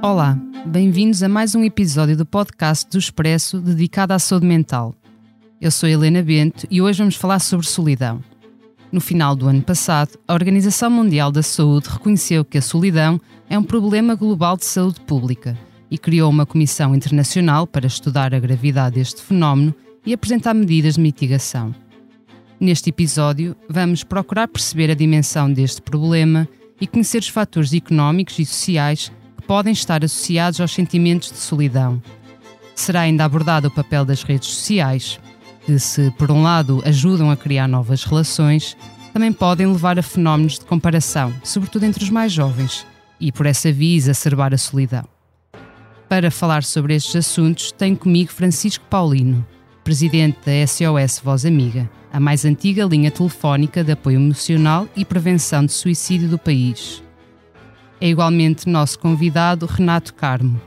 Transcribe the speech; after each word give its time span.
Olá, 0.00 0.38
bem-vindos 0.64 1.24
a 1.24 1.28
mais 1.28 1.56
um 1.56 1.64
episódio 1.64 2.16
do 2.16 2.24
podcast 2.24 2.88
do 2.88 2.98
Expresso 2.98 3.58
dedicado 3.58 4.12
à 4.12 4.18
saúde 4.20 4.46
mental. 4.46 4.94
Eu 5.60 5.72
sou 5.72 5.88
Helena 5.88 6.22
Bento 6.22 6.68
e 6.70 6.80
hoje 6.80 7.00
vamos 7.00 7.16
falar 7.16 7.40
sobre 7.40 7.66
solidão. 7.66 8.22
No 8.92 9.00
final 9.00 9.34
do 9.34 9.48
ano 9.48 9.60
passado, 9.60 10.16
a 10.28 10.34
Organização 10.34 10.88
Mundial 10.88 11.32
da 11.32 11.42
Saúde 11.42 11.88
reconheceu 11.88 12.44
que 12.44 12.56
a 12.56 12.62
solidão 12.62 13.20
é 13.50 13.58
um 13.58 13.62
problema 13.64 14.14
global 14.14 14.56
de 14.56 14.66
saúde 14.66 15.00
pública 15.00 15.58
e 15.90 15.98
criou 15.98 16.30
uma 16.30 16.46
comissão 16.46 16.94
internacional 16.94 17.66
para 17.66 17.88
estudar 17.88 18.32
a 18.32 18.38
gravidade 18.38 18.94
deste 18.94 19.20
fenómeno 19.20 19.74
e 20.06 20.12
apresentar 20.12 20.54
medidas 20.54 20.94
de 20.94 21.00
mitigação. 21.00 21.74
Neste 22.60 22.90
episódio, 22.90 23.56
vamos 23.68 24.04
procurar 24.04 24.46
perceber 24.46 24.92
a 24.92 24.94
dimensão 24.94 25.52
deste 25.52 25.82
problema 25.82 26.48
e 26.80 26.86
conhecer 26.86 27.18
os 27.18 27.28
fatores 27.28 27.72
económicos 27.72 28.38
e 28.38 28.44
sociais 28.44 29.10
podem 29.48 29.72
estar 29.72 30.04
associados 30.04 30.60
aos 30.60 30.72
sentimentos 30.72 31.32
de 31.32 31.38
solidão. 31.38 32.02
Será 32.74 33.00
ainda 33.00 33.24
abordado 33.24 33.68
o 33.68 33.70
papel 33.70 34.04
das 34.04 34.22
redes 34.22 34.50
sociais, 34.50 35.18
que, 35.64 35.78
se 35.78 36.10
por 36.12 36.30
um 36.30 36.42
lado 36.42 36.82
ajudam 36.84 37.30
a 37.30 37.36
criar 37.36 37.66
novas 37.66 38.04
relações, 38.04 38.76
também 39.10 39.32
podem 39.32 39.66
levar 39.66 39.98
a 39.98 40.02
fenómenos 40.02 40.58
de 40.58 40.66
comparação, 40.66 41.32
sobretudo 41.42 41.84
entre 41.84 42.04
os 42.04 42.10
mais 42.10 42.30
jovens, 42.30 42.86
e 43.18 43.32
por 43.32 43.46
essa 43.46 43.72
via 43.72 43.96
exacerbar 43.96 44.52
a 44.52 44.58
solidão. 44.58 45.04
Para 46.10 46.30
falar 46.30 46.62
sobre 46.62 46.94
estes 46.94 47.16
assuntos, 47.16 47.72
tenho 47.72 47.96
comigo 47.96 48.30
Francisco 48.30 48.84
Paulino, 48.90 49.44
presidente 49.82 50.38
da 50.44 50.66
SOS 50.66 51.20
Voz 51.24 51.46
Amiga, 51.46 51.90
a 52.12 52.20
mais 52.20 52.44
antiga 52.44 52.84
linha 52.84 53.10
telefónica 53.10 53.82
de 53.82 53.92
apoio 53.92 54.16
emocional 54.16 54.86
e 54.94 55.06
prevenção 55.06 55.64
de 55.64 55.72
suicídio 55.72 56.28
do 56.28 56.38
país. 56.38 57.02
É 58.00 58.08
igualmente 58.08 58.68
nosso 58.68 58.96
convidado 58.98 59.66
Renato 59.66 60.14
Carmo, 60.14 60.60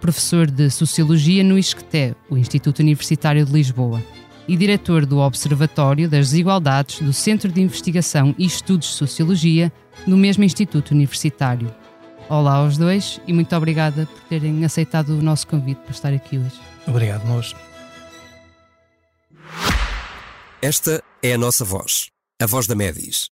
professor 0.00 0.48
de 0.48 0.70
Sociologia 0.70 1.42
no 1.42 1.58
ISCTE, 1.58 2.14
o 2.30 2.36
Instituto 2.36 2.78
Universitário 2.78 3.44
de 3.44 3.52
Lisboa, 3.52 4.00
e 4.46 4.56
diretor 4.56 5.04
do 5.04 5.18
Observatório 5.18 6.08
das 6.08 6.30
Desigualdades 6.30 7.00
do 7.00 7.12
Centro 7.12 7.50
de 7.50 7.60
Investigação 7.60 8.32
e 8.38 8.46
Estudos 8.46 8.88
de 8.88 8.94
Sociologia 8.94 9.72
do 10.06 10.16
mesmo 10.16 10.44
Instituto 10.44 10.92
Universitário. 10.92 11.74
Olá 12.28 12.54
aos 12.54 12.78
dois 12.78 13.20
e 13.26 13.32
muito 13.32 13.54
obrigada 13.56 14.06
por 14.06 14.22
terem 14.28 14.64
aceitado 14.64 15.10
o 15.10 15.22
nosso 15.22 15.48
convite 15.48 15.78
para 15.78 15.90
estar 15.90 16.12
aqui 16.12 16.38
hoje. 16.38 16.60
Obrigado, 16.86 17.26
nós. 17.26 17.52
Esta 20.62 21.02
é 21.20 21.34
a 21.34 21.38
nossa 21.38 21.64
voz, 21.64 22.06
a 22.40 22.46
voz 22.46 22.68
da 22.68 22.76
Medis, 22.76 23.26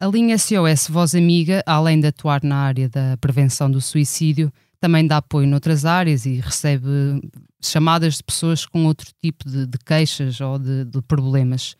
A 0.00 0.06
linha 0.06 0.38
SOS 0.38 0.88
Voz 0.88 1.14
Amiga, 1.14 1.62
além 1.66 2.00
de 2.00 2.06
atuar 2.06 2.42
na 2.44 2.56
área 2.56 2.88
da 2.88 3.16
prevenção 3.16 3.68
do 3.68 3.80
suicídio, 3.80 4.52
também 4.80 5.04
dá 5.04 5.16
apoio 5.16 5.48
noutras 5.48 5.84
áreas 5.84 6.24
e 6.24 6.36
recebe 6.36 6.88
chamadas 7.60 8.18
de 8.18 8.22
pessoas 8.22 8.64
com 8.64 8.84
outro 8.84 9.10
tipo 9.20 9.48
de, 9.48 9.66
de 9.66 9.78
queixas 9.78 10.40
ou 10.40 10.56
de, 10.56 10.84
de 10.84 11.02
problemas. 11.02 11.76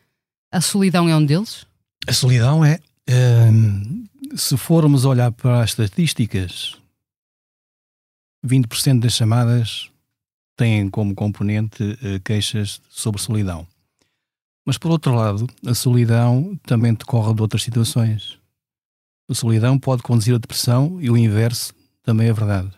A 0.51 0.61
solidão 0.61 1.09
é 1.09 1.15
um 1.15 1.25
deles? 1.25 1.65
A 2.09 2.13
solidão 2.13 2.65
é. 2.65 2.81
hum, 3.09 4.05
se 4.35 4.57
formos 4.57 5.05
olhar 5.05 5.31
para 5.31 5.63
as 5.63 5.71
estatísticas, 5.71 6.77
20% 8.45 8.99
das 9.01 9.15
chamadas 9.15 9.91
têm 10.57 10.91
como 10.91 11.15
componente 11.15 11.97
eh, 12.03 12.19
queixas 12.25 12.81
sobre 12.89 13.23
solidão. 13.23 13.67
Mas, 14.69 14.77
por 14.77 14.91
outro 14.91 15.15
lado, 15.15 15.47
a 15.67 15.73
solidão 15.73 16.55
também 16.65 16.93
decorre 16.93 17.33
de 17.33 17.41
outras 17.41 17.63
situações. 17.63 18.39
A 19.27 19.33
solidão 19.33 19.79
pode 19.79 20.03
conduzir 20.03 20.35
à 20.35 20.39
depressão 20.39 21.01
e 21.01 21.09
o 21.11 21.17
inverso 21.17 21.73
também 22.03 22.29
é 22.29 22.35
verdade. 22.35 22.71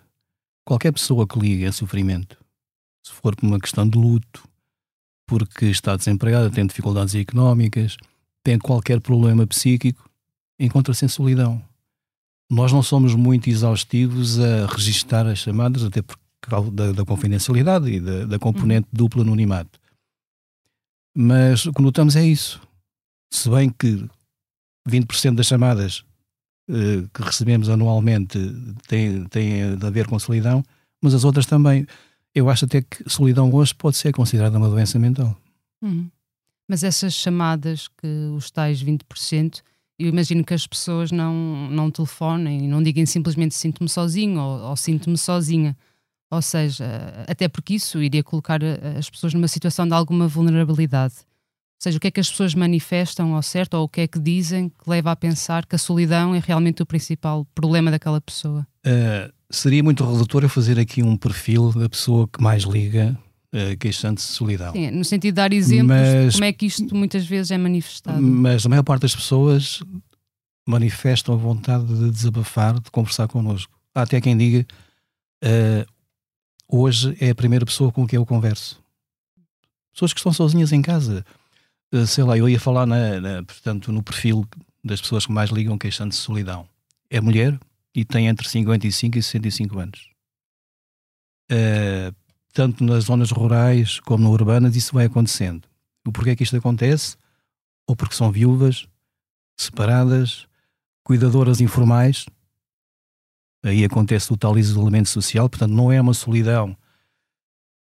Qualquer 0.65 0.93
pessoa 0.93 1.27
que 1.27 1.37
ligue 1.37 1.67
a 1.67 1.73
sofrimento, 1.73 2.37
se 3.05 3.13
for 3.13 3.35
por 3.35 3.45
uma 3.45 3.59
questão 3.59 3.89
de 3.89 3.99
luto, 3.99 4.49
porque 5.27 5.67
está 5.67 5.97
desempregada, 5.97 6.49
tem 6.49 6.65
dificuldades 6.65 7.17
económicas, 7.17 7.97
tem 8.45 8.57
qualquer 8.57 9.01
problema 9.01 9.45
psíquico, 9.45 10.09
encontra-se 10.61 11.05
em 11.05 11.09
solidão. 11.09 11.61
Nós 12.49 12.71
não 12.71 12.85
somos 12.85 13.17
muito 13.17 13.51
exaustivos 13.51 14.39
a 14.39 14.67
registar 14.67 15.27
as 15.27 15.41
chamadas, 15.41 15.83
até 15.83 16.03
por 16.03 16.17
causa 16.41 16.71
da, 16.71 16.93
da 16.93 17.05
confidencialidade 17.05 17.91
e 17.91 17.99
da, 17.99 18.27
da 18.27 18.39
componente 18.39 18.87
duplo 18.93 19.23
anonimato. 19.23 19.80
Mas 21.15 21.67
o 21.67 21.73
que 21.73 21.83
notamos 21.83 22.17
é 22.17 22.25
isso. 22.25 22.61
Se 23.33 23.49
bem 23.49 23.71
que 23.71 24.09
20% 24.89 25.35
das 25.35 25.47
chamadas 25.47 26.05
eh, 26.69 27.05
que 27.13 27.23
recebemos 27.23 27.69
anualmente 27.69 28.39
têm, 28.87 29.25
têm 29.25 29.63
a 29.81 29.91
ver 29.91 30.07
com 30.07 30.19
solidão, 30.19 30.63
mas 31.03 31.15
as 31.15 31.25
outras 31.25 31.47
também. 31.47 31.87
Eu 32.33 32.49
acho 32.49 32.65
até 32.65 32.81
que 32.81 33.09
solidão 33.11 33.53
hoje 33.53 33.75
pode 33.75 33.97
ser 33.97 34.13
considerada 34.13 34.57
uma 34.57 34.69
doença 34.69 34.97
mental. 34.99 35.37
Uhum. 35.83 36.09
Mas 36.69 36.85
essas 36.85 37.13
chamadas 37.15 37.89
que 37.89 38.07
os 38.37 38.53
tais 38.53 38.81
20%, 38.85 39.63
eu 39.99 40.09
imagino 40.09 40.45
que 40.45 40.55
as 40.55 40.65
pessoas 40.65 41.11
não, 41.11 41.69
não 41.69 41.91
telefonem 41.91 42.69
não 42.69 42.81
digam 42.81 43.05
simplesmente 43.05 43.57
sinto-me 43.57 43.89
sozinho 43.89 44.41
ou, 44.41 44.61
ou 44.69 44.77
sinto-me 44.77 45.19
sozinha. 45.19 45.77
Ou 46.31 46.41
seja, 46.41 46.85
até 47.27 47.49
porque 47.49 47.75
isso 47.75 48.01
iria 48.03 48.23
colocar 48.23 48.61
a- 48.63 48.99
as 48.99 49.11
pessoas 49.11 49.35
numa 49.35 49.49
situação 49.49 49.87
de 49.87 49.95
alguma 49.95 50.29
vulnerabilidade. 50.29 51.15
Ou 51.19 51.83
seja, 51.83 51.97
o 51.97 52.01
que 52.01 52.07
é 52.09 52.11
que 52.11 52.21
as 52.21 52.31
pessoas 52.31 52.55
manifestam 52.55 53.35
ao 53.35 53.43
certo 53.43 53.75
ou 53.75 53.85
o 53.85 53.89
que 53.89 54.03
é 54.03 54.07
que 54.07 54.19
dizem 54.19 54.69
que 54.69 54.89
leva 54.89 55.11
a 55.11 55.17
pensar 55.17 55.65
que 55.67 55.75
a 55.75 55.79
solidão 55.79 56.35
é 56.35 56.39
realmente 56.39 56.83
o 56.83 56.87
principal 56.87 57.45
problema 57.55 57.91
daquela 57.91 58.21
pessoa? 58.21 58.67
Uh, 58.87 59.33
seria 59.51 59.83
muito 59.83 60.05
redutor 60.05 60.43
eu 60.43 60.49
fazer 60.49 60.79
aqui 60.79 61.03
um 61.03 61.17
perfil 61.17 61.73
da 61.73 61.89
pessoa 61.89 62.29
que 62.29 62.41
mais 62.43 62.65
liga 62.65 63.19
uh, 63.55 63.77
queixando-se 63.79 64.27
de 64.29 64.33
solidão. 64.35 64.73
Sim, 64.73 64.91
no 64.91 65.05
sentido 65.05 65.33
de 65.33 65.37
dar 65.37 65.53
exemplos 65.55 65.87
Mas- 65.89 66.27
de 66.35 66.39
como 66.39 66.45
é 66.45 66.53
que 66.53 66.67
isto 66.67 66.95
muitas 66.95 67.27
vezes 67.27 67.51
é 67.51 67.57
manifestado. 67.59 68.21
Mas 68.23 68.65
a 68.67 68.69
maior 68.69 68.83
parte 68.85 69.03
das 69.03 69.17
pessoas 69.17 69.83
manifestam 70.69 71.35
a 71.35 71.39
vontade 71.39 71.87
de 71.87 72.11
desabafar, 72.11 72.79
de 72.79 72.91
conversar 72.91 73.27
connosco. 73.27 73.73
Há 73.95 74.03
até 74.03 74.21
quem 74.21 74.37
diga 74.37 74.67
uh, 75.45 75.91
hoje 76.71 77.17
é 77.21 77.31
a 77.31 77.35
primeira 77.35 77.67
pessoa 77.67 77.91
com 77.93 78.07
quem 78.07 78.17
eu 78.17 78.27
converso. 78.27 78.83
Pessoas 79.93 80.13
que 80.13 80.21
estão 80.21 80.33
sozinhas 80.33 80.73
em 80.73 80.81
casa. 80.83 81.25
Uh, 81.93 82.07
sei 82.07 82.25
lá, 82.25 82.37
eu 82.39 82.49
ia 82.49 82.61
falar 82.61 82.87
na, 82.87 83.21
na- 83.21 83.43
portanto, 83.43 83.91
no 83.93 84.03
perfil 84.03 84.47
das 84.83 85.01
pessoas 85.01 85.27
que 85.27 85.33
mais 85.33 85.51
ligam 85.51 85.77
queixando-se 85.77 86.19
de 86.21 86.25
solidão. 86.25 86.69
É 87.11 87.21
mulher 87.21 87.59
e 87.95 88.05
tem 88.05 88.29
entre 88.29 88.49
55 88.49 89.19
e 89.19 89.23
65 89.23 89.79
anos. 89.79 90.09
Uh, 91.51 92.15
tanto 92.53 92.85
nas 92.85 93.05
zonas 93.05 93.31
rurais 93.31 93.99
como 94.01 94.25
no 94.25 94.31
urbanas 94.31 94.77
isso 94.77 94.95
vai 94.95 95.07
acontecendo. 95.07 95.63
O 96.07 96.13
porquê 96.13 96.37
que 96.37 96.43
isto 96.45 96.57
acontece? 96.57 97.17
Ou 97.87 97.97
porque 97.97 98.15
são 98.15 98.31
viúvas, 98.31 98.87
separadas, 99.59 100.47
cuidadoras 101.05 101.61
informais. 101.61 102.27
Aí 103.63 103.85
acontece 103.85 104.33
o 104.33 104.37
tal 104.37 104.59
isolamento 104.59 105.09
social, 105.09 105.49
portanto 105.49 105.73
não 105.73 105.93
é 105.93 106.01
uma 106.01 106.15
solidão 106.15 106.77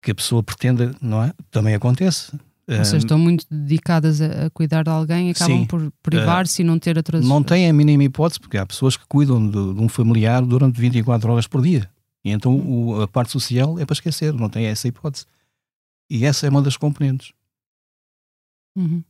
que 0.03 0.11
a 0.11 0.15
pessoa 0.15 0.43
pretenda, 0.43 0.95
não 1.01 1.23
é? 1.25 1.33
Também 1.51 1.75
acontece. 1.75 2.33
Ou 2.69 2.85
seja, 2.85 2.99
estão 2.99 3.19
muito 3.19 3.47
dedicadas 3.49 4.21
a, 4.21 4.51
cuidar 4.51 4.83
de 4.83 4.91
alguém 4.91 5.29
e 5.29 5.31
acabam 5.31 5.59
Sim. 5.61 5.67
por 5.67 5.93
privar-se 6.03 6.63
e 6.63 6.65
não 6.65 6.79
ter 6.81 6.97
outras. 6.97 7.25
Não 7.25 7.43
tem 7.43 7.69
a 7.69 7.73
mínima 7.73 8.03
hipótese, 8.05 8.41
porque 8.41 8.59
há 8.59 8.67
pessoas 8.67 8.97
que 8.97 9.05
cuidam 9.07 9.45
de, 9.45 9.53
de 9.75 9.81
um 9.81 9.89
familiar 9.89 10.43
durante 10.45 10.81
24 10.81 11.31
horas 11.31 11.47
por 11.47 11.63
dia. 11.63 11.89
E 12.25 12.31
então 12.31 12.57
o- 12.59 13.03
a 13.03 13.07
parte 13.09 13.31
social 13.31 13.79
é 13.79 13.85
para 13.87 13.95
esquecer, 13.95 14.33
não 14.35 14.49
tem 14.49 14.67
essa 14.67 14.89
hipótese. 14.89 15.27
E 16.11 16.25
essa 16.25 16.47
é 16.47 16.51
uma 16.51 16.61
das 16.63 16.77
componentes. 16.77 17.33
Uhum. 18.77 19.03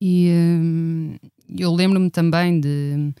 E 0.00 0.30
hum, 0.32 1.16
eu 1.58 1.74
lembro-me 1.74 2.10
também 2.10 2.60
de, 2.60 3.12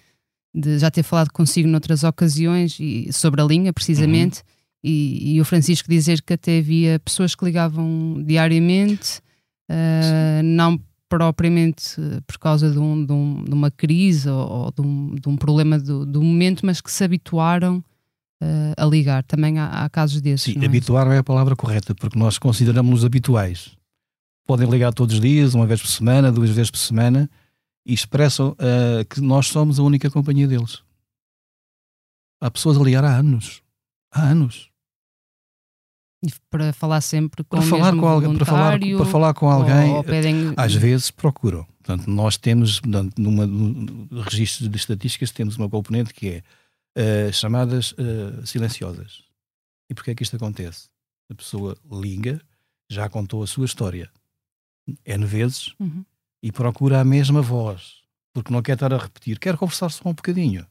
de 0.58 0.78
já 0.78 0.90
ter 0.90 1.02
falado 1.02 1.30
consigo 1.32 1.68
noutras 1.68 2.02
ocasiões 2.02 2.78
e, 2.80 3.12
sobre 3.12 3.40
a 3.40 3.44
linha, 3.44 3.72
precisamente, 3.72 4.42
e, 4.82 5.34
e 5.34 5.40
o 5.40 5.44
Francisco 5.44 5.88
dizer 5.88 6.20
que 6.22 6.32
até 6.32 6.58
havia 6.58 6.98
pessoas 6.98 7.34
que 7.34 7.44
ligavam 7.44 8.22
diariamente, 8.26 9.20
ah, 9.70 10.40
não 10.42 10.80
propriamente 11.08 11.98
eh, 11.98 12.20
por 12.26 12.38
causa 12.38 12.70
de, 12.70 12.78
um- 12.78 13.04
de 13.06 13.12
um- 13.12 13.44
de 13.44 13.54
uma 13.54 13.70
crise 13.70 14.28
ou, 14.28 14.46
ou 14.50 14.72
de, 14.72 14.82
um, 14.82 15.14
de 15.14 15.28
um 15.28 15.36
problema 15.36 15.78
do, 15.78 16.04
do 16.04 16.22
momento, 16.22 16.66
mas 16.66 16.80
que 16.82 16.90
se 16.92 17.02
habituaram 17.02 17.82
ah, 18.42 18.74
a 18.76 18.84
ligar. 18.84 19.22
Também 19.24 19.58
há, 19.58 19.66
há 19.84 19.88
casos 19.88 20.20
desses. 20.20 20.52
Sim, 20.52 20.60
é? 20.60 20.64
é 21.14 21.18
a 21.18 21.24
palavra 21.24 21.56
correta, 21.56 21.94
porque 21.94 22.18
nós 22.18 22.36
consideramos-nos 22.38 23.04
habituais. 23.04 23.70
Podem 24.46 24.68
ligar 24.68 24.92
todos 24.92 25.14
os 25.14 25.20
dias, 25.20 25.54
uma 25.54 25.66
vez 25.66 25.80
por 25.80 25.88
semana, 25.88 26.30
duas 26.32 26.50
vezes 26.50 26.70
por 26.70 26.78
semana, 26.78 27.28
e 27.88 27.94
expressam 27.94 28.54
ah, 28.58 29.04
que 29.04 29.20
nós 29.20 29.46
somos 29.48 29.78
a 29.80 29.82
única 29.82 30.10
companhia 30.10 30.46
deles. 30.46 30.82
Há 32.40 32.50
pessoas 32.50 32.76
a 32.78 32.82
ligar 32.82 33.04
há 33.04 33.16
anos. 33.16 33.62
Há 34.12 34.22
anos. 34.28 34.70
E 36.24 36.28
para 36.50 36.72
falar 36.72 37.00
sempre 37.00 37.44
com 37.44 37.56
Para 37.58 37.66
falar 37.66 37.96
com 37.96 38.06
alguém, 38.08 38.36
para 38.36 38.44
falar, 38.46 38.78
para 38.80 39.04
falar 39.06 39.34
com 39.34 39.48
alguém, 39.50 39.90
ou- 39.90 39.96
ou 39.98 40.04
pedem- 40.04 40.52
às 40.56 40.74
vezes 40.74 41.10
procuram. 41.10 41.64
Portanto, 41.82 42.10
nós 42.10 42.36
temos, 42.36 42.80
portanto, 42.80 43.16
numa, 43.18 43.46
no 43.46 44.20
registro 44.22 44.68
de 44.68 44.76
estatísticas, 44.76 45.30
temos 45.30 45.56
uma 45.56 45.68
componente 45.70 46.12
que 46.12 46.28
é 46.28 46.42
eh, 46.96 47.30
chamadas 47.32 47.94
eh, 47.96 48.44
silenciosas. 48.44 49.22
E 49.88 49.94
porquê 49.94 50.10
é 50.10 50.14
que 50.14 50.22
isto 50.24 50.34
acontece? 50.36 50.88
A 51.30 51.34
pessoa 51.34 51.76
liga, 51.90 52.40
já 52.90 53.08
contou 53.08 53.42
a 53.42 53.46
sua 53.46 53.64
história 53.66 54.10
N 55.06 55.24
vezes 55.24 55.74
Uhum. 55.78 56.04
E 56.42 56.52
procura 56.52 57.00
a 57.00 57.04
mesma 57.04 57.42
voz, 57.42 57.94
porque 58.32 58.52
não 58.52 58.62
quer 58.62 58.74
estar 58.74 58.92
a 58.92 58.98
repetir, 58.98 59.38
quer 59.38 59.56
conversar 59.56 59.88
só 59.90 60.08
um 60.08 60.14
bocadinho. 60.14 60.66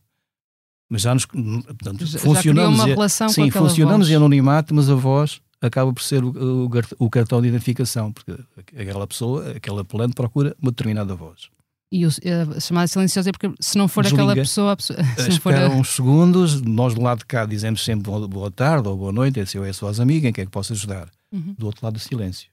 Mas 0.89 1.01
já 1.01 1.13
nos. 1.13 1.25
Portanto, 1.25 2.05
Já- 2.05 2.19
funcionamos, 2.19 2.79
uma 2.79 2.85
relação 2.87 3.27
com 3.27 3.33
sim, 3.33 3.49
aquela 3.49 3.67
funcionamos 3.67 4.07
voz. 4.07 4.09
em 4.11 4.15
anonimato, 4.15 4.73
mas 4.73 4.89
a 4.89 4.95
voz 4.95 5.41
acaba 5.61 5.91
por 5.91 6.01
ser 6.01 6.23
o, 6.23 6.29
o 6.65 6.69
o 6.99 7.09
cartão 7.09 7.41
de 7.41 7.47
identificação, 7.49 8.11
porque 8.13 8.31
aquela 8.77 9.05
pessoa, 9.05 9.51
aquele 9.51 9.79
apelante, 9.81 10.13
procura 10.13 10.55
uma 10.61 10.71
determinada 10.71 11.13
voz. 11.13 11.49
E 11.91 12.05
o, 12.05 12.09
a 12.55 12.59
chamada 12.59 12.87
silenciosa 12.87 13.29
é 13.29 13.31
porque 13.33 13.53
se 13.59 13.77
não 13.77 13.87
for 13.87 14.05
aquela 14.05 14.33
Desliga. 14.33 14.41
pessoa, 14.41 14.71
a 14.73 14.77
pessoa- 14.77 14.99
se 15.19 15.29
não 15.29 15.39
for 15.39 15.53
a- 15.53 15.69
uns 15.69 15.89
segundos, 15.89 16.61
nós 16.61 16.93
do 16.93 17.01
lado 17.01 17.19
de 17.19 17.25
cá 17.25 17.45
dizemos 17.45 17.83
sempre 17.83 18.09
boa- 18.27 18.51
tarde 18.51 18.87
ou 18.87 18.95
boa 18.97 19.11
noite, 19.11 19.39
esse 19.41 19.57
é 19.57 19.69
a 19.69 19.73
sua 19.73 19.91
amiga, 20.01 20.29
em 20.29 20.33
que 20.33 20.39
é 20.41 20.45
que 20.45 20.51
posso 20.51 20.71
ajudar? 20.73 21.09
Uhum. 21.33 21.53
Do 21.57 21.65
outro 21.65 21.85
lado, 21.85 21.97
silêncio. 21.99 22.49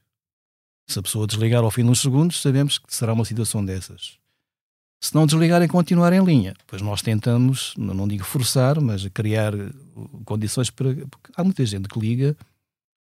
Se 0.87 0.99
a 0.99 1.01
pessoa 1.01 1.25
desligar 1.25 1.63
ao 1.63 1.71
fim 1.71 1.83
de 1.83 1.89
uns 1.89 2.01
segundos, 2.01 2.41
sabemos 2.41 2.77
que 2.77 2.93
será 2.93 3.13
uma 3.13 3.25
situação 3.25 3.63
dessas. 3.65 4.17
Se 5.01 5.13
não 5.13 5.25
desligar 5.25 5.61
e 5.61 5.67
continuar 5.67 6.13
em 6.13 6.23
linha, 6.23 6.55
pois 6.65 6.81
nós 6.81 7.01
tentamos, 7.01 7.73
não 7.77 8.07
digo 8.07 8.23
forçar, 8.23 8.79
mas 8.79 9.07
criar 9.09 9.53
uh, 9.53 9.73
condições 10.25 10.69
para. 10.69 10.95
Porque 10.95 11.31
há 11.35 11.43
muita 11.43 11.65
gente 11.65 11.87
que 11.87 11.99
liga, 11.99 12.35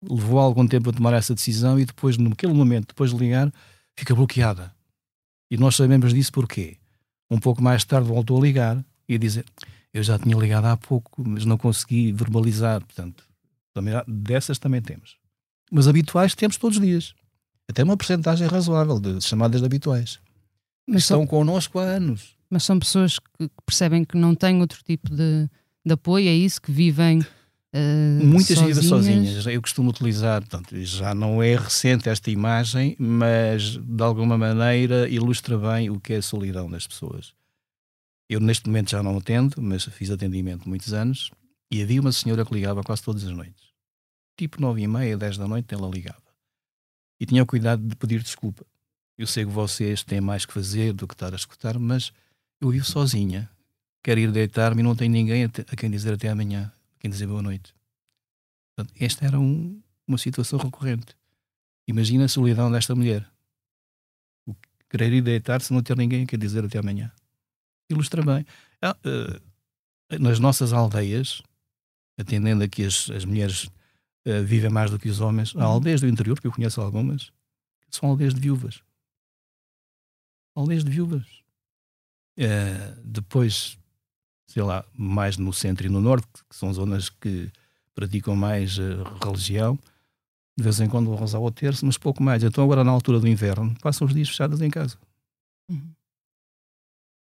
levou 0.02 0.38
algum 0.38 0.66
tempo 0.66 0.90
a 0.90 0.92
tomar 0.92 1.14
essa 1.14 1.34
decisão 1.34 1.78
e 1.78 1.84
depois, 1.84 2.18
naquele 2.18 2.52
momento, 2.52 2.88
depois 2.88 3.10
de 3.10 3.16
ligar, 3.16 3.52
fica 3.96 4.14
bloqueada. 4.14 4.74
E 5.50 5.56
nós 5.56 5.76
sabemos 5.76 6.12
disso 6.12 6.32
porquê. 6.32 6.76
Um 7.30 7.38
pouco 7.38 7.62
mais 7.62 7.84
tarde 7.84 8.08
voltou 8.08 8.38
a 8.38 8.42
ligar 8.42 8.84
e 9.08 9.14
a 9.14 9.18
dizer: 9.18 9.44
Eu 9.92 10.02
já 10.02 10.18
tinha 10.18 10.36
ligado 10.36 10.66
há 10.66 10.76
pouco, 10.76 11.22
mas 11.26 11.44
não 11.44 11.56
consegui 11.56 12.12
verbalizar. 12.12 12.84
Portanto, 12.84 13.24
também 13.72 13.94
dessas 14.06 14.58
também 14.58 14.82
temos. 14.82 15.16
Mas 15.70 15.88
habituais 15.88 16.34
temos 16.34 16.56
todos 16.56 16.76
os 16.76 16.84
dias. 16.84 17.14
Até 17.68 17.82
uma 17.82 17.96
porcentagem 17.96 18.46
razoável 18.46 19.00
de 19.00 19.20
chamadas 19.22 19.60
de 19.60 19.66
habituais. 19.66 20.18
mas, 20.88 21.02
Estão 21.02 21.18
são, 21.20 21.26
connosco 21.26 21.78
há 21.78 21.84
anos. 21.84 22.36
mas 22.50 22.62
são 22.64 22.78
pessoas 22.78 23.18
que 23.18 23.48
percebem 23.64 24.04
que 24.04 24.16
não 24.16 24.34
têm 24.34 24.60
outro 24.60 24.82
tipo 24.84 25.08
de, 25.10 25.48
de 25.84 25.92
apoio, 25.92 26.28
é 26.28 26.32
isso, 26.34 26.60
que 26.60 26.70
vivem 26.70 27.24
eh, 27.72 28.18
Muitas 28.22 28.56
sozinhas. 28.58 28.76
vivem 28.76 28.88
sozinhas. 28.88 29.46
Eu 29.46 29.62
costumo 29.62 29.90
utilizar, 29.90 30.42
portanto, 30.42 30.76
já 30.84 31.14
não 31.14 31.42
é 31.42 31.56
recente 31.56 32.08
esta 32.08 32.30
imagem, 32.30 32.94
mas 32.98 33.78
de 33.78 34.02
alguma 34.02 34.36
maneira 34.38 35.08
ilustra 35.08 35.56
bem 35.58 35.88
o 35.90 35.98
que 35.98 36.12
é 36.12 36.16
a 36.18 36.22
solidão 36.22 36.70
das 36.70 36.86
pessoas. 36.86 37.32
Eu 38.28 38.40
neste 38.40 38.66
momento 38.68 38.90
já 38.90 39.02
não 39.02 39.16
atendo, 39.18 39.60
mas 39.60 39.84
fiz 39.84 40.10
atendimento 40.10 40.68
muitos 40.68 40.92
anos 40.92 41.30
e 41.70 41.82
havia 41.82 42.00
uma 42.00 42.12
senhora 42.12 42.44
que 42.44 42.54
ligava 42.54 42.82
quase 42.82 43.02
todas 43.02 43.24
as 43.24 43.30
noites. 43.30 43.64
Tipo 44.36 44.60
nove 44.60 44.82
e 44.82 44.86
meia, 44.88 45.16
dez 45.16 45.36
da 45.38 45.46
noite, 45.48 45.74
ela 45.74 45.88
ligava. 45.88 46.23
E 47.20 47.26
tinha 47.26 47.42
o 47.42 47.46
cuidado 47.46 47.82
de 47.86 47.94
pedir 47.96 48.22
desculpa. 48.22 48.64
Eu 49.16 49.26
sei 49.26 49.44
que 49.44 49.50
vocês 49.50 50.02
têm 50.02 50.20
mais 50.20 50.44
que 50.44 50.52
fazer 50.52 50.92
do 50.92 51.06
que 51.06 51.14
estar 51.14 51.32
a 51.32 51.36
escutar, 51.36 51.78
mas 51.78 52.12
eu 52.60 52.70
vivo 52.70 52.84
sozinha. 52.84 53.48
Quero 54.02 54.20
ir 54.20 54.32
deitar-me 54.32 54.80
e 54.80 54.84
não 54.84 54.96
tenho 54.96 55.12
ninguém 55.12 55.44
a, 55.44 55.48
quem 55.76 55.90
dizer 55.90 56.14
até 56.14 56.28
amanhã, 56.28 56.72
a 56.96 57.00
quem 57.00 57.10
dizer 57.10 57.26
boa 57.26 57.40
noite. 57.42 57.74
Portanto, 58.76 58.94
esta 59.00 59.24
era 59.24 59.38
um- 59.38 59.80
uma 60.06 60.18
situação 60.18 60.58
recorrente. 60.58 61.16
Imagina 61.86 62.24
a 62.24 62.28
solidão 62.28 62.70
desta 62.70 62.94
mulher. 62.94 63.26
O 64.46 64.54
querer 64.90 65.12
ir 65.12 65.22
deitar-se 65.22 65.72
não 65.72 65.82
ter 65.82 65.96
ninguém 65.96 66.24
a 66.24 66.26
quem 66.26 66.38
dizer 66.38 66.64
até 66.64 66.78
amanhã. 66.78 67.12
Ilustra 67.88 68.22
bem. 68.22 68.44
Ah, 68.82 68.96
eh, 69.04 70.18
nas 70.18 70.38
nossas 70.38 70.72
aldeias, 70.72 71.40
atendendo 72.18 72.64
a 72.64 72.68
que 72.68 72.84
as, 72.84 73.08
as 73.10 73.24
mulheres 73.24 73.68
eh, 74.24 74.42
vivem 74.42 74.70
mais 74.70 74.90
do 74.90 74.98
que 74.98 75.08
os 75.08 75.20
homens, 75.20 75.54
há 75.56 75.64
aldeias 75.64 76.00
do 76.00 76.08
interior, 76.08 76.40
que 76.40 76.46
eu 76.46 76.52
conheço 76.52 76.80
algumas, 76.80 77.30
que 77.90 77.96
são 77.96 78.08
aldeias 78.08 78.34
de 78.34 78.40
viúvas. 78.40 78.82
Aldeias 80.54 80.82
de 80.82 80.90
viúvas. 80.90 81.26
Eh, 82.38 82.94
depois, 83.04 83.78
sei 84.46 84.62
lá, 84.62 84.84
mais 84.94 85.36
no 85.36 85.52
centro 85.52 85.86
e 85.86 85.90
no 85.90 86.00
norte, 86.00 86.28
que 86.48 86.56
são 86.56 86.72
zonas 86.72 87.10
que 87.10 87.50
praticam 87.94 88.34
mais 88.34 88.78
eh, 88.78 88.96
religião, 89.22 89.78
de 90.56 90.64
vez 90.64 90.80
em 90.80 90.88
quando 90.88 91.10
vão 91.10 91.18
rezar 91.18 91.38
ao 91.38 91.50
terço, 91.50 91.84
mas 91.84 91.98
pouco 91.98 92.22
mais. 92.22 92.42
Então, 92.42 92.64
agora 92.64 92.82
na 92.82 92.92
altura 92.92 93.20
do 93.20 93.28
inverno, 93.28 93.76
passam 93.80 94.06
os 94.06 94.14
dias 94.14 94.28
fechados 94.28 94.60
em 94.62 94.70
casa. 94.70 94.96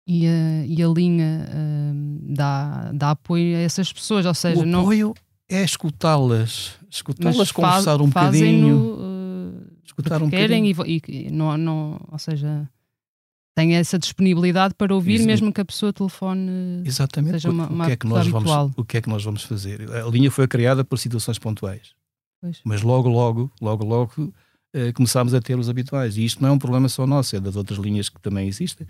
E 0.08 0.28
a, 0.28 0.66
e 0.66 0.84
a 0.84 0.88
linha 0.88 1.48
hum, 1.56 2.20
dá, 2.34 2.92
dá 2.92 3.12
apoio 3.12 3.56
a 3.56 3.60
essas 3.60 3.94
pessoas, 3.94 4.26
ou 4.26 4.34
seja, 4.34 4.60
o 4.60 4.66
não. 4.66 4.82
apoio 4.82 5.14
é 5.52 5.64
escutá-las, 5.64 6.74
escutá-las, 6.90 7.52
conversar 7.52 8.02
um 8.02 8.08
bocadinho, 8.08 8.98
eh, 9.00 9.72
escutar 9.86 10.22
um 10.24 10.30
querem 10.30 10.70
e, 10.70 10.74
bocadinho. 10.74 11.00
vo- 11.02 11.12
e 11.12 11.30
não, 11.32 11.58
não, 11.58 12.02
ou 12.12 12.18
seja, 12.18 12.68
têm 13.56 13.76
essa 13.76 14.00
disponibilidade 14.00 14.74
para 14.76 14.94
ouvir, 14.96 15.16
Isso. 15.16 15.26
mesmo 15.28 15.52
que 15.54 15.62
a 15.62 15.66
pessoa 15.66 15.92
telefone. 15.94 16.82
Exatamente. 16.86 17.34
seja 17.34 17.50
uma- 17.50 17.68
o, 17.68 17.74
uma 17.74 17.86
que 17.86 17.92
é 17.92 17.96
que 17.98 18.08
nós 18.08 18.28
vamos, 18.28 18.50
habitual. 18.52 18.72
o 18.78 18.86
que 18.86 18.98
é 18.98 19.02
que 19.02 19.10
nós 19.10 19.24
vamos 19.24 19.44
fazer? 19.44 19.92
A 19.92 20.08
linha 20.10 20.32
foi 20.32 20.48
criada 20.48 20.84
por 20.84 20.98
situações 20.98 21.38
pontuais. 21.38 21.94
Pois. 22.42 22.60
Mas 22.64 22.82
logo, 22.82 23.08
logo, 23.10 23.52
logo, 23.62 23.86
logo 23.86 24.34
eh, 24.74 24.92
começámos 24.94 25.34
a 25.34 25.42
ter 25.42 25.60
os 25.60 25.70
habituais. 25.70 26.18
E 26.18 26.26
isto 26.26 26.42
não 26.42 26.50
é 26.50 26.52
um 26.52 26.58
problema 26.58 26.88
só 26.90 27.06
nosso, 27.06 27.36
é 27.36 27.40
das 27.40 27.56
outras 27.56 27.78
linhas 27.78 28.10
que 28.10 28.20
também 28.22 28.48
existem. 28.48 28.88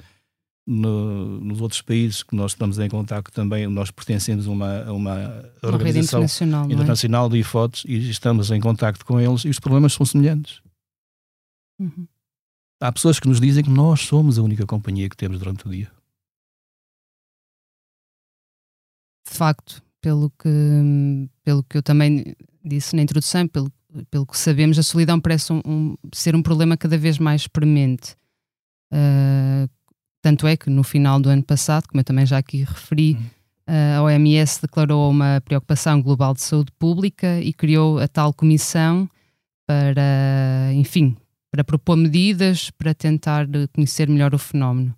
No- 0.74 1.40
nos 1.42 1.60
outros 1.60 1.82
países 1.82 2.24
que 2.24 2.34
nós 2.36 2.52
estamos 2.52 2.80
em 2.80 2.88
contato 2.88 3.30
também, 3.32 3.68
nós 3.68 3.92
pertencemos 3.92 4.48
a 4.48 4.52
uma, 4.52 4.84
a 4.86 4.94
uma 4.94 5.52
organização 5.64 6.20
internacional, 6.20 6.70
é? 6.70 6.74
internacional 6.74 7.30
de 7.30 7.38
IFOTs 7.40 7.84
e 7.86 8.10
estamos 8.10 8.52
em 8.52 8.62
contacto 8.62 9.06
com 9.06 9.20
eles 9.20 9.42
e 9.44 9.50
os 9.50 9.60
problemas 9.60 9.92
são 9.94 10.06
semelhantes. 10.06 10.62
Uhum. 11.80 12.08
Há 12.80 12.92
pessoas 12.92 13.20
que 13.20 13.28
nos 13.28 13.42
dizem 13.42 13.64
que 13.64 13.70
nós 13.70 14.02
somos 14.02 14.40
a 14.40 14.42
única 14.44 14.66
companhia 14.66 15.10
que 15.10 15.18
temos 15.18 15.40
durante 15.40 15.68
o 15.68 15.70
dia. 15.72 15.92
de 19.30 19.38
facto, 19.38 19.82
pelo 20.02 20.30
que, 20.32 20.50
pelo 21.44 21.64
que 21.64 21.78
eu 21.78 21.84
também 21.84 22.36
disse 22.64 22.96
na 22.96 23.02
introdução, 23.02 23.48
pelo, 23.48 23.72
pelo 24.10 24.26
que 24.26 24.38
sabemos, 24.38 24.78
a 24.78 24.84
solidão 24.84 25.20
parece 25.22 25.54
um- 25.54 25.62
um- 25.66 25.96
ser 26.14 26.36
um 26.36 26.42
problema 26.44 26.76
cada 26.76 26.98
vez 26.98 27.18
mais 27.18 27.48
premente. 27.48 28.16
Ah, 28.92 29.68
tanto 30.22 30.46
é 30.48 30.56
que 30.56 30.70
no 30.70 30.84
final 30.84 31.20
do 31.20 31.30
ano 31.30 31.44
passado, 31.44 31.88
como 31.88 32.00
eu 32.00 32.04
também 32.06 32.26
já 32.26 32.38
aqui 32.38 32.64
referi, 32.64 33.14
Uhum. 33.16 33.26
ah, 33.68 33.98
a 33.98 34.04
OMS 34.04 34.62
declarou 34.62 35.10
uma 35.10 35.42
preocupação 35.44 36.02
global 36.02 36.34
de 36.34 36.42
saúde 36.42 36.72
pública 36.78 37.40
e 37.40 37.52
criou 37.54 38.00
a 38.00 38.08
tal 38.08 38.34
comissão 38.34 39.08
para, 39.68 40.72
enfim, 40.74 41.16
para 41.52 41.64
propor 41.64 41.96
medidas 41.98 42.70
para 42.72 42.94
tentar 42.94 43.44
eh, 43.54 43.68
conhecer 43.74 44.08
melhor 44.10 44.34
o 44.34 44.38
fenómeno. 44.40 44.94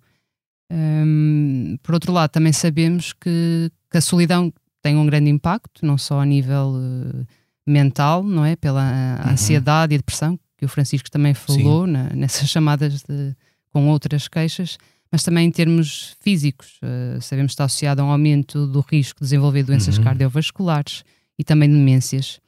Hum, 0.72 1.76
por 1.82 1.94
outro 1.94 2.12
lado, 2.12 2.30
também 2.30 2.52
sabemos 2.52 3.12
que, 3.12 3.70
que 3.90 3.98
a 3.98 4.00
solidão 4.00 4.52
tem 4.82 4.96
um 4.96 5.06
grande 5.06 5.30
impacto, 5.30 5.84
não 5.84 5.96
só 5.96 6.20
a 6.20 6.24
nível 6.26 6.74
eh, 6.76 7.24
mental, 7.66 8.22
não 8.22 8.44
é? 8.44 8.56
Pela 8.56 8.82
Uhum. 9.24 9.32
ansiedade 9.32 9.94
e 9.94 9.98
depressão, 9.98 10.36
que 10.36 10.44
que 10.56 10.64
o 10.64 10.68
Francisco 10.68 11.10
também 11.10 11.34
falou 11.34 11.86
na, 11.86 12.10
nessas 12.10 12.48
chamadas 12.48 13.02
de, 13.02 13.34
com 13.72 13.88
outras 13.88 14.28
queixas, 14.28 14.78
mas 15.14 15.22
também 15.22 15.46
em 15.46 15.50
termos 15.52 16.16
físicos. 16.20 16.80
Uh, 16.82 17.22
sabemos 17.22 17.50
que 17.50 17.54
está 17.54 17.66
associado 17.66 18.02
a 18.02 18.04
um 18.04 18.08
aumento 18.10 18.66
do 18.66 18.80
risco 18.80 19.20
de 19.20 19.26
desenvolver 19.26 19.62
doenças 19.62 19.96
uhum. 19.96 20.02
cardiovasculares 20.02 21.04
e 21.38 21.44
também 21.44 21.68
demências. 21.68 22.40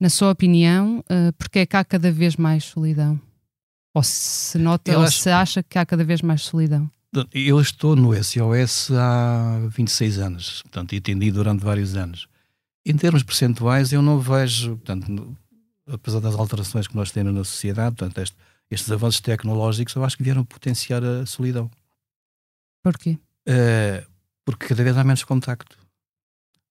Na 0.00 0.10
sua 0.10 0.32
opinião, 0.32 0.98
uh, 0.98 1.32
porque 1.38 1.60
é 1.60 1.66
que 1.66 1.76
há 1.76 1.84
cada 1.84 2.10
vez 2.10 2.34
mais 2.34 2.64
solidão? 2.64 3.20
Ou 3.94 4.02
se 4.02 4.58
nota, 4.58 4.90
Eu 4.90 4.98
ou 4.98 5.04
acho... 5.04 5.20
se 5.20 5.30
acha 5.30 5.62
que 5.62 5.78
há 5.78 5.86
cada 5.86 6.02
vez 6.02 6.20
mais 6.20 6.42
solidão? 6.42 6.90
Eu 7.32 7.60
estou 7.60 7.94
no 7.94 8.12
SOS 8.12 8.90
há 8.90 9.60
26 9.70 10.18
anos, 10.18 10.62
portanto, 10.62 10.94
e 10.94 10.98
atendi 10.98 11.30
durante 11.30 11.62
vários 11.62 11.94
anos. 11.94 12.26
Em 12.84 12.96
termos 12.96 13.22
percentuais, 13.22 13.92
eu 13.92 14.02
não 14.02 14.18
vejo, 14.18 14.70
portanto, 14.70 15.36
apesar 15.86 16.18
das 16.18 16.34
alterações 16.34 16.88
que 16.88 16.96
nós 16.96 17.12
temos 17.12 17.32
na 17.32 17.44
sociedade, 17.44 17.94
portanto, 17.94 18.18
este, 18.18 18.36
estes 18.68 18.90
avanços 18.90 19.20
tecnológicos, 19.20 19.94
eu 19.94 20.04
acho 20.04 20.16
que 20.16 20.24
vieram 20.24 20.44
potenciar 20.44 21.04
a 21.04 21.24
solidão. 21.24 21.70
Porquê? 22.82 23.18
Uh, 23.48 24.06
porque 24.44 24.68
cada 24.68 24.82
vez 24.82 24.96
há 24.96 25.04
menos 25.04 25.24
contacto. 25.24 25.78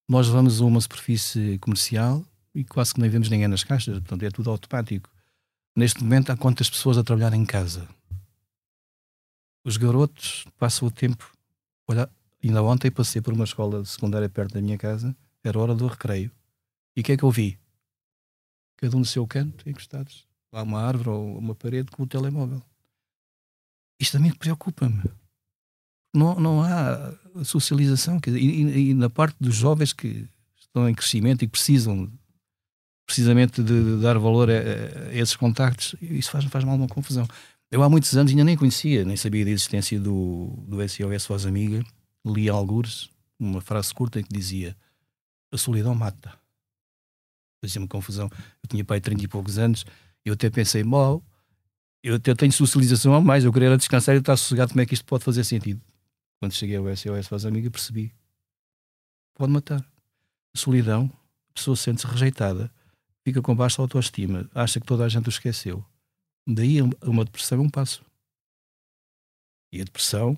Nós 0.09 0.27
vamos 0.27 0.61
a 0.61 0.65
uma 0.65 0.79
superfície 0.79 1.57
comercial 1.59 2.25
e 2.55 2.63
quase 2.63 2.93
que 2.93 3.01
nem 3.01 3.09
vemos 3.09 3.29
ninguém 3.29 3.47
nas 3.47 3.63
caixas, 3.63 3.99
portanto, 3.99 4.23
é 4.23 4.31
tudo 4.31 4.49
automático. 4.49 5.09
Neste 5.75 6.03
momento, 6.03 6.31
há 6.31 6.37
quantas 6.37 6.69
pessoas 6.69 6.97
a 6.97 7.03
trabalhar 7.03 7.33
em 7.33 7.45
casa? 7.45 7.87
Os 9.63 9.77
garotos 9.77 10.45
passam 10.57 10.87
o 10.87 10.91
tempo. 10.91 11.31
Olha, 11.87 12.09
ainda 12.43 12.63
ontem 12.63 12.89
passei 12.89 13.21
por 13.21 13.33
uma 13.33 13.43
escola 13.43 13.83
secundária 13.85 14.29
perto 14.29 14.53
da 14.53 14.61
minha 14.61 14.77
casa, 14.77 15.15
era 15.43 15.59
hora 15.59 15.75
do 15.75 15.87
recreio. 15.87 16.31
E 16.95 17.01
o 17.01 17.03
que 17.03 17.11
é 17.11 17.17
que 17.17 17.23
eu 17.23 17.29
vi? 17.29 17.59
Cada 18.77 18.95
um 18.95 18.99
no 18.99 19.05
seu 19.05 19.27
canto, 19.27 19.69
encostados. 19.69 20.25
Lá 20.51 20.63
uma 20.63 20.81
árvore 20.81 21.09
ou 21.09 21.37
uma 21.37 21.53
parede 21.53 21.91
com 21.91 22.03
o 22.03 22.07
telemóvel. 22.07 22.63
Isto 23.99 24.13
também 24.13 24.33
preocupa-me. 24.33 25.03
Não, 26.13 26.39
não 26.39 26.61
há 26.61 27.13
socialização. 27.43 28.19
Dizer, 28.19 28.39
e, 28.39 28.89
e, 28.89 28.93
na 28.93 29.09
parte 29.09 29.35
dos 29.39 29.55
jovens 29.55 29.93
que 29.93 30.27
estão 30.59 30.89
em 30.89 30.93
crescimento 30.95 31.43
e 31.43 31.47
precisam 31.47 32.11
precisamente 33.05 33.63
de, 33.63 33.83
de 33.83 34.01
dar 34.01 34.17
valor 34.17 34.49
a, 34.49 34.53
a, 34.53 35.13
esses 35.13 35.35
contactos, 35.35 35.95
isso 36.01 36.29
faz, 36.29 36.43
faz 36.45 36.63
mal 36.63 36.75
uma 36.75 36.87
confusão. 36.87 37.27
Eu 37.71 37.83
há 37.83 37.89
muitos 37.89 38.15
anos 38.15 38.31
ainda 38.31 38.43
nem 38.43 38.57
conhecia, 38.57 39.03
nem 39.03 39.17
sabia 39.17 39.43
da 39.43 39.51
existência 39.51 39.99
do, 39.99 40.53
do 40.67 40.77
SOS 40.87 41.27
Voz 41.27 41.45
Amiga. 41.45 41.83
Li 42.25 42.49
algures 42.49 43.09
uma 43.39 43.61
frase 43.61 43.93
curta 43.93 44.21
que 44.21 44.29
dizia: 44.29 44.75
A 45.51 45.57
solidão 45.57 45.93
mata. 45.93 46.33
Fazia-me 47.63 47.87
confusão. 47.87 48.29
Eu 48.63 48.69
tinha 48.69 48.85
pai 48.85 48.99
de 48.99 49.03
30 49.05 49.23
e 49.23 49.27
poucos 49.27 49.57
anos, 49.57 49.85
eu 50.25 50.33
até 50.33 50.49
pensei: 50.49 50.83
mal, 50.83 51.23
eu 52.03 52.15
até 52.15 52.33
tenho 52.35 52.51
socialização 52.51 53.13
a 53.13 53.21
mais, 53.21 53.43
eu 53.43 53.53
queria 53.53 53.75
descansar 53.77 54.15
e 54.15 54.19
estar 54.19 54.37
sossegado. 54.37 54.71
Como 54.71 54.81
é 54.81 54.85
que 54.85 54.93
isto 54.93 55.05
pode 55.05 55.23
fazer 55.23 55.43
sentido? 55.43 55.81
Quando 56.39 56.53
cheguei 56.53 56.77
ao 56.77 56.95
SOS 56.95 57.27
Voz 57.27 57.45
Amiga, 57.45 57.71
percebi: 57.71 58.13
pode 59.35 59.51
matar. 59.51 59.85
Solidão, 60.55 61.11
a 61.49 61.53
pessoa 61.53 61.75
sente-se 61.75 62.07
rejeitada, 62.07 62.71
fica 63.23 63.41
com 63.41 63.55
baixa 63.55 63.81
autoestima, 63.81 64.49
acha 64.55 64.79
que 64.79 64.85
toda 64.85 65.05
a 65.05 65.09
gente 65.09 65.27
o 65.27 65.29
esqueceu 65.29 65.85
Daí 66.47 66.81
uma 67.03 67.25
depressão 67.25 67.59
é 67.59 67.61
um 67.61 67.69
passo. 67.69 68.01
E 69.73 69.81
a 69.81 69.83
depressão 69.83 70.37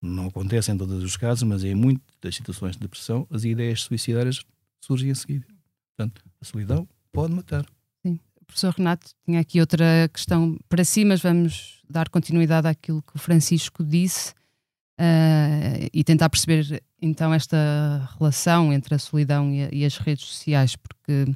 não 0.00 0.28
acontece 0.28 0.70
em 0.70 0.78
todos 0.78 1.02
os 1.02 1.16
casos, 1.16 1.42
mas 1.42 1.64
em 1.64 1.74
muitas 1.74 2.36
situações 2.36 2.76
de 2.76 2.80
depressão 2.80 3.26
as 3.28 3.42
ideias 3.42 3.82
suicidárias 3.82 4.44
surgem 4.80 5.10
a 5.10 5.16
seguir. 5.16 5.44
Portanto, 5.90 6.24
a 6.40 6.44
solidão 6.44 6.88
pode 7.12 7.34
matar. 7.34 7.66
Sim. 8.06 8.20
Professor 8.46 8.72
Renato 8.72 9.10
tinha 9.24 9.40
aqui 9.40 9.58
outra 9.60 10.08
questão 10.12 10.56
para 10.68 10.84
si, 10.84 11.04
mas 11.04 11.20
vamos 11.20 11.82
dar 11.90 12.08
continuidade 12.08 12.68
àquilo 12.68 13.02
que 13.02 13.16
o 13.16 13.18
Francisco 13.18 13.82
disse 13.82 14.32
uh, 14.98 15.88
e 15.92 16.02
tentar 16.02 16.28
perceber 16.28 16.82
então 17.00 17.32
esta 17.32 17.56
relação 18.18 18.72
entre 18.72 18.94
a 18.94 18.98
solidão 18.98 19.52
e, 19.52 19.64
a, 19.64 19.68
e 19.72 19.84
as 19.84 19.96
redes 19.96 20.26
sociais, 20.26 20.74
porque 20.76 21.26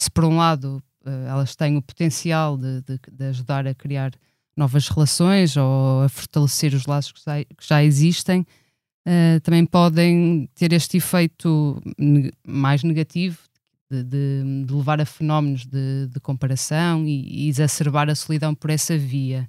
se 0.00 0.10
por 0.10 0.24
um 0.24 0.36
lado 0.36 0.82
uh, 1.04 1.28
elas 1.28 1.54
têm 1.54 1.76
o 1.76 1.82
potencial 1.82 2.56
de, 2.56 2.80
de, 2.82 2.98
de, 3.10 3.24
ajudar 3.26 3.66
a 3.66 3.74
criar 3.74 4.12
novas 4.56 4.88
relações 4.88 5.56
ou 5.56 6.02
a 6.02 6.08
fortalecer 6.08 6.74
os 6.74 6.86
laços 6.86 7.12
que 7.12 7.20
já, 7.24 7.44
que 7.44 7.68
já 7.68 7.84
existem, 7.84 8.40
uh, 8.40 9.40
também 9.42 9.64
podem 9.66 10.48
ter 10.54 10.72
este 10.72 10.96
efeito 10.96 11.80
ne 11.98 12.32
mais 12.46 12.82
negativo 12.82 13.38
de, 13.90 14.02
de, 14.02 14.64
de, 14.66 14.74
levar 14.74 15.00
a 15.00 15.04
fenómenos 15.04 15.66
de, 15.66 16.08
comparação 16.22 17.06
e, 17.06 17.44
e, 17.44 17.48
exacerbar 17.48 18.08
a 18.08 18.14
solidão 18.14 18.54
por 18.54 18.70
essa 18.70 18.96
via. 18.96 19.48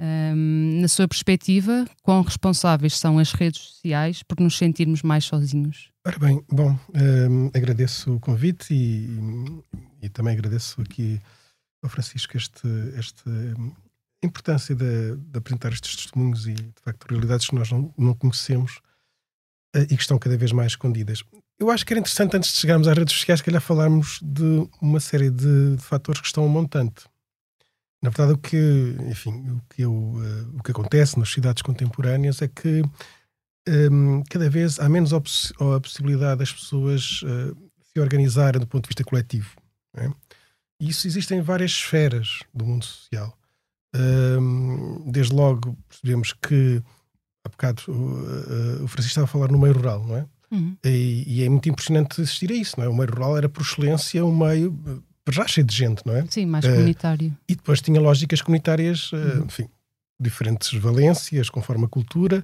Um, 0.00 0.80
na 0.82 0.88
sua 0.88 1.08
perspectiva, 1.08 1.86
quão 2.02 2.20
responsáveis 2.20 2.98
são 2.98 3.18
as 3.18 3.32
redes 3.32 3.62
sociais 3.62 4.22
por 4.22 4.38
nos 4.40 4.58
sentirmos 4.58 5.02
mais 5.02 5.24
sozinhos? 5.24 5.90
Ora 6.06 6.18
bem, 6.18 6.44
bom, 6.50 6.78
um, 6.94 7.46
agradeço 7.54 8.14
o 8.14 8.20
convite 8.20 8.74
e, 8.74 9.08
e, 10.02 10.08
também 10.10 10.34
agradeço 10.34 10.82
aqui 10.82 11.18
ao 11.82 11.88
Francisco 11.88 12.36
este, 12.36 12.68
este 12.98 13.22
a 14.22 14.26
importância 14.26 14.74
de, 14.74 15.16
de, 15.16 15.38
apresentar 15.38 15.72
estes 15.72 15.96
testemunhos 15.96 16.46
e, 16.46 16.54
de 16.54 16.82
facto, 16.82 17.06
realidades 17.08 17.46
que 17.46 17.54
nós 17.54 17.70
não, 17.70 17.92
não 17.96 18.14
conhecemos 18.14 18.80
uh, 19.74 19.80
e 19.80 19.96
que 19.96 20.02
estão 20.02 20.18
cada 20.18 20.36
vez 20.36 20.52
mais 20.52 20.72
escondidas. 20.72 21.24
Eu 21.58 21.70
acho 21.70 21.86
que 21.86 21.92
era 21.92 22.00
interessante, 22.00 22.36
antes 22.36 22.52
de 22.52 22.58
chegarmos 22.58 22.86
às 22.86 22.96
redes 22.96 23.14
sociais, 23.14 23.40
que 23.40 23.46
calhar 23.46 23.62
falarmos 23.62 24.20
de 24.22 24.68
uma 24.80 25.00
série 25.00 25.30
de, 25.30 25.76
de 25.76 25.82
fatores 25.82 26.20
que 26.20 26.26
estão 26.26 26.44
a 26.44 26.48
montante. 26.48 27.04
Na 28.06 28.10
verdade, 28.10 28.34
o 28.34 28.38
que, 28.38 28.96
enfim, 29.10 29.32
o 29.50 29.60
que, 29.68 29.82
eu, 29.82 29.92
uh, 29.92 30.56
o 30.56 30.62
que 30.62 30.70
acontece 30.70 31.18
nas 31.18 31.28
cidades 31.28 31.60
contemporâneas 31.60 32.40
é 32.40 32.46
que 32.46 32.82
um, 33.68 34.22
cada 34.30 34.48
vez 34.48 34.78
há 34.78 34.88
menos 34.88 35.12
a 35.12 35.20
possibilidade 35.80 36.38
das 36.38 36.52
pessoas 36.52 37.22
uh, 37.22 37.56
se 37.82 37.98
organizarem 37.98 38.60
do 38.60 38.66
ponto 38.66 38.84
de 38.84 38.90
vista 38.90 39.02
coletivo. 39.02 39.50
É? 39.96 40.08
E 40.80 40.88
isso 40.88 41.08
existe 41.08 41.34
em 41.34 41.40
várias 41.40 41.72
esferas 41.72 42.44
do 42.54 42.64
mundo 42.64 42.84
social. 42.84 43.36
Um, 43.92 45.10
desde 45.10 45.34
logo 45.34 45.76
percebemos 45.88 46.32
que, 46.32 46.80
há 47.44 47.48
bocado, 47.48 47.82
uh, 47.88 48.84
o 48.84 48.86
Francisco 48.86 49.18
estava 49.18 49.24
a 49.24 49.28
falar 49.28 49.50
no 49.50 49.58
meio 49.58 49.74
rural, 49.74 50.06
não 50.06 50.16
é? 50.16 50.26
Uhum. 50.52 50.76
E, 50.84 51.24
e, 51.26 51.42
é 51.42 51.48
muito 51.48 51.68
impressionante 51.68 52.22
assistir 52.22 52.52
a 52.52 52.54
isso, 52.54 52.78
não 52.78 52.84
é? 52.84 52.88
O 52.88 52.94
meio 52.94 53.10
rural 53.10 53.36
era, 53.36 53.48
por 53.48 53.62
excelência, 53.62 54.24
um 54.24 54.36
meio 54.36 54.70
já 55.34 55.46
cheio 55.46 55.66
de 55.66 55.74
gente, 55.74 56.02
não 56.06 56.16
é? 56.16 56.24
Sim, 56.28 56.46
mais 56.46 56.66
comunitário. 56.66 57.28
Uh, 57.28 57.36
e 57.48 57.54
depois 57.54 57.80
tinha 57.80 58.00
lógicas 58.00 58.40
comunitárias, 58.40 59.12
uh, 59.12 59.16
uhum. 59.16 59.44
enfim, 59.46 59.68
diferentes 60.20 60.72
valências, 60.74 61.50
conforme 61.50 61.84
a 61.84 61.88
cultura, 61.88 62.42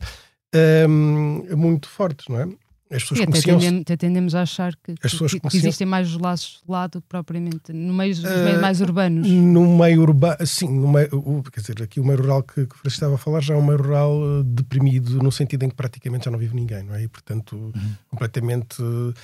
um, 0.89 1.57
muito 1.57 1.89
fortes, 1.89 2.29
não 2.29 2.41
é? 2.41 2.49
As 2.95 3.03
pessoas 3.03 3.21
e 3.21 3.23
até, 3.23 3.41
tendemos, 3.41 3.81
até 3.81 3.97
tendemos 3.97 4.35
a 4.35 4.43
achar 4.43 4.77
que, 4.77 4.95
que, 4.95 5.41
que 5.49 5.57
existem 5.57 5.87
mais 5.87 6.13
laços 6.13 6.61
de 6.63 6.71
lado 6.71 7.03
propriamente, 7.09 7.73
no 7.73 7.95
meio, 7.95 8.15
nos 8.15 8.25
uh, 8.25 8.45
meios 8.45 8.61
mais 8.61 8.83
urbanos. 8.83 9.27
No 9.27 9.79
meio 9.79 10.03
urbano, 10.03 10.47
sim, 10.47 10.69
no 10.69 10.93
meio, 10.93 11.43
quer 11.51 11.61
dizer, 11.61 11.83
aqui 11.83 12.01
o 12.01 12.05
meio 12.05 12.19
rural 12.19 12.43
que, 12.43 12.67
que 12.67 12.75
o 12.75 12.79
Francisco 12.79 12.89
estava 12.89 13.15
a 13.15 13.19
falar 13.19 13.41
já 13.41 13.55
é 13.55 13.57
um 13.57 13.65
meio 13.65 13.79
rural 13.79 14.21
eh, 14.23 14.43
deprimido, 14.45 15.23
no 15.23 15.33
sentido 15.33 15.65
em 15.65 15.71
que 15.71 15.75
praticamente 15.75 16.27
já 16.27 16.31
não 16.31 16.39
vive 16.39 16.55
ninguém, 16.55 16.83
não 16.83 16.95
é? 16.95 17.03
E, 17.03 17.09
portanto, 17.09 17.57
uhum. 17.57 17.95
completamente 18.11 18.83
uh, 18.83 19.15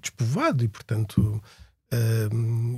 despovoado 0.00 0.64
e, 0.64 0.68
portanto, 0.68 1.40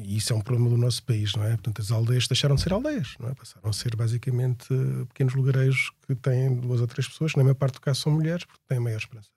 e 0.04 0.16
isso 0.16 0.32
é 0.32 0.36
um 0.36 0.40
problema 0.40 0.68
do 0.68 0.76
nosso 0.76 1.02
país, 1.02 1.34
não 1.34 1.44
é? 1.44 1.50
Portanto, 1.50 1.80
as 1.80 1.90
aldeias 1.90 2.28
deixaram 2.28 2.54
de 2.54 2.62
ser 2.62 2.72
aldeias, 2.72 3.14
não 3.18 3.28
é? 3.28 3.34
Passaram 3.34 3.68
a 3.68 3.72
ser 3.72 3.96
basicamente 3.96 4.66
pequenos 5.08 5.34
lugareiros 5.34 5.90
que 6.06 6.14
têm 6.14 6.54
duas 6.54 6.80
ou 6.80 6.86
três 6.86 7.08
pessoas, 7.08 7.32
que 7.32 7.38
na 7.38 7.44
maior 7.44 7.54
parte 7.54 7.74
do 7.74 7.80
caso 7.80 8.02
são 8.02 8.12
mulheres, 8.12 8.44
porque 8.44 8.62
têm 8.68 8.78
maior 8.78 8.98
esperança 8.98 9.30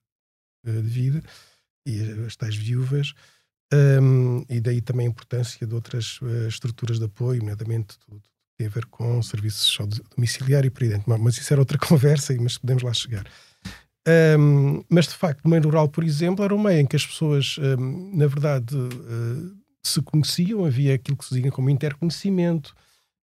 de 0.66 0.82
vida, 0.82 1.24
e 1.86 2.02
as 2.26 2.36
tais 2.36 2.56
viúvas. 2.56 3.14
Um, 3.72 4.44
e 4.50 4.60
daí 4.60 4.82
também 4.82 5.06
a 5.06 5.10
importância 5.10 5.66
de 5.66 5.76
outras 5.76 6.20
uh, 6.22 6.48
estruturas 6.48 6.98
de 6.98 7.06
apoio, 7.06 7.40
nomeadamente 7.40 8.00
tudo 8.00 8.22
tem 8.60 8.68
a 8.68 8.70
ver 8.70 8.86
com 8.88 9.22
serviços 9.24 9.78
domiciliário 10.14 10.68
e 10.68 10.70
por 10.70 10.84
aí 10.84 10.90
dentro. 10.90 11.18
Mas 11.18 11.38
isso 11.38 11.54
era 11.54 11.62
outra 11.62 11.78
conversa, 11.80 12.36
mas 12.42 12.58
podemos 12.58 12.84
lá 12.84 12.94
chegar. 12.94 13.26
Um, 14.10 14.84
mas 14.90 15.08
de 15.08 15.14
facto, 15.14 15.44
o 15.46 15.50
meio 15.50 15.62
rural, 15.64 15.88
por 15.88 16.04
exemplo, 16.04 16.44
era 16.44 16.56
um 16.56 16.62
meio 16.62 16.80
em 16.80 16.86
que 16.86 16.96
as 16.96 17.06
pessoas, 17.06 17.58
um, 17.60 18.12
na 18.16 18.26
verdade, 18.28 18.76
uh, 18.76 19.56
se 19.84 20.02
conheciam, 20.02 20.66
havia 20.66 20.96
aquilo 20.96 21.18
que 21.18 21.26
se 21.26 21.40
diz 21.40 21.52
como 21.52 21.70
interconhecimento, 21.70 22.74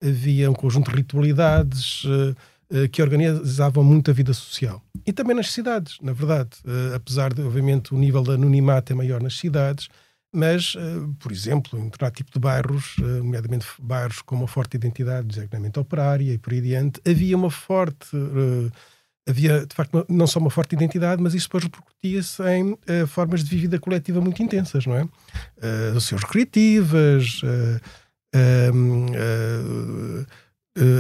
havia 0.03 0.51
um 0.51 0.55
conjunto 0.55 0.91
de 0.91 0.97
ritualidades 0.97 2.05
uh, 2.05 2.37
uh, 2.71 2.89
que 2.91 3.01
organizavam 3.01 3.85
muito 3.85 4.11
a 4.11 4.15
vida 4.15 4.35
social. 4.35 4.83
E 5.07 5.13
também 5.13 5.37
nas 5.37 5.53
cidades, 5.53 5.99
na 6.03 6.13
verdade, 6.13 6.51
apesar 6.95 7.33
de, 7.33 7.43
obviamente, 7.43 7.95
o 7.95 7.99
nível 7.99 8.23
de 8.23 8.33
anonimato 8.33 8.93
é 8.93 8.97
maior 8.97 9.23
nas 9.23 9.37
cidades, 9.37 9.89
mas, 10.33 10.75
por 11.21 11.31
exemplo, 11.31 11.79
em 11.79 11.85
determinado 11.85 12.17
tipo 12.17 12.33
de 12.33 12.39
bairros, 12.39 12.97
nomeadamente 12.99 13.67
bairros 13.79 14.23
com 14.23 14.35
uma 14.35 14.49
forte 14.49 14.79
identidade, 14.79 15.29
designadamente 15.29 15.79
operária 15.79 16.33
e 16.33 16.39
por 16.39 16.55
aí 16.55 16.59
adiante, 16.61 17.03
havia 17.07 17.37
uma 17.37 17.51
forte 17.51 18.09
havia 19.27 19.67
de 19.67 19.75
facto 19.75 20.05
não 20.09 20.27
só 20.27 20.39
uma 20.39 20.51
forte 20.51 20.75
identidade, 20.75 21.23
mas 21.23 21.35
isso 21.35 21.47
depois 21.47 21.65
repercutia-se 21.65 22.43
em 22.43 22.73
uh, 22.73 23.07
formas 23.07 23.43
de 23.43 23.57
vida 23.57 23.79
coletiva 23.79 24.21
muito 24.21 24.43
intensas, 24.43 24.87
não 24.87 24.97
é? 24.97 25.05
Uh, 25.05 26.01
seus 26.01 26.23
recreativas, 26.23 27.41
uh, 27.43 27.81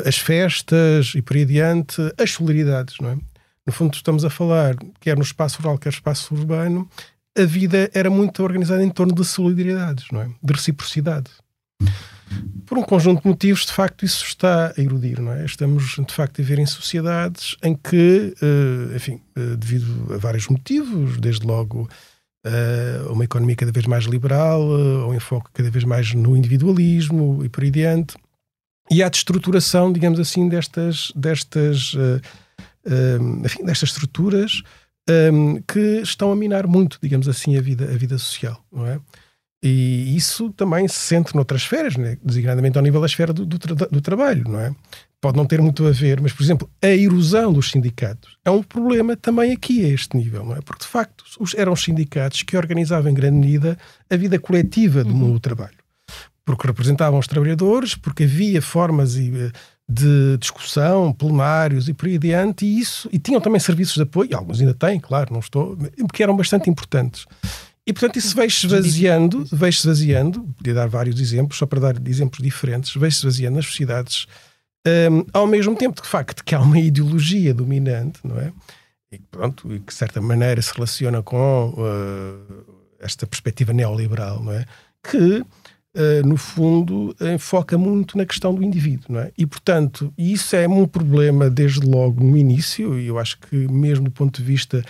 as 0.07 0.17
festas 0.17 1.13
e 1.17 1.23
por 1.23 1.37
aí 1.37 1.43
adiante, 1.43 2.01
as 2.17 2.31
solidariedades, 2.31 2.97
não 3.01 3.11
é? 3.11 3.19
No 3.67 3.73
fundo, 3.73 3.95
estamos 3.95 4.25
a 4.25 4.31
falar, 4.31 4.77
quer 5.01 5.17
no 5.17 5.23
espaço 5.23 5.61
rural, 5.61 5.79
quer 5.79 5.89
no 5.89 5.95
espaço 5.95 6.35
urbano, 6.35 6.89
a 7.37 7.45
vida 7.45 7.91
era 7.93 8.09
muito 8.09 8.43
organizada 8.43 8.85
em 8.85 8.91
torno 8.91 9.15
de 9.15 9.25
solidariedades, 9.25 10.07
não 10.13 10.21
é? 10.23 10.31
De 10.43 10.53
reciprocidade. 10.53 11.31
Por 12.67 12.79
um 12.79 12.83
conjunto 12.83 13.23
de 13.23 13.29
motivos, 13.29 13.67
de 13.67 13.73
facto, 13.73 14.05
isso 14.05 14.25
está 14.25 14.73
a 14.77 14.81
erudir, 14.81 15.21
não 15.21 15.33
é? 15.33 15.45
Estamos, 15.45 15.97
de 15.97 16.15
facto, 16.15 16.41
a 16.41 16.45
viver 16.45 16.59
em 16.59 16.67
sociedades 16.67 17.57
em 17.63 17.75
que, 17.77 18.35
uh, 18.43 18.97
enfim, 18.97 19.21
uh, 19.37 19.57
devido 19.57 20.15
a 20.15 20.17
vários 20.17 20.49
motivos, 20.49 21.19
desde 21.19 21.47
logo 21.47 21.89
uh, 22.47 23.13
uma 23.13 23.25
economia 23.25 23.57
cada 23.57 23.71
vez 23.71 23.87
mais 23.87 24.05
liberal, 24.05 24.63
uh, 24.63 25.09
um 25.09 25.15
enfoque 25.15 25.51
cada 25.53 25.71
vez 25.71 25.85
mais 25.85 26.15
no 26.15 26.37
individualismo 26.37 27.45
e 27.45 27.49
por 27.49 27.65
aí 27.65 27.71
diante, 27.71 28.17
e 28.91 29.03
a 29.03 29.09
destruturação, 29.09 29.93
digamos 29.93 30.21
assim, 30.21 30.47
destas, 30.47 31.11
destas, 31.17 31.95
enfim, 33.43 33.65
destas 33.65 33.89
estruturas 33.89 34.63
que 35.67 36.03
estão 36.03 36.31
a 36.31 36.37
minar 36.37 36.67
muito, 36.67 36.99
digamos 37.03 37.27
assim, 37.27 37.57
a 37.57 37.63
vida, 37.63 37.87
a 37.87 37.97
vida 37.97 38.19
social, 38.19 38.63
não 38.71 38.87
é? 38.87 39.01
E 39.67 40.15
isso 40.15 40.51
também 40.51 40.87
se 40.87 40.99
sente 40.99 41.35
noutras 41.35 41.63
esferas, 41.63 41.97
né? 41.97 42.19
designadamente 42.23 42.77
ao 42.77 42.85
nível 42.85 43.01
da 43.01 43.07
esfera 43.07 43.33
do, 43.33 43.47
do, 43.47 43.59
tra 43.59 43.75
do, 43.75 44.01
trabalho, 44.03 44.45
não 44.47 44.61
é? 44.61 44.75
Pode 45.23 45.39
não 45.39 45.47
ter 45.47 45.59
muito 45.63 45.87
a 45.87 45.91
ver, 45.91 46.21
mas, 46.21 46.35
por 46.35 46.43
exemplo, 46.43 46.71
a 46.83 46.89
erosão 46.89 47.51
dos 47.51 47.71
sindicatos 47.71 48.37
é 48.45 48.51
um 48.51 48.63
problema 48.63 49.17
também 49.17 49.53
aqui 49.53 49.83
a 49.83 49.89
este 49.89 50.19
nível, 50.19 50.45
não 50.45 50.55
é? 50.55 50.61
Porque, 50.61 50.83
de 50.83 50.91
facto, 50.91 51.25
os, 51.41 51.55
eram 51.55 51.73
os 51.73 51.83
sindicatos 51.83 52.43
que 52.43 52.59
organizavam 52.59 53.11
em 53.11 53.15
grande 53.15 53.39
medida 53.39 53.79
a 54.11 54.17
vida 54.17 54.39
coletiva 54.39 55.03
do 55.03 55.13
uhum. 55.13 55.17
mundo 55.17 55.33
do 55.33 55.41
trabalho. 55.41 55.79
Porque 56.45 56.67
representavam 56.67 57.19
os 57.19 57.27
trabalhadores, 57.27 57.95
porque 57.95 58.25
havia 58.25 58.61
formas 58.61 59.17
e 59.17 59.51
de 59.89 60.37
discussão, 60.39 61.11
plenários 61.11 61.89
e 61.89 61.95
por 61.95 62.07
aí 62.07 62.17
adiante, 62.17 62.67
e 62.67 62.79
isso, 62.81 63.09
e 63.13 63.19
tinham 63.19 63.41
também 63.41 63.61
serviços 63.61 63.95
de 63.95 64.03
apoio, 64.03 64.37
alguns 64.37 64.61
ainda 64.61 64.75
têm, 64.75 64.99
claro, 64.99 65.33
não 65.33 65.41
estou, 65.41 65.77
que 66.13 66.23
eram 66.23 66.37
bastante 66.37 66.71
importantes. 66.71 67.27
E 67.87 67.93
portanto 67.93 68.17
isso 68.17 68.35
veio-se 68.35 68.67
esvaziando, 68.67 69.45
veio-se 69.53 69.81
esvaziando, 69.81 70.43
podia 70.57 70.73
dar 70.73 70.89
vários 70.89 71.21
exemplos, 71.21 71.59
só 71.59 71.67
para 71.67 71.81
dar 71.81 72.09
exemplos 72.09 72.43
diferentes, 72.43 72.95
veio-se 72.95 73.19
esvaziando 73.19 73.57
nas 73.57 73.67
sociedades, 73.67 74.27
um, 74.87 75.25
ao 75.33 75.47
mesmo 75.47 75.77
tempo 75.77 76.01
de 76.01 76.09
facto 76.09 76.43
que 76.43 76.55
há 76.55 76.61
uma 76.61 76.79
ideologia 76.79 77.53
dominante, 77.53 78.21
não 78.25 78.39
é? 78.39 78.53
E, 79.13 79.19
pronto, 79.31 79.73
e 79.73 79.81
que 79.81 79.87
de 79.87 79.95
certa 79.95 80.21
maneira 80.21 80.61
se 80.61 80.73
relaciona 80.75 81.23
com 81.23 81.75
uh, 81.77 82.65
esta 82.99 83.27
perspectiva 83.27 83.73
neoliberal, 83.73 84.43
não 84.43 84.53
é? 84.53 84.65
Que 85.03 85.45
Uh, 85.97 86.27
no 86.27 86.37
fundo, 86.37 87.15
enfoca 87.21 87.79
muito 87.79 88.19
na 88.19 88.27
questão 88.27 88.53
do 88.53 88.65
indivíduo, 88.65 89.07
não 89.11 89.21
é? 89.21 89.31
E, 89.39 89.47
portanto, 89.47 90.13
isso 90.19 90.57
é 90.57 90.67
um 90.67 90.89
problema 90.89 91.49
desde 91.49 91.87
logo 91.87 92.21
no 92.21 92.37
início, 92.37 92.99
e 92.99 93.07
eu 93.07 93.17
acho 93.17 93.39
que 93.39 93.55
mesmo 93.55 94.07
do 94.07 94.11
ponto 94.11 94.43
de 94.43 94.45
vista 94.45 94.85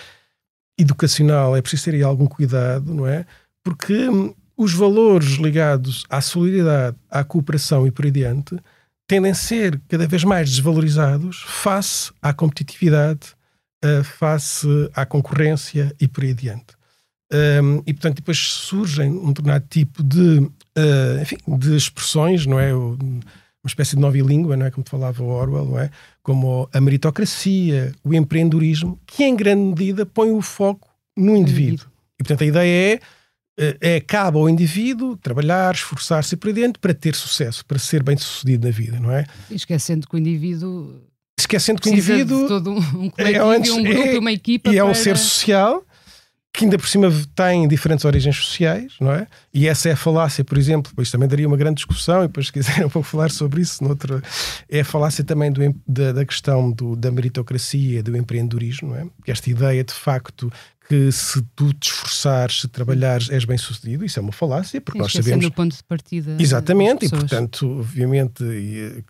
educacional 0.78 1.56
é 1.56 1.62
preciso 1.62 1.84
ter 1.84 1.94
aí 1.94 2.02
algum 2.02 2.26
cuidado, 2.26 2.92
não 2.92 3.06
é? 3.06 3.24
Porque 3.62 4.08
hum, 4.08 4.34
os 4.56 4.72
valores 4.72 5.32
ligados 5.34 6.04
à 6.08 6.20
solidariedade, 6.20 6.96
à 7.10 7.24
cooperação 7.24 7.86
e 7.86 7.90
por 7.90 8.04
aí 8.04 8.10
diante 8.10 8.56
tendem 9.06 9.32
a 9.32 9.34
ser 9.34 9.80
cada 9.88 10.06
vez 10.06 10.24
mais 10.24 10.50
desvalorizados 10.50 11.42
face 11.46 12.12
à 12.22 12.32
competitividade, 12.32 13.34
uh, 13.84 14.02
face 14.02 14.66
à 14.94 15.04
concorrência 15.04 15.94
e 16.00 16.08
por 16.08 16.24
aí 16.24 16.30
adiante. 16.30 16.74
Um, 17.32 17.82
e 17.86 17.92
portanto 17.92 18.16
depois 18.16 18.38
surgem 18.38 19.10
um 19.10 19.28
determinado 19.28 19.66
tipo 19.68 20.02
de, 20.02 20.38
uh, 20.38 21.22
enfim, 21.22 21.36
de 21.58 21.76
expressões, 21.76 22.46
não 22.46 22.58
é? 22.58 22.72
uma 22.74 23.68
espécie 23.68 23.96
de 23.96 24.02
nova 24.02 24.16
língua, 24.16 24.56
não 24.56 24.66
é? 24.66 24.70
Como 24.70 24.86
falava 24.88 25.22
o 25.22 25.28
Orwell, 25.28 25.64
não 25.64 25.78
é? 25.78 25.90
Como 26.24 26.68
a 26.72 26.80
meritocracia, 26.80 27.94
o 28.02 28.12
empreendedorismo, 28.12 28.98
que 29.06 29.22
em 29.22 29.36
grande 29.36 29.62
medida 29.62 30.04
põe 30.04 30.32
o 30.32 30.40
foco 30.40 30.88
no 31.16 31.36
indivíduo. 31.36 31.86
E 32.18 32.24
portanto 32.24 32.42
a 32.42 32.46
ideia 32.46 33.00
é, 33.58 33.76
é 33.80 34.00
cabe 34.00 34.38
ao 34.38 34.48
indivíduo 34.48 35.16
trabalhar, 35.18 35.74
esforçar-se 35.74 36.36
por 36.36 36.52
dentro 36.52 36.80
para 36.80 36.94
ter 36.94 37.14
sucesso, 37.14 37.64
para 37.64 37.78
ser 37.78 38.02
bem 38.02 38.16
sucedido 38.16 38.66
na 38.66 38.72
vida, 38.72 38.98
não 38.98 39.12
é? 39.12 39.26
Esquecendo 39.50 40.08
que 40.08 40.16
o 40.16 40.18
indivíduo 40.18 41.02
esquecendo 41.38 41.80
que 41.80 41.88
o 41.88 41.92
indivíduo 41.92 42.46
um, 42.96 43.12
é, 43.18 43.38
antes, 43.38 43.70
um 43.70 43.82
grupo, 43.82 44.08
é, 44.08 44.18
uma 44.18 44.32
equipa 44.32 44.70
e 44.70 44.78
é 44.78 44.82
para... 44.82 44.90
um 44.90 44.94
ser 44.94 45.18
social 45.18 45.84
que 46.54 46.64
ainda 46.64 46.78
por 46.78 46.86
cima 46.88 47.12
tem 47.34 47.66
diferentes 47.66 48.04
origens 48.04 48.36
sociais, 48.36 48.92
não 49.00 49.10
é? 49.10 49.26
E 49.52 49.66
essa 49.66 49.88
é 49.88 49.92
a 49.92 49.96
falácia, 49.96 50.44
por 50.44 50.56
exemplo, 50.56 50.88
depois 50.88 51.10
também 51.10 51.28
daria 51.28 51.48
uma 51.48 51.56
grande 51.56 51.78
discussão, 51.78 52.22
e 52.22 52.28
depois 52.28 52.46
se 52.46 52.52
quiserem 52.52 52.86
um 52.86 52.88
pouco 52.88 53.08
falar 53.08 53.32
sobre 53.32 53.60
isso, 53.60 53.82
noutra, 53.82 54.22
é 54.70 54.80
a 54.80 54.84
falácia 54.84 55.24
também 55.24 55.50
do, 55.50 55.74
da, 55.84 56.12
da, 56.12 56.24
questão 56.24 56.70
do, 56.70 56.94
da 56.94 57.10
meritocracia, 57.10 58.04
do 58.04 58.16
empreendedorismo, 58.16 58.90
não 58.90 58.96
é? 58.96 59.06
Que 59.24 59.32
esta 59.32 59.50
ideia 59.50 59.82
de 59.82 59.92
facto 59.92 60.48
que 60.88 61.10
se 61.10 61.42
tu 61.56 61.72
te 61.72 61.90
esforçares, 61.90 62.60
se 62.60 62.68
trabalhares, 62.68 63.30
és 63.30 63.44
bem 63.44 63.56
sucedido, 63.56 64.04
isso 64.04 64.18
é 64.18 64.22
uma 64.22 64.32
falácia, 64.32 64.80
porque 64.80 64.98
nós 64.98 65.12
sabemos. 65.12 65.46
o 65.46 65.50
ponto 65.50 65.74
de 65.74 65.82
partida. 65.82 66.36
Exatamente, 66.38 67.06
e 67.06 67.08
portanto, 67.08 67.78
obviamente, 67.80 68.44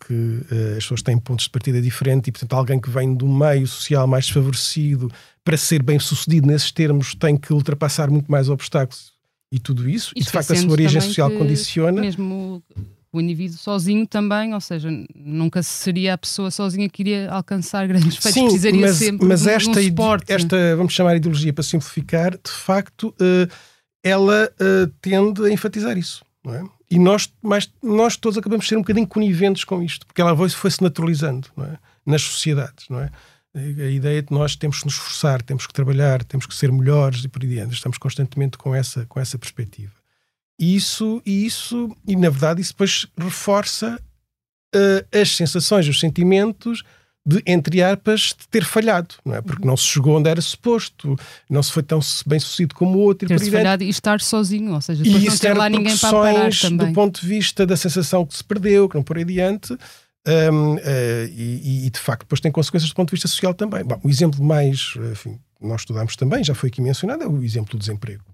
que 0.07 0.15
uh, 0.15 0.77
as 0.77 0.85
pessoas 0.85 1.03
têm 1.03 1.19
pontos 1.19 1.47
de 1.47 1.51
partida 1.51 1.83
diferentes, 1.83 2.29
e 2.29 2.33
portanto, 2.33 2.53
alguém 2.53 2.81
que 2.81 2.89
vem 2.89 3.15
do 3.15 3.27
meio 3.27 3.67
social 3.67 4.07
mais 4.07 4.27
desfavorecido 4.27 5.11
para 5.43 5.57
ser 5.57 5.83
bem 5.83 5.99
sucedido 5.99 6.47
nesses 6.47 6.71
termos, 6.71 7.15
tem 7.15 7.37
que 7.37 7.53
ultrapassar 7.53 8.09
muito 8.09 8.31
mais 8.31 8.49
obstáculos 8.49 9.13
e 9.51 9.59
tudo 9.59 9.89
isso. 9.89 10.13
E, 10.17 10.21
e 10.21 10.25
de 10.25 10.31
facto, 10.31 10.53
a 10.53 10.57
sua 10.57 10.71
origem 10.71 11.01
social 11.01 11.31
condiciona. 11.31 12.01
Mesmo 12.01 12.63
o 13.19 13.21
indivíduo 13.21 13.57
sozinho 13.59 14.07
também, 14.07 14.55
ou 14.55 14.61
seja, 14.61 14.89
nunca 15.15 15.63
seria 15.63 16.15
a 16.15 16.19
pessoa 16.19 16.51
sozinha 16.51 16.89
que 16.89 17.03
iria 17.03 17.31
alcançar 17.31 17.87
grandes 17.87 18.17
feitos, 18.17 18.33
Sim, 18.33 18.45
precisaria 18.45 18.81
mas, 18.81 18.97
sempre 18.97 19.27
mas 19.27 19.43
de 19.43 19.51
esta, 19.51 19.81
um 19.81 19.83
suporte. 19.83 20.33
esta, 20.33 20.77
vamos 20.77 20.93
chamar 20.93 21.17
ideologia 21.17 21.53
para 21.53 21.65
simplificar, 21.65 22.33
de 22.33 22.51
facto, 22.51 23.15
uh, 23.21 23.53
ela 24.03 24.51
uh, 24.61 24.87
tende 25.01 25.45
a 25.45 25.51
enfatizar 25.51 25.97
isso. 25.97 26.25
Não 26.45 26.55
é? 26.55 26.65
E 26.91 26.99
nós, 26.99 27.33
mais, 27.43 27.71
nós 27.83 28.17
todos 28.17 28.37
acabamos 28.39 28.67
de 28.67 28.69
ser 28.69 28.77
um 28.77 28.83
bocadinho 28.83 29.07
coniventes 29.07 29.65
com 29.65 29.83
isto, 29.83 30.07
porque 30.07 30.21
ela 30.21 30.37
foi-se 30.49 30.83
naturalizando 30.83 31.49
não 31.57 31.65
é? 31.65 31.79
nas 32.05 32.23
sociedades, 32.23 32.87
não 32.89 33.01
é? 33.01 33.11
A 33.57 33.89
ideia 33.89 34.21
de 34.21 34.33
nós 34.33 34.57
temos 34.57 34.81
que 34.81 34.87
nos 34.87 34.95
esforçar, 34.95 35.41
temos 35.41 35.65
que 35.65 35.73
trabalhar, 35.73 36.25
temos 36.25 36.45
que 36.45 36.55
ser 36.55 36.73
melhores 36.73 37.25
e 37.25 37.29
por 37.29 37.41
aí 37.41 37.49
diante. 37.49 37.75
Estamos 37.75 37.99
constantemente 37.99 38.59
com 38.59 38.75
essa, 38.75 39.07
com 39.07 39.21
essa 39.21 39.39
perspectiva. 39.39 39.93
E 40.59 40.77
isso, 40.77 41.21
e 41.27 41.45
isso, 41.47 41.95
e 42.07 42.15
na 42.17 42.31
verdade, 42.31 42.61
isso 42.61 42.73
depois 42.73 43.07
reforça 43.19 44.01
uh, 44.75 45.21
as 45.21 45.37
sensações, 45.37 45.89
os 45.89 45.99
sentimentos 45.99 46.83
de, 47.27 47.43
entre 47.47 47.83
aspas, 47.83 48.35
de 48.39 48.47
ter 48.49 48.65
falhado, 48.65 49.15
não 49.25 49.35
é? 49.35 49.41
Porque 49.41 49.67
não 49.67 49.77
se 49.77 49.85
chegou 49.85 50.19
onde 50.19 50.29
era 50.29 50.41
suposto, 50.43 51.17
não 51.49 51.63
se 51.63 51.73
foi 51.73 51.83
tão 51.83 51.99
bem 52.27 52.39
sucedido 52.39 52.75
como 52.75 52.99
o 52.99 53.01
outro. 53.01 53.27
Ter-se 53.27 53.51
falhado 53.51 53.83
e 53.83 53.89
estar 53.89 54.21
sozinho, 54.21 54.75
ou 54.75 54.81
seja, 54.81 55.03
depois 55.03 55.23
e 55.23 55.27
não 55.27 55.39
ter 55.39 55.57
lá 55.57 55.69
ninguém 55.71 55.97
para 55.97 56.11
parar 56.11 56.53
também. 56.53 56.89
do 56.89 56.93
ponto 56.93 57.21
de 57.21 57.27
vista 57.27 57.67
da 57.67 57.77
sensação 57.77 58.27
que 58.27 58.37
se 58.37 58.45
perdeu, 58.45 58.89
que 58.89 58.95
não 58.95 59.03
por 59.03 59.17
aí 59.17 59.23
adiante, 59.23 59.73
um, 60.53 60.75
uh, 60.75 60.81
e, 61.35 61.87
e, 61.87 61.91
de 61.91 61.99
facto 61.99 62.23
depois 62.23 62.41
tem 62.41 62.53
consequências 62.53 62.91
do 62.91 62.95
ponto 62.95 63.09
de 63.09 63.17
vista 63.17 63.29
social 63.29 63.55
também. 63.55 63.83
Bom, 63.85 63.99
o 64.05 64.11
exemplo 64.11 64.45
mais, 64.45 64.95
enfim, 65.11 65.39
nós 65.61 65.81
estudamos 65.81 66.17
também, 66.17 66.45
já 66.45 66.55
foi 66.55 66.69
aqui 66.69 66.83
mencionado, 66.83 67.23
é 67.23 67.27
o 67.27 67.43
exemplo 67.43 67.71
do 67.73 67.79
desemprego. 67.79 68.25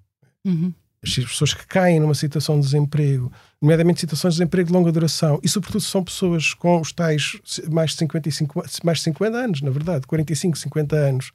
Uhum. 0.44 0.72
As 1.02 1.14
pessoas 1.14 1.54
que 1.54 1.66
caem 1.66 1.98
numa 1.98 2.14
situação 2.14 2.60
de 2.60 2.66
desemprego, 2.66 3.32
nomeadamente 3.60 4.00
situações 4.00 4.34
de 4.34 4.40
desemprego 4.40 4.66
de 4.68 4.72
longa 4.72 4.92
duração, 4.92 5.40
e 5.42 5.48
sobretudo 5.48 5.80
são 5.80 6.04
pessoas 6.04 6.52
com 6.52 6.80
os 6.80 6.92
tais 6.92 7.40
mais 7.70 7.92
de 7.92 7.96
55, 7.98 8.62
mais 8.84 8.98
de 8.98 9.04
50 9.04 9.36
anos, 9.36 9.62
na 9.62 9.70
verdade, 9.70 10.06
45, 10.06 10.58
50 10.58 10.96
anos, 10.96 11.32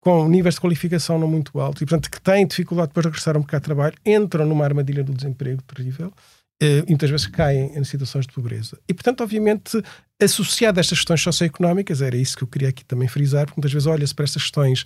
com 0.00 0.28
níveis 0.28 0.54
de 0.54 0.60
qualificação 0.60 1.18
não 1.18 1.28
muito 1.28 1.58
altos, 1.60 1.82
e 1.82 1.86
portanto 1.86 2.10
que 2.10 2.20
têm 2.20 2.46
dificuldade 2.46 2.88
depois 2.88 3.02
de 3.02 3.08
regressar 3.08 3.36
um 3.36 3.40
bocado 3.40 3.62
de 3.62 3.64
trabalho, 3.64 3.94
entram 4.06 4.46
numa 4.46 4.64
armadilha 4.64 5.02
do 5.02 5.12
desemprego 5.12 5.62
terrível, 5.62 6.12
eh, 6.62 6.84
muitas 6.88 7.10
vezes 7.10 7.26
caem 7.26 7.76
em 7.76 7.82
situações 7.82 8.24
de 8.24 8.32
pobreza. 8.32 8.78
E, 8.88 8.94
portanto, 8.94 9.22
obviamente, 9.22 9.82
associado 10.20 10.78
a 10.78 10.80
estas 10.80 10.98
questões 10.98 11.20
socioeconómicas, 11.20 12.00
era 12.00 12.16
isso 12.16 12.36
que 12.36 12.44
eu 12.44 12.48
queria 12.48 12.68
aqui 12.68 12.84
também 12.84 13.08
frisar, 13.08 13.46
porque 13.46 13.58
muitas 13.58 13.72
vezes 13.72 13.86
olha-se 13.86 14.14
para 14.14 14.24
estas 14.24 14.42
questões 14.42 14.84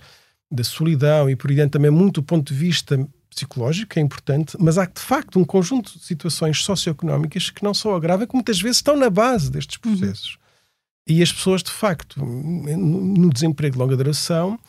da 0.51 0.63
solidão 0.63 1.29
e, 1.29 1.35
por 1.35 1.53
dentro, 1.53 1.71
também 1.71 1.91
muito 1.91 2.15
do 2.15 2.23
ponto 2.23 2.51
de 2.51 2.59
vista 2.59 3.07
psicológico, 3.29 3.97
é 3.97 4.01
importante, 4.01 4.57
mas 4.59 4.77
há 4.77 4.85
de 4.85 4.99
facto 4.99 5.39
um 5.39 5.45
conjunto 5.45 5.97
de 5.97 6.03
situações 6.03 6.63
socioeconómicas 6.63 7.49
que 7.49 7.63
não 7.63 7.73
só 7.73 7.95
agravam, 7.95 8.27
que 8.27 8.33
muitas 8.33 8.59
vezes 8.61 8.77
estão 8.77 8.95
na 8.95 9.09
base 9.09 9.51
destes 9.51 9.77
uhum. 9.77 9.97
processos. 9.97 10.33
Uhum. 10.33 11.15
E 11.15 11.23
as 11.23 11.31
pessoas, 11.31 11.63
de 11.63 11.71
facto, 11.71 12.19
no 12.19 13.29
desemprego 13.29 13.73
de 13.73 13.79
longa 13.79 13.95
duração, 13.95 14.59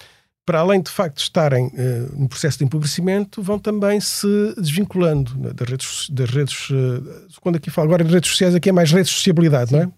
para 0.47 0.61
além 0.61 0.81
de 0.81 0.91
facto 0.91 1.19
estarem 1.19 1.67
uh, 1.67 2.17
no 2.17 2.29
processo 2.29 2.59
de 2.59 2.65
empobrecimento, 2.65 3.43
vão 3.43 3.59
também 3.59 4.01
se 4.01 4.55
desvinculando 4.57 5.37
né, 5.37 5.53
das 5.53 5.69
redes, 5.69 6.09
das 6.09 6.31
redes 6.31 6.71
uh, 6.71 7.41
quando 7.43 7.57
aqui 7.57 7.71
falo 7.71 7.89
agora 7.89 8.03
de 8.03 8.11
redes 8.11 8.31
sociais, 8.31 8.55
aqui 8.55 8.71
é 8.71 8.73
mais 8.73 8.91
redes 8.91 9.11
de 9.11 9.17
sociabilidade, 9.17 9.71
Sim. 9.71 9.77
não 9.77 9.83
é? 9.83 9.91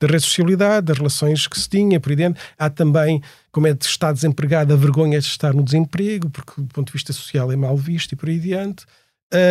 Da 0.00 0.06
rede 0.06 0.18
de 0.20 0.26
sociabilidade, 0.26 0.86
das 0.86 0.96
relações 0.98 1.46
que 1.48 1.58
se 1.58 1.68
tinha, 1.68 1.98
por 1.98 2.10
aí 2.10 2.16
dentro. 2.16 2.40
Há 2.56 2.70
também, 2.70 3.20
como 3.50 3.66
é 3.66 3.74
de 3.74 3.84
estar 3.84 4.12
desempregado, 4.12 4.72
a 4.72 4.76
vergonha 4.76 5.18
de 5.18 5.26
estar 5.26 5.52
no 5.52 5.62
desemprego, 5.62 6.30
porque 6.30 6.52
do 6.56 6.68
ponto 6.68 6.86
de 6.86 6.92
vista 6.92 7.12
social 7.12 7.50
é 7.50 7.56
mal 7.56 7.76
visto 7.76 8.12
e 8.12 8.16
por 8.16 8.28
aí 8.28 8.38
adiante. 8.38 8.84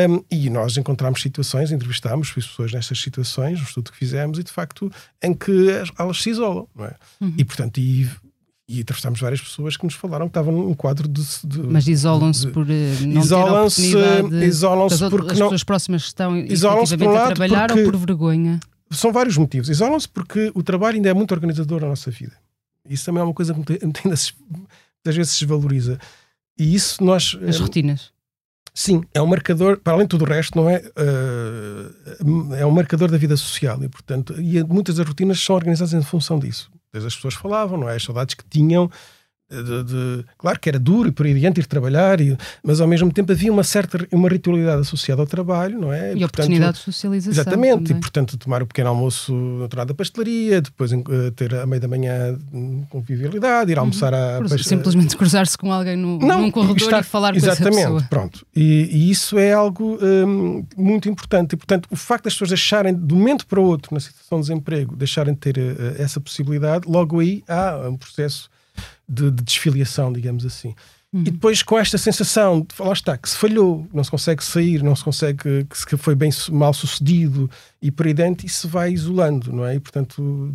Um, 0.09 0.23
e 0.31 0.49
nós 0.49 0.75
encontramos 0.77 1.21
situações, 1.21 1.71
entrevistámos 1.71 2.31
pessoas 2.31 2.71
nestas 2.71 2.99
situações, 2.99 3.59
no 3.59 3.65
estudo 3.65 3.91
que 3.91 3.97
fizemos, 3.97 4.39
e 4.39 4.43
de 4.43 4.51
facto 4.51 4.91
em 5.21 5.33
que 5.33 5.67
elas 5.99 6.17
se 6.23 6.29
isolam, 6.31 6.67
não 6.75 6.85
é? 6.85 6.95
Uhum. 7.21 7.33
E 7.37 7.45
portanto, 7.45 7.77
e, 7.77 8.09
e 8.67 8.79
entrevistámos 8.79 9.19
várias 9.19 9.39
pessoas 9.41 9.77
que 9.77 9.83
nos 9.85 9.93
falaram 9.93 10.25
que 10.27 10.31
estavam 10.31 10.51
num 10.53 10.73
quadro 10.73 11.07
de. 11.07 11.21
de 11.43 11.59
Mas 11.59 11.87
isolam-se 11.87 12.47
por 12.47 12.65
eh, 12.67 12.95
não 13.01 13.21
Isolam-se 13.21 13.93
isolam-se 14.47 14.97
porque 14.97 15.15
outras 15.15 15.37
não. 15.39 15.45
pessoas 15.47 15.63
próximas 15.63 16.03
estão 16.03 16.35
Isolam-se 16.37 16.97
por 16.97 17.07
um 17.07 17.11
lado 17.11 17.35
trabalhar 17.35 17.67
porque- 17.67 17.83
ou 17.83 17.91
por 17.91 17.97
vergonha? 17.99 18.59
São 18.91 19.11
vários 19.11 19.37
motivos. 19.37 19.69
Isolam-se 19.69 20.07
porque 20.07 20.51
o 20.55 20.63
trabalho 20.63 20.95
ainda 20.95 21.09
é 21.09 21.13
muito 21.13 21.31
organizador 21.33 21.81
na 21.81 21.87
nossa 21.87 22.09
vida. 22.11 22.33
Isso 22.89 23.05
também 23.05 23.21
é 23.21 23.23
uma 23.23 23.33
coisa 23.33 23.53
que 23.53 23.59
muita- 23.59 23.85
ainda 23.85 24.15
se- 24.15 24.33
muitas 24.49 25.15
vezes 25.15 25.31
se 25.33 25.39
desvaloriza. 25.41 25.99
E 26.57 26.73
isso 26.73 27.03
nós. 27.03 27.37
As 27.47 27.55
eh, 27.57 27.59
rotinas. 27.59 28.11
Sim, 28.73 29.03
é 29.13 29.21
um 29.21 29.25
marcador, 29.25 29.77
para 29.79 29.93
além 29.93 30.05
de 30.05 30.09
tudo 30.11 30.23
o 30.23 30.27
resto, 30.27 30.55
não 30.55 30.69
é? 30.69 30.83
eh, 30.95 32.59
é 32.59 32.65
um 32.65 32.71
marcador 32.71 33.09
da 33.09 33.17
vida 33.17 33.35
social 33.35 33.83
e, 33.83 33.89
portanto, 33.89 34.39
e 34.39 34.63
muitas 34.63 34.95
das 34.95 35.07
rotinas 35.07 35.39
são 35.39 35.55
organizadas 35.55 35.93
em 35.93 36.01
função 36.03 36.37
disso. 36.39 36.69
Desde 36.93 37.07
as 37.07 37.15
pessoas 37.15 37.33
falavam, 37.33 37.77
não 37.79 37.89
é? 37.89 37.95
As 37.95 38.03
saudades 38.03 38.35
que 38.35 38.43
tinham. 38.49 38.89
De, 39.49 39.83
de- 39.85 40.25
claro 40.37 40.59
que 40.59 40.67
era 40.67 40.77
duro 40.77 41.07
e 41.07 41.11
por 41.13 41.25
aí 41.25 41.31
adiante 41.31 41.61
ir 41.61 41.65
trabalhar, 41.67 42.19
e- 42.19 42.37
mas 42.61 42.81
ao 42.81 42.87
mesmo 42.87 43.09
tempo 43.13 43.31
havia 43.31 43.49
uma 43.49 43.63
certa 43.63 44.05
uma 44.11 44.27
ritualidade 44.27 44.81
associada 44.81 45.21
ao 45.21 45.25
trabalho, 45.27 45.79
não 45.79 45.93
é? 45.93 46.09
E 46.11 46.19
portanto, 46.19 46.25
oportunidade 46.25 46.77
de 46.79 46.83
socialização. 46.83 47.31
Exatamente, 47.43 47.83
também. 47.85 47.97
e 47.97 48.01
portanto 48.01 48.37
tomar 48.37 48.61
o 48.61 48.67
pequeno 48.67 48.89
almoço 48.89 49.33
na 49.33 49.69
tornada 49.69 49.87
da 49.87 49.93
pastelaria, 49.93 50.61
depois 50.61 50.91
eh, 50.91 50.97
ter 51.33 51.55
a 51.55 51.65
meio 51.65 51.81
da 51.81 51.87
manhã 51.87 52.37
hum, 52.51 52.83
convivialidade, 52.89 53.71
ir 53.71 53.79
almoçar 53.79 54.13
à 54.13 54.37
Cruz- 54.39 54.51
pastelaria. 54.51 54.63
Simplesmente 54.65 55.15
cruzar-se 55.15 55.57
com 55.57 55.71
alguém 55.71 55.95
no, 55.95 56.19
Não, 56.19 56.41
num 56.41 56.51
corredor 56.51 56.75
está- 56.75 56.99
e 56.99 57.03
falar 57.03 57.31
com 57.31 57.37
essa 57.37 57.47
Exatamente, 57.47 57.83
pessoa. 57.83 58.03
pronto. 58.09 58.45
E, 58.53 58.89
e 58.91 59.09
isso 59.09 59.37
é 59.39 59.53
algo 59.53 59.97
hum, 60.01 60.65
muito 60.75 61.07
importante. 61.07 61.53
E, 61.53 61.55
portanto, 61.55 61.87
o 61.89 61.95
facto 61.95 62.25
das 62.25 62.33
pessoas 62.33 62.49
deixarem 62.49 62.93
de 62.93 63.13
um 63.13 63.17
momento 63.17 63.47
para 63.47 63.61
o 63.61 63.63
outro, 63.63 63.93
na 63.93 64.01
situação 64.01 64.41
de 64.41 64.47
desemprego, 64.47 64.93
deixarem 64.93 65.33
de 65.33 65.39
ter 65.39 65.57
eh, 65.57 65.95
essa 65.99 66.19
possibilidade, 66.19 66.85
logo 66.85 67.21
aí 67.21 67.45
há 67.47 67.87
um 67.89 67.95
processo 67.95 68.49
de, 69.07 69.31
de 69.31 69.43
desfiliação, 69.43 70.11
digamos 70.11 70.45
assim. 70.45 70.73
Uhum. 71.13 71.21
E 71.21 71.31
depois 71.31 71.63
com 71.63 71.79
esta 71.79 71.97
sensação 71.97 72.59
de, 72.61 72.67
lá 72.81 72.91
está, 72.91 73.17
que 73.17 73.29
se 73.29 73.37
falhou, 73.37 73.87
não 73.93 74.03
se 74.03 74.11
consegue 74.11 74.43
sair, 74.43 74.83
não 74.83 74.95
se 74.95 75.03
consegue, 75.03 75.65
que 75.87 75.95
foi 75.95 76.15
bem 76.15 76.29
mal 76.51 76.73
sucedido 76.73 77.49
e 77.81 77.89
por 77.89 78.07
aí 78.07 78.13
dentro, 78.13 78.45
isso 78.45 78.67
vai 78.67 78.91
isolando, 78.91 79.53
não 79.53 79.65
é? 79.65 79.75
E 79.75 79.79
portanto, 79.79 80.53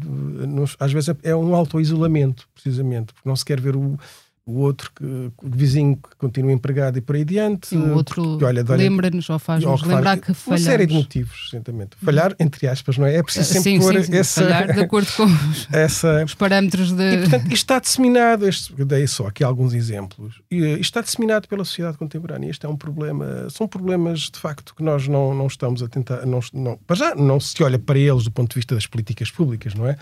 às 0.78 0.92
vezes 0.92 1.08
é- 1.08 1.30
é 1.30 1.36
um 1.36 1.54
auto-isolamento, 1.54 2.46
precisamente, 2.54 3.14
porque 3.14 3.28
não 3.28 3.34
se 3.34 3.44
quer 3.44 3.60
ver 3.60 3.74
o, 3.76 3.98
o 4.44 4.58
outro, 4.58 4.90
que, 4.94 5.04
o 5.04 5.32
vizinho 5.42 5.96
que 5.96 6.16
continua 6.16 6.52
empregado 6.52 6.98
e 6.98 7.00
por 7.00 7.14
aí 7.14 7.22
adiante. 7.22 7.68
Sim, 7.68 7.78
o 7.78 7.94
outro 7.94 8.38
lembra-nos 8.70 9.30
ou 9.30 9.38
faz-nos 9.38 9.82
lembrar 9.82 10.18
que 10.18 10.30
Uma 10.30 10.34
falhamos. 10.34 10.64
série 10.64 10.86
de 10.86 10.94
motivos, 10.94 11.50
exatamente. 11.52 11.96
Falhar, 12.02 12.34
entre 12.40 12.66
aspas, 12.66 12.98
não 12.98 13.06
é? 13.06 13.16
É 13.16 13.22
preciso 13.22 13.52
sempre 13.52 13.62
sim, 13.62 13.78
pôr 13.78 13.94
sim, 13.94 14.02
sim, 14.02 14.16
essa, 14.16 14.42
falhar 14.42 14.72
de 14.72 14.80
acordo 14.80 15.12
com 15.12 15.24
os, 15.50 15.68
essa, 15.72 16.24
os 16.24 16.34
parâmetros 16.34 16.92
de. 16.92 17.14
e, 17.14 17.18
portanto, 17.18 17.44
isto 17.44 17.54
está 17.54 17.78
disseminado, 17.78 18.48
este, 18.48 18.74
eu 18.76 18.84
dei 18.84 19.06
só 19.06 19.28
aqui 19.28 19.44
alguns 19.44 19.74
exemplos, 19.74 20.42
e, 20.50 20.56
eh, 20.56 20.72
isto 20.72 20.82
está 20.82 21.00
disseminado 21.02 21.46
pela 21.46 21.64
sociedade 21.64 21.96
contemporânea. 21.96 22.50
Este 22.50 22.66
é 22.66 22.68
um 22.68 22.76
problema, 22.76 23.48
são 23.48 23.68
problemas 23.68 24.22
de 24.22 24.38
facto 24.40 24.74
que 24.74 24.82
nós 24.82 25.06
não, 25.06 25.34
não 25.34 25.46
estamos 25.46 25.82
a 25.84 25.88
tentar, 25.88 26.26
não, 26.26 26.40
não, 26.52 26.76
para 26.78 26.96
já 26.96 27.14
não 27.14 27.38
se 27.38 27.62
olha 27.62 27.78
para 27.78 27.98
eles 27.98 28.24
do 28.24 28.30
ponto 28.32 28.50
de 28.50 28.56
vista 28.56 28.74
das 28.74 28.86
políticas 28.86 29.30
públicas, 29.30 29.74
não 29.74 29.86
é? 29.86 29.96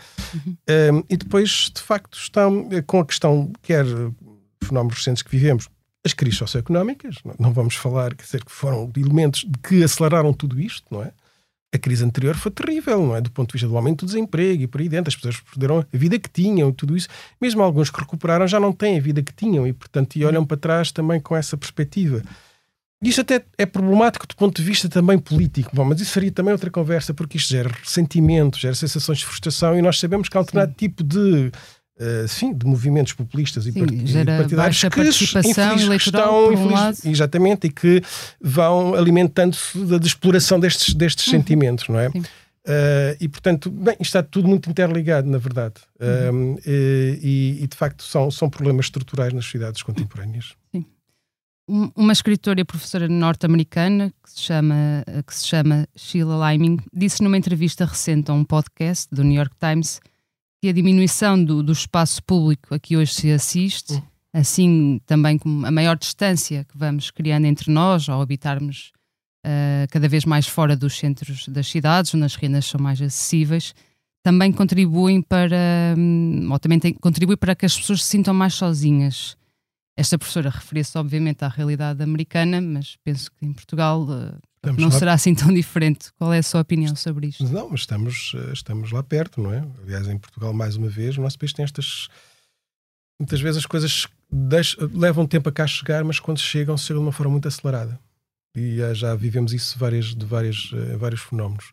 Um, 0.92 1.02
e 1.10 1.16
depois, 1.16 1.70
de 1.74 1.82
facto, 1.82 2.16
estão 2.18 2.68
eh, 2.70 2.80
com 2.80 3.00
a 3.00 3.04
questão, 3.04 3.52
quer 3.62 3.84
eh, 3.84 4.10
fenómenos 4.62 4.96
recentes 4.98 5.22
que 5.22 5.30
vivemos, 5.30 5.68
as 6.04 6.12
crises 6.14 6.38
socioeconómicas, 6.38 7.16
não- 7.38 7.52
vamos 7.52 7.74
falar, 7.74 8.14
quer 8.14 8.24
dizer, 8.24 8.44
que 8.44 8.52
foram 8.52 8.90
elementos 8.96 9.46
que 9.62 9.82
aceleraram 9.84 10.32
tudo 10.32 10.60
isto, 10.60 10.84
não 10.90 11.02
é? 11.02 11.12
A 11.72 11.78
crise 11.78 12.04
anterior 12.04 12.34
foi 12.34 12.50
terrível, 12.50 13.06
não 13.06 13.14
é? 13.14 13.20
Do 13.20 13.30
ponto 13.30 13.48
de 13.50 13.52
vista 13.52 13.68
do 13.68 13.76
aumento 13.76 14.04
do 14.04 14.06
desemprego 14.06 14.62
e 14.62 14.66
por 14.66 14.80
aí 14.80 14.88
dentro, 14.88 15.08
as 15.08 15.14
pessoas 15.14 15.38
perderam 15.40 15.78
a 15.78 15.86
vida 15.96 16.18
que 16.18 16.28
tinham, 16.28 16.72
tudo 16.72 16.96
isso. 16.96 17.06
Mesmo 17.40 17.62
alguns 17.62 17.90
que 17.90 18.00
recuperaram 18.00 18.48
já 18.48 18.58
não 18.58 18.72
têm 18.72 18.98
a 18.98 19.00
vida 19.00 19.22
que 19.22 19.32
tinham 19.32 19.64
e, 19.66 19.72
portanto, 19.72 20.16
e 20.16 20.24
olham 20.24 20.44
para 20.44 20.56
trás 20.56 20.90
também 20.90 21.20
com 21.20 21.36
essa 21.36 21.56
perspectiva. 21.56 22.22
Isto 23.02 23.20
até 23.20 23.44
é 23.56 23.64
problemático 23.64 24.26
do 24.26 24.34
ponto 24.34 24.56
de 24.60 24.66
vista 24.66 24.88
também 24.88 25.16
político. 25.18 25.70
Bom, 25.72 25.84
mas 25.84 26.00
isso 26.00 26.10
seria 26.12 26.32
também 26.32 26.52
outra 26.52 26.70
conversa, 26.70 27.14
porque 27.14 27.36
isto 27.38 27.50
gera 27.50 27.70
ressentimento, 27.70 28.58
gera 28.58 28.74
sensações 28.74 29.18
de 29.18 29.26
frustração 29.26 29.78
e 29.78 29.80
nós 29.80 29.98
sabemos 29.98 30.28
que 30.28 30.36
há 30.36 30.40
determinado 30.42 30.74
tipo 30.76 31.04
de, 31.04 31.52
eh, 32.00 32.26
sim, 32.26 32.52
de 32.52 32.66
movimentos 32.66 33.12
populistas 33.12 33.66
e 33.66 33.72
Sim, 33.72 33.80
e 33.80 34.24
partidários 34.24 34.80
que, 34.80 34.88
participação 34.90 35.74
infeliz- 35.76 36.10
por 36.10 36.20
um 36.20 36.52
infeliz- 36.52 37.04
exatamente, 37.04 37.66
e 37.66 37.70
que 37.70 38.02
vão 38.40 38.94
alimentando-se 38.94 39.78
da 39.84 39.98
de 39.98 40.06
exploração 40.06 40.58
destes, 40.58 40.94
destes 40.94 41.26
sentimentos, 41.26 41.86
não 41.88 42.00
é? 42.00 42.06
Uhum. 42.08 42.12
Sim. 42.22 42.24
Eh, 42.66 43.16
e 43.20 43.28
portanto, 43.28 43.70
bem, 43.70 43.94
isto 43.94 44.02
está 44.16 44.22
tudo 44.22 44.46
muito 44.48 44.68
interligado, 44.70 45.28
na 45.28 45.38
verdade. 45.38 45.74
Uhum. 46.00 46.56
Eh, 46.66 47.18
e, 47.22 47.58
e, 47.62 47.66
de 47.66 47.76
facto 47.76 48.02
são, 48.02 48.30
são 48.30 48.50
problemas 48.50 48.86
estruturais 48.86 49.32
nas 49.32 49.44
sociedades 49.44 49.82
contemporâneas. 49.82 50.54
Um- 51.68 51.90
Uma 51.96 52.12
escritora 52.12 52.60
e 52.60 52.64
professora 52.64 53.08
norte-americana 53.08 54.12
que 54.22 54.30
se 54.30 54.40
chama, 54.40 55.04
que 55.26 55.34
se 55.34 55.46
chama 55.46 55.86
Sheila 55.96 56.50
Liming 56.52 56.78
disse 56.92 57.22
numa 57.22 57.36
entrevista 57.38 57.84
recente 57.84 58.30
a 58.30 58.34
um 58.34 58.44
podcast 58.44 59.06
do 59.12 59.22
New 59.22 59.36
York 59.36 59.54
Times 59.60 60.00
que 60.60 60.68
a 60.68 60.72
diminuição 60.72 61.42
do, 61.42 61.62
do 61.62 61.72
espaço 61.72 62.22
público 62.22 62.74
a 62.74 62.78
que 62.78 62.96
hoje 62.96 63.14
se 63.14 63.30
assiste, 63.32 63.94
Hum. 63.94 64.02
assim 64.32 65.00
também 65.06 65.38
como 65.38 65.66
a 65.66 65.70
maior 65.70 65.96
distância 65.96 66.64
que 66.64 66.76
vamos 66.76 67.10
criando 67.10 67.46
entre 67.46 67.72
nós 67.72 68.08
ao 68.08 68.20
habitarmos 68.20 68.92
ah, 69.44 69.86
cada 69.90 70.08
vez 70.08 70.24
mais 70.24 70.46
fora 70.46 70.76
dos 70.76 70.98
centros 70.98 71.48
das 71.48 71.66
cidades, 71.66 72.14
onde 72.14 72.24
as 72.24 72.34
rendas 72.34 72.66
são 72.66 72.80
mais 72.80 73.00
acessíveis, 73.00 73.74
também 74.22 74.52
contribuem 74.52 75.22
para, 75.22 75.94
hum, 75.96 76.48
ou 76.50 76.58
também 76.58 76.78
tem, 76.78 76.92
contribui 76.92 77.36
para 77.36 77.54
que 77.54 77.64
as 77.64 77.76
pessoas 77.76 78.04
se 78.04 78.10
sintam 78.10 78.34
mais 78.34 78.54
sozinhas. 78.54 79.36
Esta 79.96 80.18
professora 80.18 80.50
referia-se, 80.50 80.96
obviamente, 80.96 81.42
à 81.42 81.48
realidade 81.48 82.02
americana, 82.02 82.60
mas 82.60 82.96
penso 83.02 83.30
que 83.32 83.44
em 83.46 83.52
Portugal 83.52 84.06
eh, 84.10 84.38
Estamos 84.62 84.82
não 84.82 84.90
lá- 84.90 84.98
será 84.98 85.12
assim 85.14 85.34
tão 85.34 85.52
diferente. 85.52 86.12
Qual 86.18 86.32
é 86.32 86.38
a 86.38 86.42
sua 86.42 86.60
opinião 86.60 86.94
sobre 86.94 87.28
isto? 87.28 87.44
Não, 87.48 87.70
mas 87.70 87.80
estamos, 87.80 88.32
eh, 88.34 88.52
estamos 88.52 88.92
lá 88.92 89.02
perto, 89.02 89.40
não 89.40 89.52
é? 89.52 89.66
Aliás, 89.82 90.06
em 90.06 90.18
Portugal, 90.18 90.52
mais 90.52 90.76
uma 90.76 90.88
vez, 90.88 91.16
o 91.16 91.22
nosso 91.22 91.38
país 91.38 91.52
tem 91.52 91.64
estas. 91.64 92.08
Muitas 93.18 93.40
vezes 93.40 93.58
as 93.58 93.66
coisas 93.66 94.06
levam 94.92 95.26
tempo 95.26 95.48
a 95.48 95.52
cá 95.52 95.66
chegar, 95.66 96.04
mas 96.04 96.20
quando 96.20 96.38
chegam, 96.38 96.76
chegam 96.76 97.02
de 97.02 97.06
uma 97.06 97.12
forma 97.12 97.32
muito 97.32 97.48
acelerada. 97.48 97.98
E 98.54 98.80
eh, 98.80 98.94
já 98.94 99.14
vivemos 99.14 99.52
isso 99.54 99.78
várias, 99.78 100.14
de 100.14 100.26
várias, 100.26 100.70
eh, 100.74 100.96
vários 100.96 101.22
fenómenos. 101.22 101.72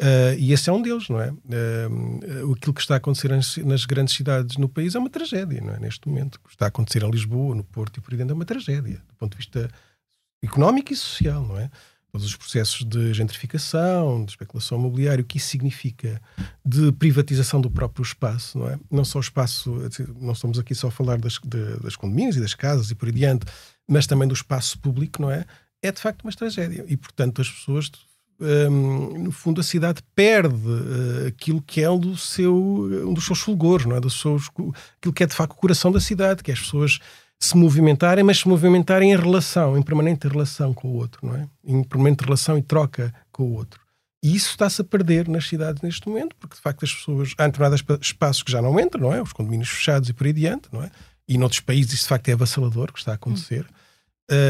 Eh, 0.00 0.36
e 0.38 0.52
esse 0.52 0.68
é 0.70 0.72
um 0.72 0.82
deles, 0.82 1.08
não 1.08 1.20
é? 1.20 1.32
Eh, 1.50 1.86
aquilo 2.56 2.74
que 2.74 2.80
está 2.80 2.94
a 2.94 2.96
acontecer 2.98 3.28
nas, 3.30 3.56
nas 3.58 3.84
grandes 3.86 4.14
cidades 4.14 4.56
no 4.56 4.68
país 4.68 4.94
é 4.94 4.98
uma 5.00 5.10
tragédia, 5.10 5.60
não 5.60 5.74
é? 5.74 5.80
Neste 5.80 6.08
momento. 6.08 6.36
O 6.36 6.40
que 6.48 6.50
está 6.54 6.66
a 6.66 6.68
acontecer 6.68 7.02
em 7.02 7.10
Lisboa, 7.10 7.54
no 7.56 7.64
Porto 7.64 7.96
e 7.98 8.00
por 8.00 8.12
aí 8.12 8.18
dentro 8.18 8.32
é 8.32 8.36
uma 8.36 8.44
tragédia, 8.44 9.02
do 9.08 9.14
ponto 9.16 9.32
de 9.32 9.38
vista 9.38 9.68
económico 10.42 10.92
e 10.92 10.96
social, 10.96 11.42
não 11.46 11.58
é? 11.58 11.70
Todos 12.14 12.28
os 12.28 12.36
processos 12.36 12.84
de 12.84 13.12
gentrificação, 13.12 14.24
de 14.24 14.30
especulação 14.30 14.78
imobiliária, 14.78 15.20
o 15.20 15.24
que 15.26 15.38
isso 15.38 15.48
significa 15.48 16.22
de 16.64 16.92
privatização 16.92 17.60
do 17.60 17.68
próprio 17.68 18.04
espaço, 18.04 18.56
não 18.56 18.68
é? 18.68 18.78
Não 18.88 19.04
só 19.04 19.18
o 19.18 19.20
espaço, 19.20 19.74
não 20.20 20.32
estamos 20.32 20.56
aqui 20.56 20.76
só 20.76 20.86
a 20.86 20.90
falar 20.92 21.18
das, 21.18 21.40
de- 21.44 21.76
das 21.82 21.96
condomínios 21.96 22.36
e 22.36 22.40
das 22.40 22.54
casas 22.54 22.88
e 22.92 22.94
por 22.94 23.06
aí 23.08 23.12
diante, 23.12 23.46
mas 23.88 24.06
também 24.06 24.28
do 24.28 24.34
espaço 24.34 24.78
público, 24.78 25.20
não 25.20 25.28
é? 25.28 25.44
É 25.82 25.90
de 25.90 26.00
facto 26.00 26.22
uma 26.22 26.30
tragédia. 26.30 26.84
E, 26.86 26.96
portanto, 26.96 27.42
as 27.42 27.50
pessoas, 27.50 27.90
hum, 28.40 29.24
no 29.24 29.32
fundo, 29.32 29.60
a 29.60 29.64
cidade 29.64 30.00
perde 30.14 30.54
eh, 31.24 31.26
aquilo 31.26 31.60
que 31.62 31.80
é 31.82 31.90
um, 31.90 31.98
do 31.98 32.16
seu, 32.16 32.56
um 33.08 33.12
dos 33.12 33.24
seus 33.26 33.40
fulgores, 33.40 33.86
não 33.86 33.96
é? 33.96 34.00
Dos 34.00 34.20
seus, 34.20 34.48
aquilo 34.98 35.12
que 35.12 35.24
é 35.24 35.26
de 35.26 35.34
facto 35.34 35.54
o 35.54 35.56
coração 35.56 35.90
da 35.90 35.98
cidade, 36.00 36.44
que 36.44 36.52
é 36.52 36.54
as 36.54 36.60
pessoas 36.60 37.00
se 37.40 37.56
movimentarem, 37.56 38.24
mas 38.24 38.38
se 38.38 38.48
movimentarem 38.48 39.12
em 39.12 39.16
relação, 39.16 39.76
em 39.76 39.82
permanente 39.82 40.26
relação 40.26 40.72
com 40.72 40.88
o 40.88 40.94
outro, 40.94 41.26
não 41.26 41.36
é? 41.36 41.46
Em 41.64 41.82
permanente 41.84 42.24
relação 42.24 42.56
e 42.56 42.62
troca 42.62 43.12
com 43.30 43.44
o 43.44 43.52
outro. 43.54 43.80
E 44.22 44.34
isso 44.34 44.48
está-se 44.50 44.80
a 44.80 44.84
perder 44.84 45.28
nas 45.28 45.46
cidades 45.46 45.82
neste 45.82 46.08
momento, 46.08 46.34
porque 46.40 46.56
de 46.56 46.60
facto 46.62 46.84
as 46.84 46.92
pessoas. 46.94 47.34
Há 47.36 47.44
determinados 47.46 47.80
espa- 47.80 47.98
espaços 48.00 48.42
que 48.42 48.50
já 48.50 48.62
não 48.62 48.78
entram, 48.80 49.02
não 49.02 49.12
é? 49.14 49.20
Os 49.20 49.32
condomínios 49.34 49.68
fechados 49.68 50.08
e 50.08 50.14
por 50.14 50.24
aí 50.24 50.30
adiante, 50.30 50.68
não 50.72 50.82
é? 50.82 50.90
E 51.28 51.36
noutros 51.36 51.60
países 51.60 51.92
isso 51.92 52.02
de 52.04 52.08
facto 52.08 52.28
é 52.28 52.32
avassalador, 52.32 52.90
que 52.92 52.98
está 52.98 53.12
a 53.12 53.14
acontecer. 53.16 53.66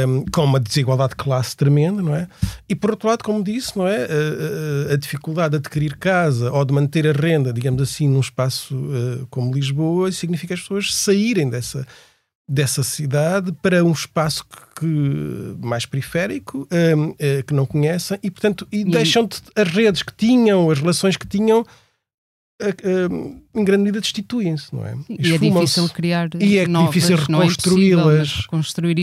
Um, 0.07 0.25
com 0.27 0.45
uma 0.45 0.61
desigualdade 0.61 1.11
de 1.11 1.17
classe 1.17 1.57
tremenda, 1.57 2.01
não 2.01 2.15
é? 2.15 2.29
E 2.69 2.77
por 2.77 2.91
outro 2.93 3.09
lado, 3.09 3.25
como 3.25 3.43
disse, 3.43 3.77
não 3.77 3.89
é? 3.89 4.05
A, 4.05 4.91
a- 4.91 4.93
a 4.93 4.97
dificuldade 4.97 5.51
de 5.51 5.57
adquirir 5.57 5.97
casa 5.97 6.53
ou 6.53 6.65
de 6.65 6.73
manter 6.73 7.09
a 7.09 7.13
renda, 7.13 7.53
digamos 7.53 7.83
assim, 7.83 8.09
num 8.09 8.21
espaço 8.21 8.77
uh, 8.77 9.27
como 9.31 9.53
Lisboa, 9.53 10.13
significa 10.13 10.55
as 10.55 10.61
pessoas 10.61 10.95
saírem 10.95 11.51
dessa, 11.51 11.85
dessa 12.49 12.83
cidade 12.83 13.53
para 13.63 13.83
um 13.85 13.93
espaço 13.93 14.45
que, 14.79 14.87
mais 15.63 15.87
periférico, 15.87 16.69
um, 16.71 17.15
eh, 17.19 17.43
que 17.43 17.55
não 17.55 17.65
conhecem, 17.65 18.19
e 18.23 18.31
portanto 18.31 18.67
e 18.71 18.85
deixam 18.85 19.25
de, 19.27 19.37
as 19.57 19.69
redes 19.69 20.03
que 20.03 20.13
tinham, 20.15 20.71
as 20.71 20.79
relações 20.79 21.17
que 21.17 21.27
tinham, 21.27 21.65
eh, 22.61 22.75
um, 23.11 23.43
em 23.55 23.65
grande 23.65 23.85
medida 23.85 24.01
destituem-se, 24.01 24.75
não 24.75 24.85
é? 24.85 24.95
E 25.09 25.33
é 25.33 25.39
difícil 25.39 25.89
criar 25.89 26.29
E 26.39 26.59
é 26.59 26.67
novas, 26.67 26.95
difícil 26.95 27.17
é 27.17 27.21
reconstruí-las. 27.21 28.29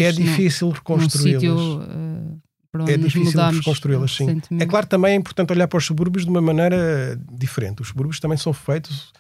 É 0.06 0.10
isto 0.10 0.20
num- 0.20 0.26
difícil 0.28 0.70
reconstruí-las. 0.70 1.88
eh, 1.90 2.94
é 2.94 2.98
difícil 2.98 3.40
reconstruí-las, 3.58 4.12
sim. 4.16 4.42
É 4.60 4.66
claro 4.68 4.86
também 4.86 5.14
é 5.14 5.16
importante 5.16 5.52
olhar 5.52 5.68
para 5.68 5.78
os 5.80 5.86
subúrbios 5.86 6.26
de 6.26 6.30
uma 6.30 6.42
maneira 6.42 7.20
diferente. 7.32 7.82
Os 7.82 7.88
subúrbios 7.88 8.20
também 8.20 8.38
são 8.38 8.54
feitos 8.54 9.12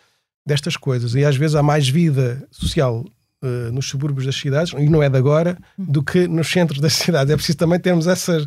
destas 0.48 0.78
coisas 0.78 1.16
e 1.16 1.26
às 1.26 1.36
vezes 1.36 1.56
há 1.56 1.64
mais 1.64 1.90
vida 1.90 2.48
social 2.52 3.04
uh, 3.42 3.72
nos 3.72 3.90
subúrbios 3.90 4.26
das 4.26 4.36
cidades, 4.36 4.74
e 4.78 4.90
não 4.90 5.02
é 5.02 5.10
de 5.10 5.18
agora, 5.18 5.58
do 5.78 6.04
que 6.04 6.28
nos 6.28 6.48
centros 6.50 6.80
das 6.80 6.94
cidades. 6.94 7.32
É 7.32 7.36
preciso 7.36 7.58
também 7.58 7.80
termos 7.80 8.08
essas. 8.08 8.46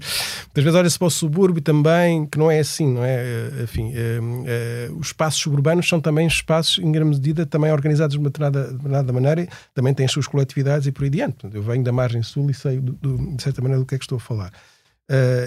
Às 0.56 0.62
vezes 0.62 0.74
olha-se 0.74 0.98
para 0.98 1.08
o 1.08 1.10
subúrbio 1.10 1.62
também, 1.62 2.26
que 2.26 2.38
não 2.38 2.50
é 2.50 2.60
assim, 2.60 2.92
não 2.92 3.04
é? 3.04 3.16
Uh, 3.16 3.62
enfim, 3.64 3.92
uh, 3.92 4.98
os 4.98 5.08
espaços 5.08 5.40
suburbanos 5.40 5.88
são 5.88 6.00
também 6.00 6.26
espaços, 6.26 6.78
em 6.78 6.90
grande 6.90 7.10
medida, 7.10 7.44
também 7.46 7.72
organizados 7.72 8.14
de 8.14 8.18
uma 8.18 8.30
determinada, 8.30 8.72
determinada 8.72 9.12
maneira, 9.12 9.48
também 9.74 9.92
têm 9.92 10.06
as 10.06 10.12
suas 10.12 10.26
coletividades 10.26 10.86
e 10.86 10.92
por 10.92 11.02
aí 11.02 11.08
adiante. 11.08 11.48
Eu 11.52 11.62
venho 11.62 11.82
da 11.84 11.92
margem 11.92 12.22
sul 12.22 12.50
e 12.50 12.54
sei, 12.54 12.80
do, 12.80 12.92
do, 12.92 13.36
de 13.36 13.42
certa 13.42 13.60
maneira, 13.60 13.80
do 13.80 13.86
que 13.86 13.94
é 13.94 13.98
que 13.98 14.04
estou 14.04 14.16
a 14.16 14.20
falar. 14.20 14.52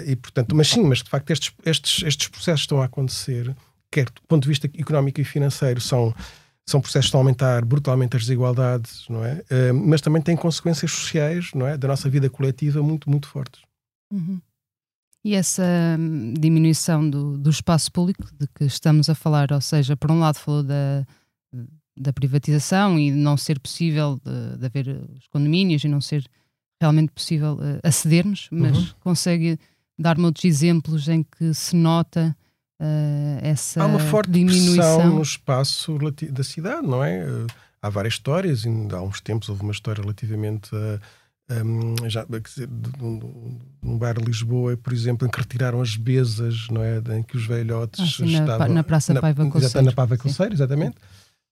e, 0.06 0.16
portanto, 0.16 0.54
mas 0.54 0.68
sim, 0.68 0.82
mas 0.82 1.02
de 1.02 1.10
facto 1.10 1.30
estes, 1.30 1.52
estes, 1.64 2.02
estes 2.04 2.28
processos 2.28 2.60
estão 2.60 2.80
a 2.80 2.84
acontecer, 2.84 3.54
quer 3.90 4.04
do 4.06 4.22
ponto 4.26 4.42
de 4.42 4.48
vista 4.48 4.66
económico 4.78 5.20
e 5.20 5.24
financeiro, 5.24 5.80
são 5.80 6.14
são 6.70 6.80
processos 6.80 7.06
que 7.06 7.08
estão 7.08 7.20
a 7.20 7.22
aumentar 7.22 7.64
brutalmente 7.64 8.16
as 8.16 8.22
desigualdades, 8.22 9.06
não 9.08 9.24
é? 9.24 9.42
Uh, 9.50 9.74
mas 9.74 10.00
também 10.00 10.20
têm 10.20 10.36
consequências 10.36 10.90
sociais, 10.90 11.50
não 11.54 11.66
é? 11.66 11.76
Da 11.76 11.88
nossa 11.88 12.10
vida 12.10 12.28
coletiva 12.28 12.82
muito, 12.82 13.08
muito 13.08 13.26
fortes. 13.26 13.62
Uhum. 14.12 14.40
E 15.24 15.34
essa 15.34 15.64
hum, 15.98 16.34
diminuição 16.38 17.08
do, 17.08 17.36
do 17.36 17.50
espaço 17.50 17.90
público 17.90 18.26
de 18.38 18.46
que 18.48 18.64
estamos 18.64 19.08
a 19.08 19.14
falar, 19.14 19.52
ou 19.52 19.60
seja, 19.60 19.96
por 19.96 20.10
um 20.10 20.20
lado 20.20 20.38
falou 20.38 20.62
da, 20.62 21.06
da 21.96 22.12
privatização 22.12 22.98
e 22.98 23.10
não 23.10 23.36
ser 23.36 23.58
possível 23.58 24.20
de, 24.24 24.58
de 24.58 24.66
haver 24.66 24.88
os 25.16 25.26
condomínios 25.28 25.84
e 25.84 25.88
não 25.88 26.00
ser 26.00 26.24
realmente 26.80 27.10
possível 27.12 27.54
uh, 27.54 27.80
acedermos, 27.82 28.48
mas 28.52 28.76
uhum. 28.76 28.88
consegue 29.00 29.58
dar-me 29.98 30.24
outros 30.24 30.44
exemplos 30.44 31.08
em 31.08 31.22
que 31.22 31.52
se 31.52 31.74
nota 31.74 32.36
uh, 32.80 33.38
essa 33.42 33.82
Há 33.82 33.86
uma 33.86 33.98
forte 33.98 34.30
diminuição 34.30 35.14
no 35.14 35.22
espaço 35.22 35.98
da 36.30 36.42
cidade, 36.42 36.86
não 36.86 37.02
é? 37.02 37.24
Uh, 37.24 37.46
há 37.82 37.88
várias 37.88 38.14
histórias, 38.14 38.66
ainda 38.66 38.96
há 38.96 39.02
uns 39.02 39.20
tempos 39.20 39.48
houve 39.48 39.62
uma 39.62 39.72
história 39.72 40.00
relativamente 40.00 40.74
a. 40.74 41.00
Um, 41.50 41.94
já, 42.10 42.26
dizer, 42.26 42.68
num 43.00 43.96
bar 43.96 44.18
de 44.18 44.22
Lisboa, 44.22 44.76
por 44.76 44.92
exemplo, 44.92 45.26
em 45.26 45.30
que 45.30 45.38
retiraram 45.40 45.80
as 45.80 45.96
besas, 45.96 46.68
não 46.68 46.82
é? 46.82 46.98
Em 47.16 47.22
que 47.22 47.38
os 47.38 47.46
velhotes 47.46 48.00
ah, 48.00 48.06
sim, 48.06 48.34
estavam. 48.34 48.68
Na, 48.68 48.74
na 48.74 48.84
Praça 48.84 49.14
na, 49.14 49.20
Paiva 49.22 49.48
Conceiro. 49.48 49.86
Na 49.86 49.92
Paiva 49.92 50.18
Conceiro, 50.18 50.52
exatamente. 50.52 50.96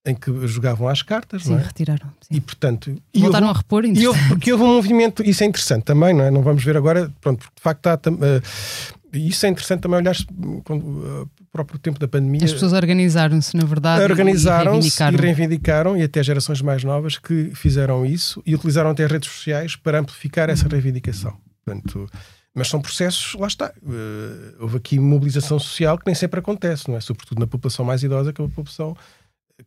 Em 0.07 0.15
que 0.15 0.47
jogavam 0.47 0.87
às 0.87 1.01
cartas, 1.01 1.45
sim, 1.45 1.53
não 1.53 1.59
é? 1.59 1.63
retiraram. 1.63 2.13
Sim. 2.21 2.37
E 2.37 2.41
portanto. 2.43 2.95
Voltaram 3.17 3.47
houve, 3.47 3.59
a 3.59 3.63
repor, 3.63 3.85
e 3.87 4.07
houve, 4.07 4.29
Porque 4.29 4.53
houve 4.53 4.65
um 4.65 4.75
movimento, 4.75 5.23
isso 5.23 5.43
é 5.43 5.47
interessante 5.47 5.85
também, 5.85 6.13
não 6.13 6.25
é? 6.25 6.31
Não 6.31 6.43
vamos 6.43 6.63
ver 6.63 6.77
agora, 6.77 7.11
pronto, 7.23 7.39
porque 7.39 7.55
de 7.57 7.63
facto 7.63 7.89
está. 7.89 8.11
Uh, 8.11 8.43
e 9.13 9.29
isso 9.29 9.47
é 9.47 9.49
interessante 9.49 9.81
também 9.81 9.99
olhar 9.99 10.15
quando 10.65 10.85
o 10.85 11.31
próprio 11.53 11.79
tempo 11.79 11.99
da 11.99 12.09
pandemia. 12.09 12.45
As 12.45 12.53
pessoas 12.53 12.73
organizaram-se, 12.73 13.57
na 13.57 13.65
verdade. 13.65 14.03
Organizaram-se 14.03 15.03
e, 15.03 15.07
e, 15.07 15.17
reivindicaram, 15.17 15.97
e 15.97 16.03
até 16.03 16.23
gerações 16.23 16.61
mais 16.61 16.85
novas 16.85 17.19
que 17.19 17.51
fizeram 17.55 18.05
isso 18.05 18.43
e 18.45 18.55
utilizaram 18.55 18.91
até 18.91 19.07
redes 19.07 19.31
sociais 19.31 19.77
para 19.77 20.01
amplificar 20.01 20.51
essa 20.51 20.69
reivindicação. 20.69 21.37
Portanto, 21.65 22.09
mas 22.55 22.69
são 22.69 22.81
processos, 22.81 23.35
lá 23.35 23.47
está. 23.47 23.73
Uh, 23.83 24.57
houve 24.61 24.79
aqui 24.79 24.99
mobilização 24.99 25.59
social 25.59 25.99
que 25.99 26.07
nem 26.07 26.15
sempre 26.15 26.41
acontece, 26.41 26.89
não 26.89 26.97
é? 26.97 27.01
Sobretudo 27.01 27.39
na 27.39 27.47
população 27.47 27.85
mais 27.85 28.03
idosa, 28.03 28.33
que 28.33 28.41
é 28.41 28.45
uma 28.45 28.51
população 28.51 28.97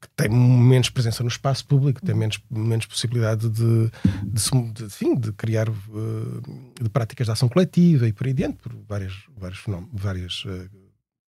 que 0.02 0.08
tem 0.16 0.30
menos 0.30 0.90
presença 0.90 1.24
no 1.24 1.30
espaço 1.30 1.66
público, 1.66 2.02
tem 2.02 2.16
menos, 2.16 2.40
menos 2.50 2.86
possibilidade 2.86 3.50
de, 3.50 3.92
de, 4.24 4.72
de, 4.74 4.84
enfim, 4.86 5.16
de 5.16 5.32
criar 5.34 5.70
uh, 5.70 6.42
de 6.82 6.90
práticas 6.90 7.28
de 7.28 7.32
ação 7.32 7.50
coletiva 7.50 8.08
e 8.08 8.14
por 8.14 8.28
aí 8.28 8.34
diante, 8.34 8.58
por 8.58 8.74
várias, 8.88 9.14
vários 9.38 9.62
várias, 9.92 10.46
uh, 10.46 10.70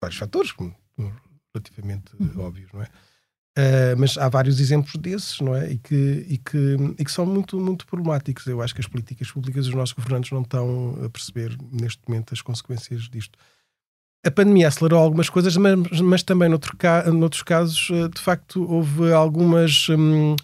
vários 0.02 0.18
fatores 0.18 0.54
relativamente 1.54 2.14
uhum. 2.20 2.44
óbvios, 2.44 2.72
não 2.74 2.82
é? 2.82 2.88
Uh, 3.58 4.00
mas 4.00 4.18
há 4.18 4.30
vários 4.30 4.62
exemplos 4.62 4.96
desses, 4.96 5.42
não 5.42 5.54
é? 5.54 5.72
E 5.72 5.78
que, 5.78 6.26
e, 6.30 6.38
que, 6.38 6.78
e 6.98 7.04
que 7.04 7.12
são 7.12 7.26
muito, 7.26 7.60
muito 7.60 7.86
problemáticos. 7.86 8.48
Eu 8.48 8.62
acho 8.62 8.74
que 8.74 8.80
as 8.80 8.88
políticas 8.88 9.30
públicas, 9.30 9.68
os 9.68 9.74
nossos 9.74 9.94
governantes 9.94 10.32
não 10.32 10.42
estão 10.42 10.98
a 11.04 11.10
perceber 11.10 11.58
neste 11.70 12.02
momento 12.08 12.34
as 12.34 12.42
consequências 12.42 13.10
disto 13.10 13.38
a 14.24 14.30
pandemia 14.30 14.68
acelerou 14.68 15.00
algumas 15.00 15.30
coisas, 15.30 15.58
mas, 15.58 16.00
mas 16.00 16.24
também 16.24 16.48
noutro, 16.48 16.78
noutros 17.14 17.42
casos, 17.42 17.90
eh, 17.92 18.08
de 18.08 18.22
facto, 18.22 18.64
houve 18.70 19.12
algumas, 19.12 19.88
hum, 19.90 20.36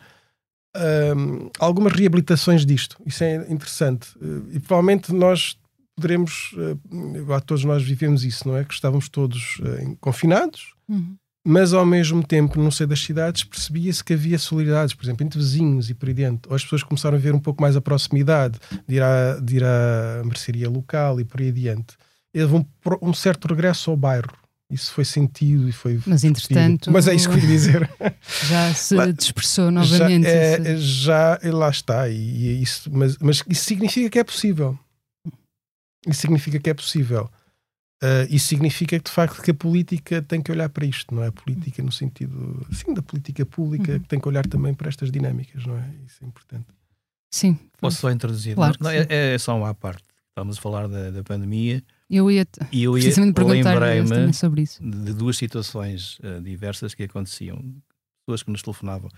hum, 0.76 1.50
algumas 1.60 1.94
reabilitações 1.94 2.66
disto. 2.66 2.98
Isso 3.06 3.24
é 3.24 3.36
interessante. 3.50 4.10
Eh, 4.20 4.56
e 4.56 4.60
provavelmente 4.60 5.14
nós 5.14 5.58
poderemos, 5.96 6.54
uh, 6.54 7.42
todos 7.42 7.64
nós 7.64 7.84
vivemos 7.84 8.24
isso, 8.24 8.48
não 8.48 8.56
é? 8.56 8.64
Que 8.64 8.74
estávamos 8.74 9.10
todos 9.10 9.60
confinados, 10.00 10.76
uhum. 10.88 11.16
mas 11.44 11.74
ao 11.74 11.88
mesmo 11.88 12.24
tempo, 12.24 12.62
não 12.62 12.70
sei 12.70 12.86
das 12.86 13.00
cidades, 13.00 13.44
percebia-se 13.44 14.04
que 14.04 14.14
havia 14.14 14.38
solidariedades, 14.38 14.94
por 14.94 15.04
exemplo, 15.04 15.26
entre 15.26 15.40
vizinhos 15.40 15.90
e 15.90 15.96
por 15.96 16.08
aí 16.08 16.14
dentro. 16.14 16.52
Ou 16.52 16.56
as 16.56 16.62
pessoas 16.62 16.84
começaram 16.84 17.18
a 17.18 17.20
ver 17.20 17.34
um 17.34 17.40
pouco 17.40 17.64
mais 17.64 17.76
a 17.76 17.82
proximidade 17.82 18.60
de 18.88 18.98
ir 18.98 19.02
à, 19.02 19.40
de 19.42 19.56
ir 19.56 19.64
à 19.64 20.22
mercearia 20.24 20.70
local 20.70 21.20
e 21.20 21.26
por 21.26 21.42
aí 21.42 21.50
adiante 21.50 21.98
houve 22.36 22.56
um, 22.56 22.66
um 23.02 23.14
certo 23.14 23.48
regresso 23.48 23.92
ao 23.92 23.98
bairro. 23.98 24.32
Isso 24.70 24.92
foi 24.92 25.06
sentido 25.06 25.70
e 25.70 25.72
foi. 25.72 26.00
Mas 26.06 26.26
entretanto. 26.26 26.92
Mas 26.92 27.08
é 27.08 27.16
isso 27.16 27.30
que 27.30 27.36
eu 27.36 27.40
ia 27.40 27.48
dizer. 27.48 27.90
Já 28.50 28.74
se 28.74 28.96
lá, 28.96 29.12
dispersou 29.12 29.72
novamente. 29.72 30.26
Já, 30.26 30.30
é, 30.30 30.76
já 30.78 31.40
lá 31.54 31.70
está. 31.70 32.10
E, 32.10 32.16
e 32.16 32.62
isso, 32.62 32.90
mas, 32.92 33.18
mas 33.18 33.42
isso 33.48 33.64
significa 33.64 34.10
que 34.10 34.20
é 34.20 34.24
possível. 34.26 34.78
Isso 36.06 36.22
significa 36.22 36.60
que 36.60 36.70
é 36.70 36.74
possível. 36.74 37.30
Uh, 38.04 38.28
isso 38.30 38.48
significa 38.48 39.00
que, 39.00 39.06
de 39.06 39.12
facto, 39.12 39.42
que 39.42 39.52
a 39.52 39.54
política 39.54 40.22
tem 40.22 40.42
que 40.42 40.52
olhar 40.52 40.70
para 40.70 40.86
isto, 40.86 41.16
não 41.16 41.24
é? 41.24 41.28
A 41.28 41.32
política 41.32 41.82
no 41.82 41.92
sentido, 41.92 42.66
sim, 42.72 42.94
da 42.94 43.02
política 43.02 43.46
pública, 43.46 43.94
uhum. 43.94 44.00
que 44.00 44.08
tem 44.08 44.20
que 44.20 44.28
olhar 44.28 44.46
também 44.46 44.74
para 44.74 44.90
estas 44.90 45.10
dinâmicas, 45.10 45.66
não 45.66 45.78
é? 45.78 45.90
Isso 46.06 46.24
é 46.24 46.28
importante. 46.28 46.68
Sim. 47.34 47.58
Posso 47.80 47.98
só 48.02 48.12
introduzir? 48.12 48.54
Claro 48.54 48.78
não, 48.80 48.90
é, 48.90 49.08
é, 49.10 49.38
só 49.38 49.58
uma 49.58 49.74
parte. 49.74 50.04
Estamos 50.30 50.58
a 50.58 50.62
falar 50.62 50.88
da, 50.88 51.10
da 51.10 51.24
pandemia 51.24 51.84
eu 52.10 52.32
ia, 52.32 52.48
eu 52.72 52.98
ia 52.98 53.14
perguntar 53.34 54.34
sobre 54.34 54.62
isso. 54.62 54.82
De 54.82 55.14
duas 55.14 55.38
situações 55.38 56.20
uh, 56.20 56.42
diversas 56.42 56.94
que 56.94 57.04
aconteciam. 57.04 57.58
Pessoas 58.26 58.44
que 58.44 58.52
nos 58.52 58.62
telefonavam. 58.62 59.10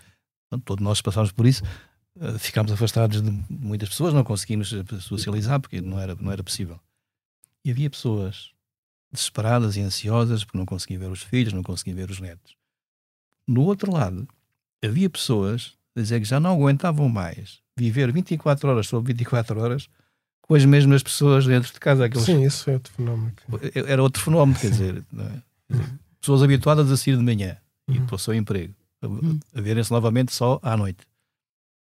Então, 0.47 0.60
todos 0.60 0.84
nós 0.84 1.02
passámos 1.02 1.32
por 1.32 1.45
isso. 1.45 1.63
Uh, 2.15 2.38
ficámos 2.39 2.71
afastados 2.71 3.21
de 3.21 3.32
muitas 3.49 3.89
pessoas, 3.89 4.13
não 4.13 4.23
conseguimos 4.23 4.73
eh, 4.73 4.84
socializar 4.99 5.60
porque 5.60 5.80
não 5.80 5.99
era, 5.99 6.15
não 6.15 6.32
era 6.32 6.43
possível. 6.43 6.80
E 7.63 7.71
havia 7.71 7.89
pessoas 7.89 8.52
desesperadas 9.12 9.75
e 9.75 9.82
ansiosas 9.82 10.43
porque 10.43 10.58
não 10.58 10.65
conseguiam 10.65 10.99
ver 10.99 11.12
os 11.12 11.21
filhos, 11.21 11.54
não 11.54 11.63
conseguiam 11.63 11.95
ver 11.95 12.10
os 12.10 12.19
netos. 12.19 12.56
No 13.47 13.63
outro 13.63 13.91
lado, 13.91 14.28
havia 14.84 15.10
pessoas 15.10 15.78
a 15.95 16.02
dizer 16.02 16.19
que 16.19 16.28
já 16.28 16.39
não 16.39 16.54
aguentavam 16.54 17.08
mais 17.08 17.62
viver 17.78 18.12
24 18.12 18.69
horas 18.69 18.88
sobre 18.88 19.13
24 19.13 19.60
horas 19.60 19.89
com 20.49 20.55
as 20.55 20.65
mesmas 20.65 21.03
pessoas 21.03 21.45
dentro 21.45 21.71
de 21.71 21.79
casa. 21.79 22.05
Aqueles... 22.05 22.25
Sim, 22.25 22.43
isso 22.43 22.67
é 22.71 22.73
outro 22.73 22.91
fenómeno. 22.91 23.31
Era 23.75 24.01
outro 24.01 24.23
fenómeno, 24.23 24.59
quer 24.59 24.71
dizer, 24.71 25.03
é? 25.15 25.75
pessoas 26.19 26.41
habituadas 26.41 26.91
a 26.91 26.97
sair 26.97 27.15
de 27.15 27.23
manhã 27.23 27.55
e 27.88 27.99
uhum. 27.99 28.07
para 28.07 28.15
o 28.15 28.19
seu 28.19 28.33
emprego, 28.33 28.73
a, 28.99 29.07
uhum. 29.07 29.39
a 29.53 29.62
verem-se 29.62 29.91
novamente 29.91 30.33
só 30.33 30.59
à 30.63 30.75
noite. 30.75 31.05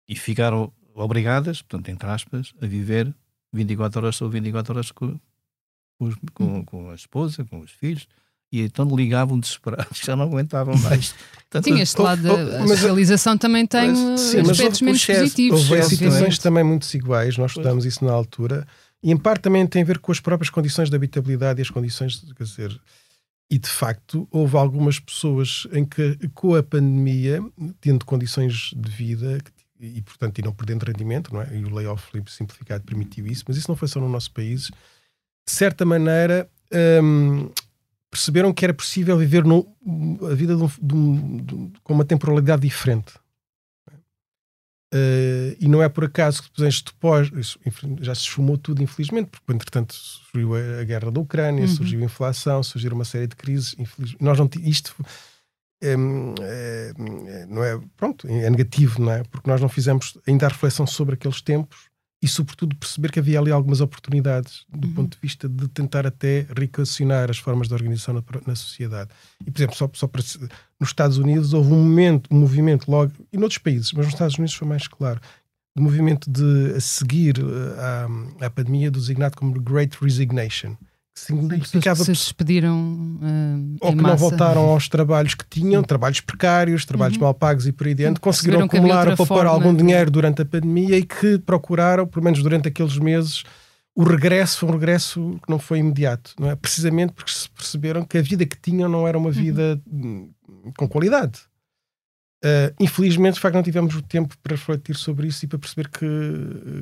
E 0.09 0.15
ficaram 0.15 0.73
obrigadas, 0.95 1.61
portanto, 1.61 1.89
entre 1.89 2.09
aspas, 2.09 2.53
a 2.59 2.65
viver 2.65 3.13
24 3.53 3.99
horas 3.99 4.15
sobre 4.15 4.39
24 4.39 4.73
horas 4.73 4.91
com, 4.91 5.19
com, 6.33 6.43
uhum. 6.43 6.65
com 6.65 6.89
a 6.89 6.95
esposa, 6.95 7.45
com 7.45 7.59
os 7.59 7.69
filhos, 7.69 8.07
e 8.55 8.61
então 8.61 8.87
ligavam 8.95 9.39
desesperados, 9.39 9.99
já 10.03 10.15
não 10.15 10.25
aguentavam 10.25 10.77
mais. 10.77 11.13
Portanto, 11.49 11.65
sim, 11.65 11.79
este 11.79 12.01
lado 12.01 12.21
da 12.21 12.67
socialização 12.67 13.37
também 13.37 13.65
tem 13.65 13.91
mas, 13.91 14.21
sim, 14.21 14.39
aspectos 14.39 14.81
menos 14.81 15.01
excesso, 15.01 15.21
positivos. 15.21 15.71
Houve 15.71 15.83
situações 15.83 16.37
também 16.39 16.63
muito 16.63 16.83
desiguais, 16.83 17.37
nós 17.37 17.51
estudamos 17.51 17.85
isso 17.85 18.03
na 18.03 18.11
altura, 18.11 18.67
e 19.03 19.11
em 19.11 19.17
parte 19.17 19.43
também 19.43 19.65
tem 19.67 19.81
a 19.81 19.85
ver 19.85 19.99
com 19.99 20.11
as 20.11 20.19
próprias 20.19 20.49
condições 20.49 20.89
de 20.89 20.95
habitabilidade 20.95 21.59
e 21.59 21.63
as 21.63 21.69
condições, 21.69 22.23
quer 22.35 22.43
dizer, 22.43 22.79
e 23.49 23.59
de 23.59 23.69
facto 23.69 24.27
houve 24.31 24.57
algumas 24.57 24.99
pessoas 24.99 25.67
em 25.71 25.85
que 25.85 26.17
com 26.33 26.55
a 26.55 26.63
pandemia, 26.63 27.39
tendo 27.79 28.05
condições 28.05 28.71
de 28.75 28.89
vida 28.89 29.37
e 29.79 30.01
portanto 30.01 30.39
e 30.39 30.41
não 30.41 30.51
perdendo 30.51 30.83
rendimento, 30.83 31.33
não 31.33 31.41
é? 31.41 31.55
E 31.55 31.63
o 31.63 31.73
layoff 31.73 32.09
simplificado 32.27 32.83
permitiu 32.83 33.27
isso, 33.27 33.43
mas 33.47 33.57
isso 33.57 33.69
não 33.69 33.75
foi 33.75 33.87
só 33.87 33.99
no 33.99 34.09
nosso 34.09 34.31
país. 34.31 34.71
De 35.47 35.51
certa 35.51 35.85
maneira, 35.85 36.49
hum, 37.03 37.49
perceberam 38.15 38.53
que 38.53 38.63
era 38.63 38.73
possível 38.73 39.17
viver 39.17 39.43
a 39.45 40.33
vida 40.33 40.55
de 40.55 40.63
um, 40.63 40.67
de 40.81 40.95
um, 40.95 41.37
de, 41.37 41.79
com 41.83 41.93
uma 41.93 42.05
temporalidade 42.05 42.61
diferente. 42.61 43.13
Uh, 44.93 45.51
e 45.59 45.67
não 45.67 45.83
é 45.83 45.89
por 45.89 46.05
acaso 46.05 46.43
que 46.43 46.49
depois, 46.49 46.81
depois 46.81 47.31
isso, 47.33 47.59
já 47.99 48.15
se 48.15 48.21
esfumou 48.21 48.57
tudo, 48.57 48.81
infelizmente, 48.81 49.29
porque 49.29 49.51
entretanto 49.51 49.93
surgiu 49.93 50.55
a, 50.55 50.79
a 50.79 50.83
guerra 50.85 51.11
da 51.11 51.19
Ucrânia, 51.19 51.63
uhum. 51.63 51.67
surgiu 51.67 51.99
a 51.99 52.05
inflação, 52.05 52.63
surgiram 52.63 52.95
uma 52.95 53.03
série 53.03 53.27
de 53.27 53.35
crises. 53.35 53.75
Nós 54.21 54.39
não 54.39 54.49
isto 54.61 54.95
é, 55.81 55.97
não 57.49 57.61
é 57.61 57.77
pronto, 57.97 58.25
é 58.27 58.49
negativo, 58.49 59.01
não 59.01 59.11
é? 59.11 59.23
Porque 59.25 59.49
nós 59.49 59.59
não 59.59 59.67
fizemos 59.67 60.17
ainda 60.25 60.45
a 60.45 60.49
reflexão 60.49 60.87
sobre 60.87 61.15
aqueles 61.15 61.41
tempos 61.41 61.89
e, 62.25 62.27
sobretudo, 62.27 62.75
perceber 62.75 63.11
que 63.11 63.19
havia 63.19 63.39
ali 63.39 63.51
algumas 63.51 63.81
oportunidades 63.81 64.65
do 64.67 64.87
ponto 64.87 65.13
de 65.13 65.21
vista 65.21 65.47
de 65.47 65.67
tentar 65.67 66.07
até 66.07 66.47
reequacionar 66.57 67.29
as 67.29 67.37
formas 67.37 67.67
de 67.67 67.75
organização 67.75 68.15
na, 68.15 68.23
na 68.47 68.55
sociedade. 68.55 69.11
E, 69.45 69.51
por 69.51 69.59
exemplo, 69.59 69.75
só, 69.75 69.87
só 69.93 70.07
para, 70.07 70.23
nos 70.79 70.89
Estados 70.89 71.19
Unidos 71.19 71.53
houve 71.53 71.71
um 71.71 71.83
momento, 71.83 72.27
um 72.33 72.39
movimento 72.39 72.89
logo, 72.89 73.11
e 73.31 73.37
noutros 73.37 73.59
países, 73.59 73.93
mas 73.93 74.07
nos 74.07 74.15
Estados 74.15 74.39
Unidos 74.39 74.55
foi 74.55 74.67
mais 74.67 74.87
claro, 74.87 75.21
do 75.75 75.83
movimento 75.83 76.27
de 76.27 76.73
a 76.75 76.81
seguir 76.81 77.37
uh, 77.37 78.39
à, 78.41 78.47
à 78.47 78.49
pandemia, 78.49 78.89
designado 78.89 79.37
como 79.37 79.61
Great 79.61 79.95
Resignation 80.01 80.75
significava 81.15 81.97
que 81.99 82.05
se 82.05 82.11
despediram 82.11 82.77
uh, 82.77 83.77
ou 83.79 83.89
que 83.91 83.95
massa. 83.95 84.07
não 84.09 84.17
voltaram 84.17 84.61
aos 84.63 84.89
trabalhos 84.89 85.33
que 85.33 85.45
tinham, 85.47 85.81
trabalhos 85.81 86.19
precários, 86.19 86.85
trabalhos 86.85 87.17
uhum. 87.17 87.23
mal 87.23 87.33
pagos 87.33 87.65
e 87.65 87.71
por 87.71 87.87
aí 87.87 87.93
diante, 87.93 88.19
conseguiram 88.19 88.65
acumular 88.65 89.07
ou 89.07 89.15
poupar 89.15 89.45
algum 89.45 89.73
dinheiro 89.73 90.11
durante 90.11 90.41
a 90.41 90.45
pandemia 90.45 90.97
e 90.97 91.03
que 91.05 91.39
procuraram, 91.39 92.05
pelo 92.05 92.23
menos 92.23 92.43
durante 92.43 92.67
aqueles 92.67 92.97
meses, 92.97 93.43
o 93.95 94.03
regresso 94.03 94.59
foi 94.59 94.69
um 94.69 94.71
regresso 94.73 95.39
que 95.41 95.49
não 95.49 95.57
foi 95.57 95.79
imediato, 95.79 96.33
não 96.37 96.49
é? 96.49 96.55
Precisamente 96.55 97.13
porque 97.13 97.31
se 97.31 97.49
perceberam 97.49 98.03
que 98.03 98.17
a 98.17 98.21
vida 98.21 98.45
que 98.45 98.57
tinham 98.59 98.89
não 98.89 99.07
era 99.07 99.17
uma 99.17 99.31
vida 99.31 99.81
uhum. 99.89 100.29
com 100.77 100.87
qualidade. 100.87 101.39
Uh, 102.43 102.69
infelizmente, 102.79 103.35
de 103.35 103.39
facto, 103.39 103.55
não 103.55 103.63
tivemos 103.63 103.95
o 103.95 104.01
tempo 104.01 104.37
para 104.43 104.55
refletir 104.55 104.95
sobre 104.95 105.27
isso 105.27 105.45
e 105.45 105.47
para 105.47 105.57
perceber 105.57 105.89
que, 105.89 106.05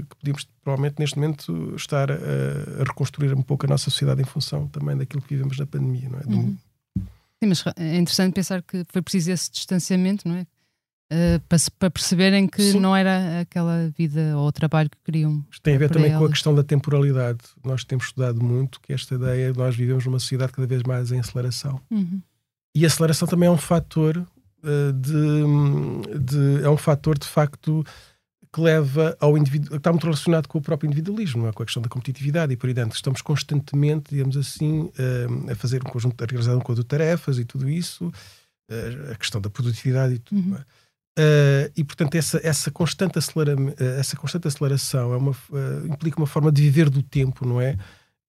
que 0.10 0.16
podíamos, 0.18 0.48
provavelmente, 0.62 0.96
neste 1.00 1.18
momento, 1.18 1.74
estar 1.76 2.12
a, 2.12 2.16
a, 2.16 2.84
reconstruir 2.86 3.34
um 3.34 3.42
pouco 3.42 3.66
a 3.66 3.70
nossa 3.70 3.86
sociedade 3.86 4.22
em 4.22 4.26
função 4.26 4.68
também 4.68 4.98
daquilo 4.98 5.22
que 5.22 5.34
vivemos 5.36 5.58
na 5.58 5.66
pandemia, 5.66 6.10
não 6.10 6.20
é? 6.20 6.24
Uhum. 6.26 6.58
Sim, 7.42 7.48
mas 7.48 7.64
é 7.78 7.98
interessante 7.98 8.34
pensar 8.34 8.62
que 8.62 8.86
foi 8.90 9.02
preciso 9.02 9.32
esse 9.32 9.52
distanciamento, 9.52 10.28
não 10.28 10.36
é? 10.36 10.48
Uh, 11.12 11.40
para, 11.48 11.58
para, 11.78 11.92
perceberem 11.92 12.48
que 12.48 12.72
Sim. 12.72 12.80
não 12.80 12.96
era 12.96 13.42
aquela 13.42 13.90
vida 13.96 14.36
ou 14.38 14.52
trabalho 14.52 14.90
que 14.90 14.98
queriam. 15.04 15.46
Isto 15.52 15.62
tem 15.62 15.76
a 15.76 15.78
ver 15.78 15.90
também 15.90 16.10
elas. 16.10 16.20
com 16.20 16.26
a 16.26 16.30
questão 16.30 16.56
da 16.56 16.64
temporalidade. 16.64 17.40
Nós 17.64 17.84
temos 17.84 18.06
estudado 18.06 18.44
muito 18.44 18.82
que 18.82 18.92
esta 18.92 19.16
ideia, 19.16 19.54
nós 19.54 19.76
vivemos 19.76 20.06
numa 20.06 20.20
sociedade 20.20 20.52
cada 20.52 20.68
vez 20.68 20.82
mais 20.84 21.12
em 21.12 21.20
aceleração. 21.20 21.80
Uhum. 21.92 22.20
E 22.76 22.84
a 22.84 22.88
aceleração 22.88 23.28
também 23.28 23.48
é 23.48 23.52
um 23.52 23.58
fator 23.58 24.26
de, 24.94 26.20
de, 26.20 26.64
é 26.64 26.70
um 26.70 26.78
fator 26.78 27.18
de 27.18 27.28
facto 27.28 27.84
que 28.54 28.62
leva 28.62 29.18
ao 29.20 29.36
indivíduo, 29.36 29.78
está 29.78 29.92
muito 29.92 30.04
relacionado 30.04 30.48
com 30.48 30.60
o 30.60 30.62
próprio 30.62 30.88
individualismo, 30.88 31.48
é? 31.48 31.52
com 31.52 31.64
a 31.64 31.66
questão 31.66 31.82
da 31.82 31.90
competitividade 31.90 32.54
e 32.54 32.56
por 32.56 32.68
aí 32.68 32.74
dentro. 32.74 32.96
Estamos 32.96 33.20
constantemente, 33.20 34.12
digamos 34.12 34.38
assim, 34.38 34.92
eh, 34.96 35.52
a 35.52 35.56
fazer 35.56 35.82
um 35.82 35.90
conjunto, 35.90 36.24
a 36.24 36.28
realizar 36.28 36.56
um 36.56 36.60
conjunto 36.60 36.84
de 36.84 36.88
tarefas 36.88 37.40
e 37.40 37.46
tudo 37.46 37.68
isso, 37.68 38.14
eh, 38.70 39.12
a 39.12 39.16
questão 39.16 39.42
da 39.42 39.50
produtividade 39.50 40.14
e 40.14 40.20
tudo. 40.20 40.52
Uhum. 40.52 40.58
Uh, 41.20 41.70
e 41.78 41.84
portanto 41.84 42.16
essa, 42.16 42.40
essa, 42.44 42.72
constante 42.72 43.20
acelera, 43.20 43.56
essa 44.00 44.18
constante 44.18 44.48
aceleração 44.48 45.14
é 45.14 45.18
uma, 45.18 45.30
uh, 45.30 45.88
implica 45.88 46.18
uma 46.18 46.26
forma 46.26 46.52
de 46.52 46.64
viver 46.64 46.90
do 46.90 47.04
tempo, 47.04 47.48
não 47.48 47.62
é? 47.62 47.78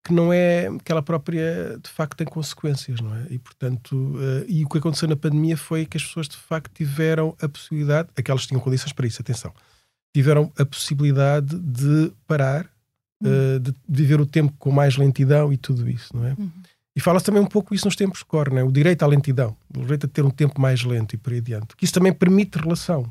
Que 0.04 0.12
não 0.12 0.30
é 0.30 0.68
que 0.84 0.92
ela 0.92 1.02
própria 1.02 1.78
de 1.82 1.88
facto 1.88 2.16
tem 2.16 2.26
consequências, 2.26 3.00
não 3.00 3.14
é? 3.16 3.26
E 3.30 3.38
portanto, 3.38 3.92
uh, 3.94 4.44
e 4.46 4.62
o 4.62 4.68
que 4.68 4.76
aconteceu 4.76 5.08
na 5.08 5.16
pandemia 5.16 5.56
foi 5.56 5.86
que 5.86 5.96
as 5.96 6.04
pessoas 6.04 6.28
de 6.28 6.36
facto 6.36 6.70
tiveram 6.74 7.34
a 7.40 7.48
possibilidade, 7.48 8.10
aquelas 8.14 8.42
que 8.42 8.48
tinham 8.48 8.60
condições 8.60 8.92
para 8.92 9.06
isso, 9.06 9.22
atenção, 9.22 9.52
tiveram 10.14 10.52
a 10.58 10.64
possibilidade 10.66 11.58
de 11.58 12.12
parar, 12.26 12.66
uhum. 13.22 13.56
uh, 13.56 13.60
de 13.60 13.74
viver 13.88 14.20
o 14.20 14.26
tempo 14.26 14.52
com 14.58 14.70
mais 14.70 14.96
lentidão 14.98 15.50
e 15.50 15.56
tudo 15.56 15.88
isso, 15.88 16.14
não 16.14 16.26
é? 16.26 16.34
Uhum. 16.38 16.50
E 16.94 17.00
fala-se 17.00 17.24
também 17.24 17.42
um 17.42 17.46
pouco 17.46 17.74
isso 17.74 17.86
nos 17.86 17.96
tempos 17.96 18.22
que 18.22 18.28
correm, 18.28 18.58
é? 18.58 18.62
o 18.62 18.70
direito 18.70 19.02
à 19.02 19.06
lentidão, 19.06 19.56
o 19.74 19.80
direito 19.80 20.06
a 20.06 20.08
ter 20.08 20.24
um 20.24 20.30
tempo 20.30 20.60
mais 20.60 20.84
lento 20.84 21.14
e 21.14 21.16
por 21.16 21.32
aí 21.32 21.38
adiante. 21.38 21.74
Que 21.76 21.84
isso 21.84 21.94
também 21.94 22.12
permite 22.12 22.58
relação, 22.58 23.10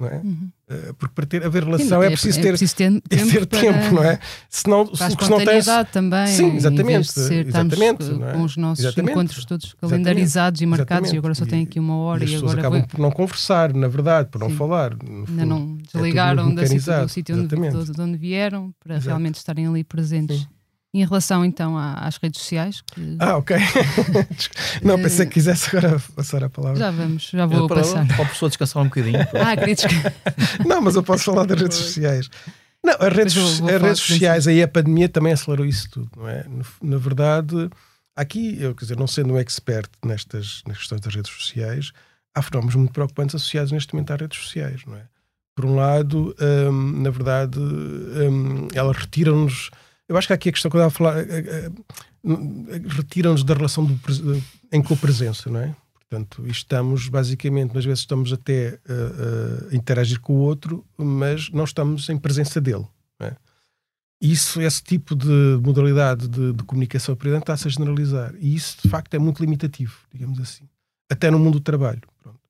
não 0.00 0.08
é? 0.08 0.16
Uhum. 0.16 0.50
Uh, 0.70 0.94
porque 0.94 1.14
para 1.14 1.26
ter, 1.26 1.44
haver 1.44 1.64
relação 1.64 2.00
sim, 2.00 2.04
é, 2.04 2.06
é, 2.06 2.10
preciso 2.10 2.40
ter, 2.40 2.46
é 2.46 2.50
preciso 2.50 2.76
ter, 2.76 2.84
é 2.84 3.00
tempo, 3.00 3.30
ter 3.30 3.46
tempo 3.46 3.94
não 3.94 4.04
é? 4.04 4.18
Senão, 4.48 4.86
para 4.86 5.10
se 5.10 5.30
não 5.30 5.44
tens... 5.44 5.66
também. 5.92 6.26
Sim, 6.28 6.56
exatamente. 6.56 7.12
Ser, 7.12 7.46
exatamente 7.48 8.04
é? 8.04 8.32
Com 8.32 8.42
os 8.42 8.56
nossos 8.56 8.84
exatamente. 8.84 9.12
encontros 9.12 9.44
todos 9.44 9.74
calendarizados 9.74 10.60
exatamente. 10.60 10.62
e 10.62 10.66
marcados 10.66 11.08
exatamente. 11.08 11.14
e 11.14 11.18
agora 11.18 11.34
só 11.34 11.46
tem 11.46 11.62
aqui 11.64 11.78
uma 11.80 11.96
hora 11.96 12.24
e, 12.24 12.32
e 12.32 12.36
agora 12.36 12.60
acabam 12.60 12.80
vou... 12.80 12.88
por 12.88 12.98
não 13.00 13.10
conversar, 13.10 13.74
na 13.74 13.88
verdade, 13.88 14.28
por 14.30 14.38
não 14.38 14.50
sim. 14.50 14.56
falar. 14.56 14.96
Ainda 15.28 15.44
não 15.44 15.78
é 15.78 15.82
desligaram 15.92 16.54
da 16.54 16.62
do 16.62 17.08
sítio 17.08 17.36
onde, 17.36 17.92
de 17.92 18.00
onde 18.00 18.16
vieram 18.16 18.72
para 18.78 18.94
Exato. 18.94 19.08
realmente 19.08 19.36
estarem 19.36 19.66
ali 19.66 19.84
presentes. 19.84 20.46
Em 20.92 21.04
relação 21.04 21.44
então 21.44 21.78
às 21.78 22.16
redes 22.16 22.40
sociais. 22.40 22.80
Que... 22.80 23.16
Ah, 23.20 23.36
ok. 23.36 23.56
não, 24.82 25.00
pensei 25.00 25.24
que 25.26 25.34
quisesse 25.34 25.76
agora 25.76 26.02
passar 26.16 26.42
a 26.42 26.50
palavra. 26.50 26.78
Já 26.78 26.90
vamos, 26.90 27.30
já 27.32 27.46
vou 27.46 27.68
para, 27.68 27.76
passar. 27.76 28.06
Para 28.08 28.24
a 28.24 28.28
pessoa 28.28 28.48
descansar 28.48 28.82
um 28.82 28.86
bocadinho. 28.86 29.20
ah, 29.40 29.56
queria 29.56 29.74
descansar. 29.76 30.12
não, 30.66 30.80
mas 30.80 30.96
eu 30.96 31.02
posso 31.02 31.24
falar 31.24 31.46
das 31.46 31.60
redes 31.60 31.76
sociais. 31.76 32.28
Não, 32.84 32.94
as 32.98 33.12
redes, 33.12 33.34
vou, 33.34 33.68
vou 33.68 33.76
as 33.76 33.82
redes 33.82 34.00
sociais, 34.00 34.48
aí 34.48 34.62
a 34.62 34.68
pandemia 34.68 35.08
também 35.08 35.32
acelerou 35.32 35.66
isso 35.66 35.88
tudo, 35.90 36.10
não 36.16 36.28
é? 36.28 36.44
Na 36.82 36.96
verdade, 36.96 37.70
aqui, 38.16 38.56
eu 38.60 38.74
quer 38.74 38.86
dizer, 38.86 38.96
não 38.96 39.06
sendo 39.06 39.34
um 39.34 39.38
expert 39.38 39.88
nestas 40.04 40.62
nas 40.66 40.78
questões 40.78 41.00
das 41.02 41.14
redes 41.14 41.30
sociais, 41.30 41.92
há 42.34 42.42
fenómenos 42.42 42.74
muito 42.74 42.92
preocupantes 42.92 43.34
associados 43.34 43.70
neste 43.70 43.92
momento 43.94 44.12
às 44.12 44.20
redes 44.20 44.38
sociais, 44.38 44.80
não 44.86 44.96
é? 44.96 45.02
Por 45.54 45.66
um 45.66 45.74
lado, 45.76 46.34
hum, 46.40 47.02
na 47.02 47.10
verdade, 47.10 47.58
hum, 47.58 48.68
elas 48.72 48.96
retiram-nos 48.96 49.70
eu 50.10 50.16
acho 50.16 50.26
que 50.26 50.32
aqui 50.32 50.48
a 50.48 50.52
questão 50.52 50.68
que 50.68 50.76
eu 50.76 50.84
estava 50.84 51.08
a 51.08 51.12
falar 51.12 51.20
eh, 51.20 51.38
eh, 51.38 51.70
eh, 51.70 52.80
retira-nos 52.88 53.44
da 53.44 53.54
relação 53.54 53.84
do, 53.84 53.96
em 54.72 54.82
co-presença, 54.82 55.48
não 55.48 55.60
é? 55.60 55.76
Portanto, 55.94 56.44
estamos 56.48 57.08
basicamente, 57.08 57.78
às 57.78 57.84
vezes 57.84 58.00
estamos 58.00 58.32
até 58.32 58.80
a, 58.88 59.72
a 59.72 59.76
interagir 59.76 60.20
com 60.20 60.32
o 60.32 60.40
outro, 60.40 60.84
mas 60.98 61.48
não 61.50 61.62
estamos 61.62 62.08
em 62.08 62.18
presença 62.18 62.60
dele. 62.60 62.84
É? 63.20 63.36
Isso, 64.20 64.60
esse 64.60 64.82
tipo 64.82 65.14
de 65.14 65.60
modalidade 65.62 66.26
de, 66.26 66.54
de 66.54 66.64
comunicação 66.64 67.14
presente 67.14 67.42
está-se 67.42 67.68
a 67.68 67.70
generalizar. 67.70 68.34
E 68.40 68.56
isso, 68.56 68.78
de 68.82 68.88
facto, 68.88 69.14
é 69.14 69.18
muito 69.20 69.40
limitativo, 69.40 69.96
digamos 70.12 70.40
assim. 70.40 70.68
Até 71.08 71.30
no 71.30 71.38
mundo 71.38 71.60
do 71.60 71.60
trabalho. 71.60 72.02
Pronto. 72.20 72.40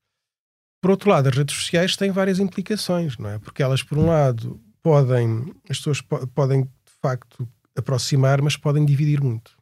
Por 0.81 0.93
outro 0.93 1.11
lado, 1.11 1.29
as 1.29 1.37
redes 1.37 1.55
sociais 1.55 1.95
têm 1.95 2.11
várias 2.11 2.39
implicações, 2.39 3.19
não 3.19 3.29
é? 3.29 3.39
Porque 3.39 3.63
elas, 3.63 3.83
por 3.83 3.99
um 3.99 4.07
lado, 4.07 4.59
podem, 4.83 5.53
as 5.69 5.77
pessoas 5.77 6.01
podem 6.35 6.67
facto 7.01 7.49
aproximar, 7.77 8.43
mas 8.43 8.57
podem 8.57 8.85
dividir 8.85 9.21
muito. 9.21 9.59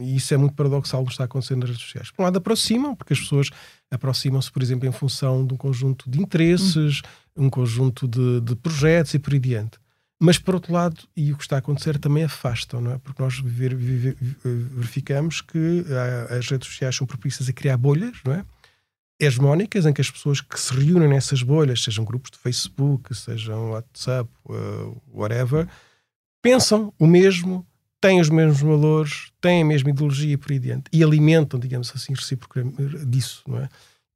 E 0.00 0.16
isso 0.16 0.32
é 0.32 0.36
muito 0.36 0.54
paradoxal 0.54 1.00
no 1.00 1.06
que 1.06 1.12
está 1.12 1.24
acontecendo 1.24 1.60
nas 1.60 1.70
redes 1.70 1.84
sociais. 1.84 2.10
Por 2.10 2.22
um 2.22 2.24
lado, 2.24 2.38
aproximam, 2.38 2.94
porque 2.94 3.12
as 3.12 3.20
pessoas 3.20 3.50
aproximam-se, 3.90 4.50
por 4.50 4.62
exemplo, 4.62 4.88
em 4.88 4.92
função 4.92 5.44
de 5.44 5.54
um 5.54 5.56
conjunto 5.56 6.08
de 6.08 6.20
interesses, 6.20 7.02
uhum. 7.34 7.46
um 7.46 7.50
conjunto 7.50 8.06
de, 8.06 8.40
de, 8.40 8.54
projetos 8.54 9.14
e 9.14 9.18
por 9.18 9.32
aí 9.32 9.40
diante. 9.40 9.78
Mas, 10.20 10.38
por 10.38 10.54
outro 10.54 10.72
lado, 10.72 11.00
e 11.16 11.32
o 11.32 11.36
que 11.36 11.42
está 11.42 11.56
a 11.56 11.58
acontecer 11.58 11.98
também 11.98 12.24
afastam, 12.24 12.80
não 12.80 12.92
é? 12.92 12.98
Porque 12.98 13.22
nós 13.22 13.38
viver, 13.38 13.74
viver, 13.74 14.16
verificamos 14.42 15.40
que 15.40 15.84
ah, 15.88 16.36
as 16.36 16.48
redes 16.48 16.68
sociais 16.68 16.94
são 16.94 17.06
propícias 17.06 17.48
a 17.48 17.52
criar 17.52 17.76
bolhas, 17.76 18.16
não 18.24 18.32
é? 18.34 18.44
Hegemónicas, 19.20 19.84
em 19.84 19.92
que 19.92 20.00
as 20.00 20.10
pessoas 20.10 20.40
que 20.40 20.58
se 20.58 20.72
reúnem 20.72 21.08
nessas 21.08 21.42
bolhas, 21.42 21.82
sejam 21.82 22.04
grupos 22.04 22.30
de 22.30 22.38
Facebook, 22.38 23.12
sejam 23.14 23.70
WhatsApp, 23.70 24.30
uh, 24.46 25.02
whatever, 25.12 25.68
pensam 26.42 26.92
o 26.98 27.06
mesmo, 27.06 27.66
têm 28.00 28.20
os 28.20 28.30
mesmos 28.30 28.60
valores, 28.60 29.30
têm 29.40 29.62
a 29.62 29.64
mesma 29.64 29.90
ideologia 29.90 30.34
e 30.34 30.36
por 30.36 30.52
aí 30.52 30.58
diante. 30.58 30.84
E 30.92 31.02
alimentam, 31.02 31.58
digamos 31.58 31.92
assim, 31.94 32.14
reciprocamente 32.14 33.06
disso, 33.06 33.42
não 33.46 33.58
é? 33.58 33.68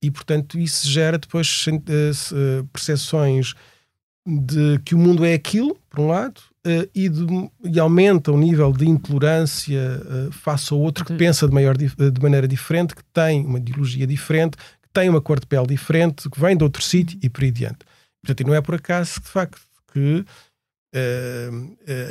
E, 0.02 0.11
portanto, 0.11 0.58
isso 0.58 0.88
gera 0.88 1.16
depois 1.16 1.64
uh, 1.68 2.66
percepções 2.72 3.54
de 4.26 4.78
que 4.85 4.94
o 4.94 4.98
mundo 4.98 5.24
é 5.24 5.35
aquilo, 5.35 5.76
por 5.88 6.00
um 6.00 6.08
lado, 6.08 6.40
uh, 6.66 6.90
e, 6.92 7.08
de, 7.08 7.24
e, 7.64 7.78
aumenta 7.78 8.32
o 8.32 8.37
nível 8.37 8.72
de 8.72 8.88
intolerância 8.88 9.80
face 10.32 10.72
ao 10.72 10.80
outro 10.80 11.04
que 11.04 11.14
pensa 11.14 11.46
de, 11.46 11.54
maior, 11.54 11.76
de 11.76 12.20
maneira 12.20 12.48
diferente, 12.48 12.96
que 12.96 13.04
tem 13.12 13.46
uma 13.46 13.58
ideologia 13.58 14.06
diferente, 14.06 14.56
que 14.56 14.88
tem 14.92 15.08
uma 15.08 15.20
cor 15.20 15.38
de 15.38 15.46
pele 15.46 15.68
diferente, 15.68 16.28
que 16.28 16.40
vem 16.40 16.56
de 16.56 16.64
outro 16.64 16.82
sítio 16.82 17.18
e 17.22 17.28
por 17.28 17.44
aí 17.44 17.52
diante. 17.52 17.78
Portanto, 18.20 18.40
e 18.40 18.44
não 18.44 18.54
é 18.54 18.61
por 18.61 18.74
acaso, 18.74 19.20
de 19.20 19.28
facto, 19.28 19.61
que 19.92 20.24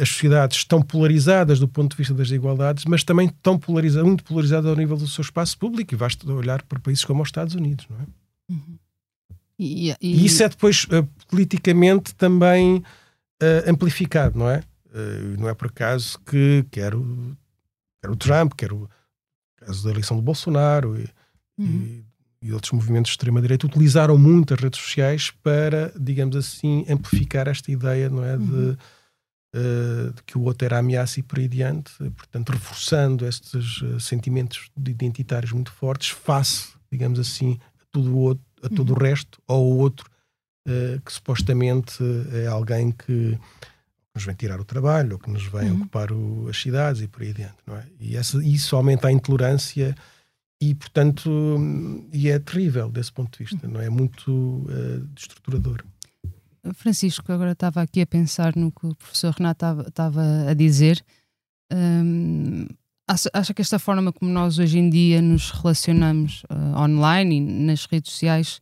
as 0.01 0.09
sociedades 0.09 0.57
estão 0.57 0.81
polarizadas 0.81 1.59
do 1.59 1.67
ponto 1.67 1.91
de 1.91 1.97
vista 1.97 2.13
das 2.13 2.31
igualdades, 2.31 2.85
mas 2.85 3.03
também 3.03 3.27
estão 3.27 3.57
polarizadas, 3.57 4.07
muito 4.07 4.23
polarizadas 4.23 4.69
ao 4.69 4.75
nível 4.75 4.97
do 4.97 5.07
seu 5.07 5.21
espaço 5.21 5.57
público, 5.57 5.93
e 5.93 5.97
basta 5.97 6.31
olhar 6.31 6.63
para 6.63 6.79
países 6.79 7.05
como 7.05 7.21
os 7.21 7.27
Estados 7.27 7.53
Unidos, 7.53 7.85
não 7.89 7.97
é? 7.97 8.05
Uhum. 8.49 8.79
E, 9.59 9.91
e... 9.91 9.95
e, 10.01 10.25
isso 10.25 10.41
é 10.41 10.49
depois 10.49 10.85
uh, 10.85 11.07
politicamente 11.27 12.15
também 12.15 12.77
uh, 12.77 13.69
amplificado, 13.69 14.37
não 14.37 14.49
é? 14.49 14.63
não 15.37 15.47
é 15.47 15.53
por 15.53 15.67
acaso 15.67 16.19
que 16.25 16.65
quer 16.69 16.93
o, 16.93 17.37
quer 18.01 18.09
o 18.09 18.15
Trump, 18.17 18.53
quer 18.57 18.73
o 18.73 18.89
caso 19.55 19.85
da 19.85 19.91
eleição 19.91 20.17
do 20.17 20.23
Bolsonaro 20.23 20.99
e, 20.99 21.07
uhum. 21.57 22.03
E 22.43 22.51
outros 22.51 22.71
movimentos 22.71 23.09
de 23.09 23.13
extrema-direita 23.13 23.67
utilizaram 23.67 24.17
muito 24.17 24.53
as 24.53 24.59
redes 24.59 24.79
sociais 24.79 25.31
para, 25.43 25.93
digamos 25.99 26.35
assim, 26.35 26.85
amplificar 26.89 27.47
esta 27.47 27.71
ideia, 27.71 28.09
não 28.09 28.23
é? 28.23 28.35
De, 28.37 28.43
uhum. 28.43 28.77
uh, 29.55 30.13
de 30.13 30.23
que 30.23 30.37
o 30.37 30.41
outro 30.41 30.65
era 30.65 30.79
ameaça 30.79 31.19
e 31.19 31.23
por 31.23 31.37
aí 31.39 31.45
adiante, 31.45 31.91
portanto, 32.15 32.51
reforçando 32.51 33.25
estes 33.27 33.81
uh, 33.81 33.99
sentimentos 33.99 34.69
identitários 34.87 35.51
muito 35.51 35.71
fortes 35.71 36.09
face, 36.09 36.69
digamos 36.91 37.19
assim, 37.19 37.59
a 37.79 37.85
todo 37.91 38.11
o, 38.11 38.17
outro, 38.17 38.43
a 38.63 38.69
todo 38.69 38.89
uhum. 38.91 38.95
o 38.97 38.99
resto, 38.99 39.39
ou 39.47 39.73
o 39.73 39.77
outro 39.77 40.09
uh, 40.67 40.99
que 41.05 41.13
supostamente 41.13 41.97
é 42.33 42.47
alguém 42.47 42.91
que 42.91 43.37
nos 44.15 44.25
vem 44.25 44.35
tirar 44.35 44.59
o 44.59 44.65
trabalho, 44.65 45.13
ou 45.13 45.19
que 45.19 45.29
nos 45.29 45.43
vem 45.45 45.69
Uhum. 45.69 45.77
ocupar 45.81 46.11
o- 46.11 46.47
as 46.49 46.57
cidades 46.59 47.01
e 47.01 47.07
por 47.07 47.21
aí 47.21 47.29
adiante, 47.29 47.55
não 47.67 47.77
é? 47.77 47.85
E 47.99 48.17
essa- 48.17 48.43
isso 48.43 48.75
aumenta 48.75 49.07
a 49.07 49.11
intolerância 49.11 49.95
e, 50.61 50.75
portanto, 50.75 51.57
e 52.13 52.29
é 52.29 52.37
terrível 52.39 52.89
desse 52.89 53.11
ponto 53.11 53.37
de 53.37 53.43
vista, 53.45 53.67
não 53.67 53.81
é? 53.81 53.89
Muito 53.89 54.65
eh, 54.69 55.01
destruturador. 55.15 55.83
Francisco, 56.75 57.31
agora 57.31 57.53
estava 57.53 57.81
aqui 57.81 58.01
a 58.01 58.05
pensar 58.05 58.55
no 58.55 58.71
que 58.71 58.85
o 58.85 58.95
professor 58.95 59.33
Renato 59.33 59.65
estava- 59.87 60.49
a 60.49 60.53
dizer. 60.53 61.03
Hum, 61.73 62.67
acha, 63.33 63.53
que 63.53 63.61
esta 63.61 63.79
forma 63.79 64.11
como 64.13 64.31
nós 64.31 64.59
hoje 64.59 64.77
em 64.77 64.89
dia 64.89 65.21
nos 65.21 65.49
relacionamos 65.51 66.43
ah, 66.49 66.83
online 66.83 67.37
e 67.37 67.39
nas 67.41 67.85
redes 67.85 68.11
sociais, 68.11 68.61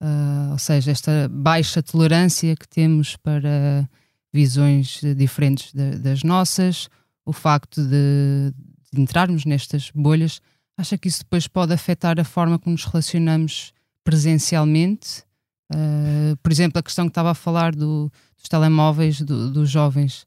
ah, 0.00 0.50
ou 0.52 0.58
seja, 0.58 0.90
esta 0.90 1.28
baixa 1.30 1.82
tolerância 1.82 2.54
que 2.54 2.68
temos 2.68 3.16
para 3.16 3.88
visões 4.32 5.00
diferentes 5.16 5.72
da- 5.72 5.96
das 5.96 6.22
nossas, 6.22 6.88
o 7.24 7.32
facto 7.32 7.82
de, 7.82 8.52
de 8.92 9.00
entrarmos 9.00 9.44
nestas 9.46 9.90
bolhas, 9.94 10.40
acha 10.78 10.96
que 10.96 11.08
isso 11.08 11.18
depois 11.20 11.46
pode 11.48 11.72
afetar 11.74 12.18
a 12.18 12.24
forma 12.24 12.58
como 12.58 12.72
nos 12.72 12.84
relacionamos 12.84 13.72
presencialmente? 14.04 15.22
Uh, 15.72 16.36
por 16.42 16.50
exemplo, 16.50 16.78
a 16.78 16.82
questão 16.82 17.04
que 17.06 17.10
estava 17.10 17.30
a 17.32 17.34
falar 17.34 17.74
do- 17.74 18.10
dos 18.36 18.48
telemóveis 18.48 19.20
do- 19.20 19.50
dos 19.50 19.68
jovens. 19.70 20.26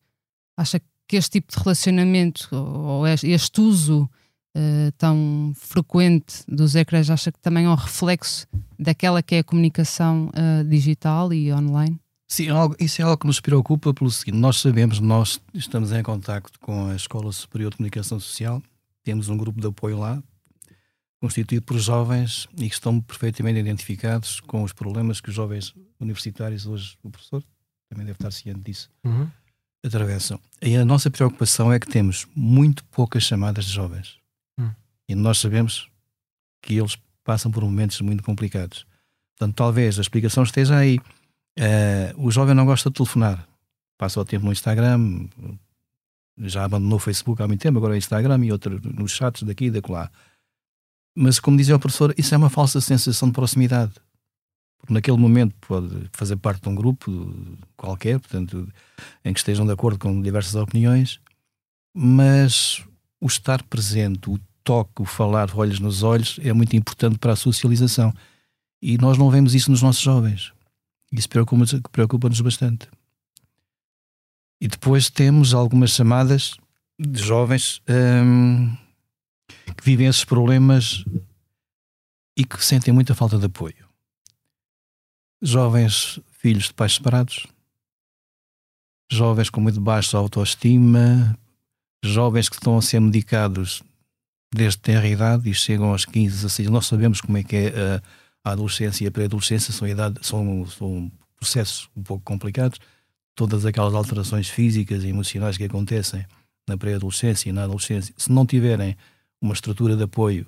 Acha 0.55 0.79
que 1.07 1.15
este 1.17 1.39
tipo 1.41 1.51
de 1.51 1.57
relacionamento 1.63 2.47
ou, 2.55 3.07
este, 3.07 3.59
uso 3.59 4.03
uh, 4.55 4.91
tão 4.97 5.51
frequente 5.55 6.43
dos 6.47 6.75
ecrãs, 6.75 7.09
acha 7.09 7.31
que 7.31 7.39
também 7.39 7.65
é 7.65 7.69
um 7.69 7.75
reflexo 7.75 8.45
daquela 8.77 9.23
que 9.23 9.35
é 9.35 9.39
a 9.39 9.43
comunicação 9.43 10.29
uh, 10.29 10.63
digital 10.67 11.33
e 11.33 11.51
online? 11.51 11.99
Sim, 12.27 12.47
é 12.49 12.83
isso 12.85 13.01
é 13.01 13.05
algo 13.05 13.17
que 13.17 13.27
nos 13.27 13.41
preocupa 13.41 13.93
pelo 13.93 14.09
seguinte: 14.11 14.37
nós 14.37 14.57
sabemos, 14.61 14.99
nós 14.99 15.41
estamos 15.53 15.91
em 15.91 16.03
contacto 16.03 16.59
com 16.59 16.87
a 16.87 16.95
Escola 16.95 17.31
Superior 17.31 17.71
de 17.71 17.77
Comunicação 17.77 18.19
Social, 18.19 18.61
temos 19.03 19.27
um 19.27 19.35
grupo 19.35 19.59
de 19.59 19.67
apoio 19.67 19.97
lá, 19.99 20.21
constituído 21.21 21.63
por 21.63 21.77
jovens 21.77 22.47
e 22.57 22.67
que 22.67 22.73
estão 22.73 22.99
perfeitamente 22.99 23.59
identificados 23.59 24.39
com 24.39 24.63
os 24.63 24.73
problemas 24.73 25.21
que 25.21 25.29
os 25.29 25.35
jovens 25.35 25.73
universitários, 25.99 26.65
hoje 26.65 26.97
o 27.03 27.11
professor 27.11 27.43
também 27.87 28.05
deve 28.05 28.17
estar 28.17 28.31
ciente 28.31 28.61
disso, 28.61 28.89
atravessam. 29.85 30.39
E 30.61 30.75
a 30.75 30.83
nossa 30.83 31.11
preocupação 31.11 31.71
é 31.71 31.79
que 31.79 31.87
temos 31.87 32.27
muito 32.35 32.83
poucas 32.85 33.23
chamadas 33.23 33.65
de 33.65 33.71
jovens. 33.71 34.17
Hum. 34.59 34.71
E 35.07 35.13
nós 35.13 35.37
sabemos 35.37 35.89
que 36.61 36.75
eles 36.75 36.97
passam 37.23 37.51
por 37.51 37.63
momentos 37.63 38.01
muito 38.01 38.23
complicados. 38.23 38.85
Portanto, 39.37 39.55
talvez 39.55 39.99
a 39.99 40.01
explicação 40.01 40.43
esteja 40.43 40.77
aí. 40.77 40.99
Eh, 41.57 42.13
o 42.17 42.31
jovem 42.31 42.55
não 42.55 42.65
gosta 42.65 42.89
de 42.89 42.95
telefonar. 42.95 43.47
Passa 43.97 44.19
o 44.19 44.25
tempo 44.25 44.45
no 44.45 44.51
Instagram, 44.51 45.27
já 46.37 46.63
abandonou 46.63 46.97
o 46.97 46.99
Facebook 46.99 47.41
há 47.41 47.47
muito 47.47 47.61
tempo, 47.61 47.77
agora 47.77 47.95
é 47.95 47.97
Instagram 47.97 48.43
e 48.45 48.51
outro 48.51 48.79
nos 48.83 49.11
chats 49.11 49.43
daqui 49.43 49.65
e 49.65 49.71
daquela. 49.71 50.11
Mas, 51.15 51.39
como 51.39 51.57
dizia 51.57 51.75
o 51.75 51.79
professor, 51.79 52.13
isso 52.17 52.33
é 52.33 52.37
uma 52.37 52.49
falsa 52.49 52.79
sensação 52.79 53.27
de 53.27 53.33
proximidade. 53.33 53.93
Porque 54.77 54.93
naquele 54.93 55.17
momento 55.17 55.53
pode 55.67 56.09
fazer 56.11 56.37
parte 56.37 56.63
de 56.63 56.69
um 56.69 56.75
grupo 56.75 57.33
qualquer, 57.77 58.19
portanto, 58.19 58.67
em 59.23 59.33
que 59.33 59.39
estejam 59.39 59.65
de 59.65 59.71
acordo 59.71 59.99
com 59.99 60.21
diversas 60.21 60.55
opiniões, 60.55 61.19
mas 61.93 62.83
o 63.19 63.27
estar 63.27 63.61
presente, 63.63 64.29
o 64.29 64.39
toque, 64.63 65.01
o 65.01 65.05
falar 65.05 65.49
olhos 65.55 65.79
nos 65.79 66.01
olhos 66.01 66.39
é 66.41 66.51
muito 66.53 66.75
importante 66.75 67.17
para 67.19 67.33
a 67.33 67.35
socialização. 67.35 68.13
E 68.81 68.97
nós 68.97 69.17
não 69.17 69.29
vemos 69.29 69.53
isso 69.53 69.69
nos 69.69 69.81
nossos 69.81 70.01
jovens. 70.01 70.51
Isso 71.11 71.29
preocupa-nos 71.29 71.73
preocupa 71.91 72.29
bastante. 72.29 72.87
E 74.59 74.67
depois 74.67 75.09
temos 75.09 75.53
algumas 75.53 75.91
chamadas 75.91 76.55
de 76.99 77.21
jovens 77.21 77.81
hum, 77.89 78.75
que 79.77 79.83
vivem 79.83 80.07
esses 80.07 80.25
problemas 80.25 81.03
e 82.37 82.45
que 82.45 82.63
sentem 82.63 82.93
muita 82.93 83.13
falta 83.15 83.37
de 83.37 83.45
apoio. 83.45 83.87
Jovens 85.41 86.19
filhos 86.31 86.65
de 86.65 86.73
pais 86.73 86.93
separados, 86.93 87.47
jovens 89.11 89.49
com 89.49 89.61
muito 89.61 89.79
baixa 89.79 90.17
autoestima, 90.17 91.37
jovens 92.03 92.49
que 92.49 92.55
estão 92.55 92.77
a 92.77 92.81
ser 92.81 92.99
medicados 92.99 93.83
desde 94.53 94.79
ter 94.79 95.03
idade 95.05 95.49
e 95.49 95.53
chegam 95.53 95.91
aos 95.91 96.05
15, 96.05 96.35
16. 96.35 96.69
Nós 96.69 96.85
sabemos 96.85 97.21
como 97.21 97.37
é 97.37 97.43
que 97.43 97.55
é 97.55 97.67
a, 97.69 98.49
a 98.49 98.51
adolescência 98.53 99.03
e 99.03 99.07
a 99.07 99.11
pré-adolescência, 99.11 99.73
são, 99.73 99.87
idade, 99.87 100.19
são, 100.21 100.65
são 100.67 101.11
processos 101.37 101.89
um 101.95 102.03
pouco 102.03 102.23
complicados. 102.23 102.79
Todas 103.35 103.65
aquelas 103.65 103.93
alterações 103.93 104.49
físicas 104.49 105.03
e 105.03 105.07
emocionais 105.07 105.57
que 105.57 105.63
acontecem 105.63 106.25
na 106.67 106.77
pré-adolescência 106.77 107.49
e 107.49 107.51
na 107.51 107.63
adolescência, 107.63 108.13
se 108.17 108.31
não 108.31 108.45
tiverem 108.45 108.95
uma 109.41 109.53
estrutura 109.53 109.95
de 109.97 110.03
apoio, 110.03 110.45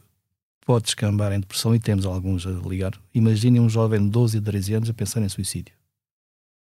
pode 0.66 0.86
descambar 0.86 1.34
em 1.34 1.40
depressão 1.40 1.74
e 1.76 1.80
temos 1.80 2.06
alguns 2.06 2.46
a 2.46 2.52
ligar. 2.52 2.94
Imaginem 3.14 3.60
um 3.60 3.70
jovem 3.70 4.02
de 4.02 4.10
12 4.10 4.38
e 4.38 4.42
13 4.42 4.74
anos 4.76 4.90
a 4.90 4.94
pensar 4.94 5.22
em 5.22 5.30
suicídio. 5.30 5.74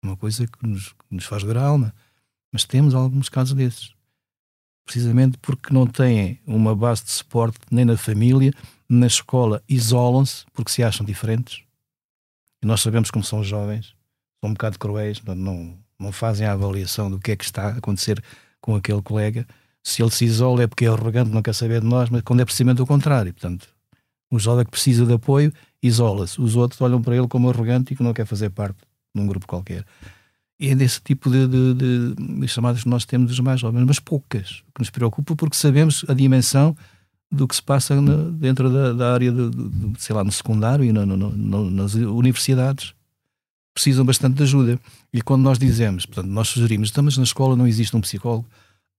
Uma 0.03 0.17
coisa 0.17 0.47
que 0.47 0.67
nos, 0.67 0.93
que 0.93 1.15
nos 1.15 1.25
faz 1.25 1.43
doer 1.43 1.59
a 1.59 1.65
alma. 1.65 1.95
Mas 2.53 2.65
temos 2.65 2.95
alguns 2.95 3.29
casos 3.29 3.55
desses. 3.55 3.93
Precisamente 4.85 5.37
porque 5.39 5.73
não 5.73 5.87
têm 5.87 6.41
uma 6.47 6.75
base 6.75 7.05
de 7.05 7.11
suporte 7.11 7.59
nem 7.71 7.85
na 7.85 7.97
família, 7.97 8.53
na 8.89 9.07
escola, 9.07 9.63
isolam-se 9.69 10.47
porque 10.53 10.71
se 10.71 10.83
acham 10.83 11.05
diferentes. 11.05 11.63
E 12.63 12.67
nós 12.67 12.81
sabemos 12.81 13.11
como 13.11 13.25
são 13.25 13.41
os 13.41 13.47
jovens, 13.47 13.95
são 14.41 14.51
um 14.51 14.55
bocado 14.55 14.79
cruéis, 14.79 15.23
não, 15.23 15.79
não 15.99 16.11
fazem 16.11 16.47
a 16.47 16.53
avaliação 16.53 17.11
do 17.11 17.19
que 17.19 17.33
é 17.33 17.37
que 17.37 17.45
está 17.45 17.67
a 17.67 17.77
acontecer 17.77 18.23
com 18.61 18.75
aquele 18.75 19.03
colega. 19.03 19.47
Se 19.83 20.03
ele 20.03 20.11
se 20.11 20.25
isola 20.25 20.63
é 20.63 20.67
porque 20.67 20.85
é 20.85 20.89
arrogante, 20.89 21.31
não 21.31 21.43
quer 21.43 21.55
saber 21.55 21.81
de 21.81 21.87
nós, 21.87 22.11
mas 22.11 22.23
quando 22.23 22.41
é 22.41 22.45
precisamente 22.45 22.83
o 22.83 22.87
contrário. 22.87 23.33
Portanto, 23.33 23.69
um 24.31 24.39
jovem 24.39 24.65
que 24.65 24.71
precisa 24.71 25.07
de 25.07 25.13
apoio 25.13 25.53
isola-se. 25.83 26.41
Os 26.41 26.57
outros 26.57 26.81
olham 26.81 27.01
para 27.01 27.17
ele 27.17 27.29
como 27.29 27.49
arrogante 27.49 27.93
e 27.93 27.97
que 27.97 28.03
não 28.03 28.13
quer 28.13 28.27
fazer 28.27 28.51
parte 28.51 28.79
de 29.15 29.21
um 29.21 29.27
grupo 29.27 29.47
qualquer. 29.47 29.85
E 30.61 30.69
é 30.69 30.75
desse 30.75 31.01
tipo 31.01 31.31
de, 31.31 31.47
de, 31.47 31.75
de, 31.75 32.41
de 32.41 32.49
chamadas 32.49 32.83
que 32.83 32.89
nós 32.89 33.05
temos 33.05 33.29
dos 33.29 33.41
mais 33.41 33.61
jovens, 33.61 33.85
mas 33.87 34.01
poucas, 34.01 34.63
que 34.75 34.81
nos 34.81 34.91
preocupa 34.91 35.37
porque 35.37 35.57
sabemos 35.57 36.05
a 36.09 36.15
dimensão 36.15 36.77
do 37.31 37.47
que 37.47 37.55
se 37.55 37.63
passa 37.63 37.95
dentro 38.33 38.71
da, 38.73 38.93
da 38.93 39.15
área, 39.15 39.31
de, 39.31 39.51
sei 39.99 40.17
lá, 40.17 40.25
no 40.25 40.33
secundário 40.33 40.85
e 40.85 40.93
no, 40.93 41.07
no, 41.07 41.17
no, 41.17 41.71
nas 41.71 41.95
universidades. 41.95 42.95
Precisam 43.73 44.05
bastante 44.05 44.37
de 44.37 44.43
ajuda. 44.43 44.81
E 45.13 45.23
quando 45.23 45.43
nós 45.43 45.59
dizemos, 45.59 46.05
portanto, 46.05 46.33
nós 46.33 46.49
sugerimos, 46.49 46.89
estamos 46.89 47.17
na 47.17 47.23
escola, 47.23 47.55
não 47.55 47.67
existe 47.67 47.97
um 47.97 48.01
psicólogo. 48.01 48.47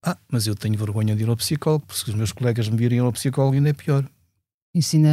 Ah, 0.03 0.17
mas 0.31 0.47
eu 0.47 0.55
tenho 0.55 0.77
vergonha 0.77 1.15
de 1.15 1.23
ir 1.23 1.29
ao 1.29 1.35
psicólogo, 1.35 1.85
porque 1.85 2.01
se 2.03 2.09
os 2.09 2.15
meus 2.15 2.31
colegas 2.31 2.69
me 2.69 2.77
virem 2.77 2.99
ao 2.99 3.11
psicólogo 3.11 3.55
ainda 3.55 3.69
é 3.69 3.73
pior. 3.73 4.07
Isso 4.73 4.95
ainda, 4.95 5.09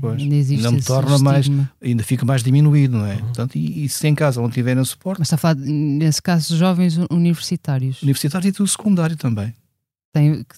Pois, 0.00 0.20
ainda 0.22 0.34
existe. 0.36 0.64
ainda 0.64 0.76
me 0.78 0.82
torna 0.82 1.18
mais- 1.18 1.40
estigma. 1.40 1.70
Ainda 1.82 2.02
fica 2.04 2.24
mais 2.24 2.42
diminuído, 2.42 2.96
não 2.96 3.06
é? 3.06 3.16
Portanto, 3.16 3.56
e, 3.56 3.84
e 3.84 3.88
se 3.88 4.06
em 4.06 4.14
casa 4.14 4.40
não 4.40 4.48
tiverem 4.48 4.82
suporte, 4.84 5.18
Mas 5.18 5.26
está 5.26 5.34
a 5.34 5.38
falar, 5.38 5.56
nesse 5.56 6.22
caso, 6.22 6.48
de 6.48 6.56
jovens 6.56 6.96
universitários. 7.10 8.00
universitário 8.02 8.48
e 8.48 8.52
do 8.52 8.66
secundário 8.66 9.16
também. 9.16 9.52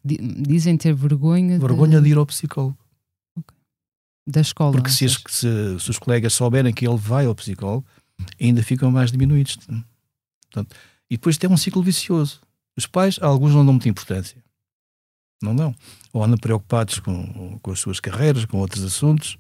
Di- 0.05 0.19
dizem 0.47 0.77
ter 0.77 0.95
vergonha, 0.95 1.59
Vergonha 1.59 1.99
de, 1.99 2.05
de 2.05 2.11
ir 2.11 2.17
ao 2.19 2.27
psicólogo. 2.27 2.77
da 4.27 4.41
escola. 4.41 4.73
Porque 4.73 4.91
se, 4.91 5.05
as- 5.07 5.21
se- 5.29 5.81
se 5.81 5.91
os 5.91 5.99
colegas 5.99 6.33
souberem 6.33 6.73
que 6.73 6.87
ele 6.87 6.97
vai 6.97 7.27
ao 7.27 7.35
psicólogo, 7.35 7.85
ainda 8.41 8.63
ficam 8.63 8.91
mais 8.91 9.11
diminuídos. 9.11 9.57
Portanto, 9.57 10.77
e 11.11 11.17
depois 11.17 11.37
tem 11.37 11.51
um 11.51 11.57
ciclo 11.57 11.83
vicioso. 11.83 12.41
Os 12.77 12.87
pais, 12.87 13.19
alguns 13.21 13.53
não 13.53 13.65
dão 13.65 13.75
muita 13.75 13.89
importância. 13.89 14.43
Não 15.43 15.55
dão. 15.55 15.75
Ou 16.13 16.23
andam 16.23 16.39
preocupados 16.39 16.99
com, 17.01 17.59
com 17.59 17.71
as 17.71 17.81
suas 17.81 18.01
carreiras, 18.01 18.45
com 18.45 18.59
outros 18.59 18.85
assuntos. 18.85 19.37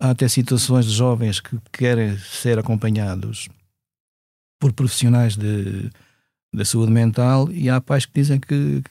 Há 0.00 0.10
até 0.10 0.28
situações 0.28 0.86
de 0.86 0.92
jovens 0.92 1.40
que 1.40 1.58
querem 1.72 2.18
ser 2.18 2.58
acompanhados 2.58 3.48
por 4.58 4.72
profissionais 4.72 5.36
de, 5.36 5.90
da 6.52 6.64
saúde 6.64 6.92
mental 6.92 7.50
e 7.50 7.70
há 7.70 7.80
pais 7.80 8.04
que 8.04 8.12
dizem 8.12 8.40
que, 8.40 8.82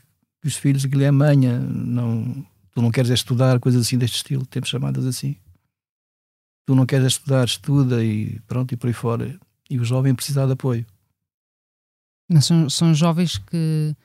que 0.42 0.48
os 0.48 0.56
filhos 0.56 0.86
aquilo 0.86 1.04
é 1.04 1.12
manha, 1.12 1.60
não, 1.60 2.46
tu 2.72 2.82
não 2.82 2.92
queres 2.92 3.12
estudar, 3.12 3.60
coisas 3.60 3.86
assim 3.86 3.98
deste 3.98 4.18
estilo, 4.18 4.46
temos 4.46 4.70
chamadas 4.70 5.06
assim. 5.06 5.36
Tu 6.66 6.76
não 6.76 6.86
queres 6.86 7.08
estudar, 7.08 7.46
estuda 7.46 8.04
e 8.04 8.40
pronto, 8.42 8.74
e 8.74 8.78
por 8.78 8.88
aí 8.88 8.94
fora. 8.94 9.40
E 9.70 9.80
o 9.80 9.84
jovem 9.84 10.14
precisa 10.16 10.46
de 10.46 10.54
apoio. 10.54 10.86
São, 12.42 12.70
são 12.70 12.94
jovens 12.94 13.38
que, 13.38 13.96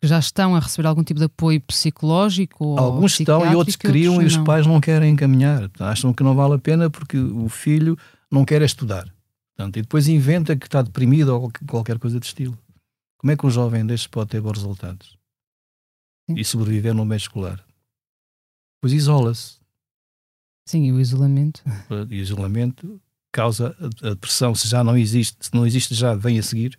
que 0.00 0.06
já 0.06 0.18
estão 0.18 0.54
a 0.54 0.60
receber 0.60 0.86
algum 0.86 1.02
tipo 1.02 1.18
de 1.18 1.26
apoio 1.26 1.60
psicológico? 1.60 2.64
Ou 2.64 2.78
Alguns 2.78 3.18
estão 3.18 3.40
e 3.44 3.54
outros 3.54 3.76
psiquiátrico 3.76 3.92
queriam 3.92 4.22
e 4.22 4.26
os 4.26 4.36
pais 4.38 4.66
não 4.66 4.80
querem 4.80 5.12
encaminhar. 5.12 5.70
Acham 5.80 6.12
que 6.12 6.22
não 6.22 6.34
vale 6.34 6.54
a 6.54 6.58
pena 6.58 6.88
porque 6.88 7.18
o 7.18 7.48
filho 7.48 7.98
não 8.30 8.44
quer 8.44 8.62
é 8.62 8.64
estudar. 8.64 9.12
Portanto, 9.56 9.76
e 9.78 9.82
depois 9.82 10.08
inventa 10.08 10.56
que 10.56 10.66
está 10.66 10.82
deprimido 10.82 11.28
ou 11.28 11.50
qualquer- 11.66 11.98
coisa 11.98 12.18
de 12.20 12.26
estilo. 12.26 12.58
Como 13.18 13.30
é 13.32 13.36
que 13.36 13.46
um 13.46 13.50
jovem 13.50 13.86
destes 13.86 14.06
pode 14.08 14.30
ter 14.30 14.40
bons 14.40 14.58
resultados? 14.58 15.16
Sim. 16.28 16.36
E 16.38 16.44
sobreviver 16.44 16.94
no 16.94 17.04
meio 17.04 17.18
escolar? 17.18 17.64
Pois 18.80 18.92
isola-se. 18.92 19.58
Sim, 20.66 20.84
e 20.84 20.92
o 20.92 21.00
isolamento. 21.00 21.62
E 22.10 22.18
o 22.18 22.22
isolamento 22.22 23.00
causa 23.32 23.76
a 24.02 24.10
depressão. 24.10 24.54
Se 24.54 24.68
já 24.68 24.82
não 24.84 24.96
existe, 24.96 25.36
se 25.40 25.54
não 25.54 25.66
existe 25.66 25.94
já, 25.94 26.14
vem 26.14 26.38
a 26.38 26.42
seguir. 26.42 26.78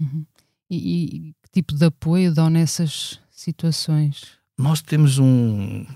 Uhum. 0.00 0.26
E, 0.68 0.76
e 0.76 1.32
que 1.42 1.50
tipo 1.52 1.74
de 1.74 1.84
apoio 1.84 2.34
dão 2.34 2.50
nessas 2.50 3.20
situações? 3.30 4.38
Nós 4.58 4.82
temos 4.82 5.18
um, 5.18 5.86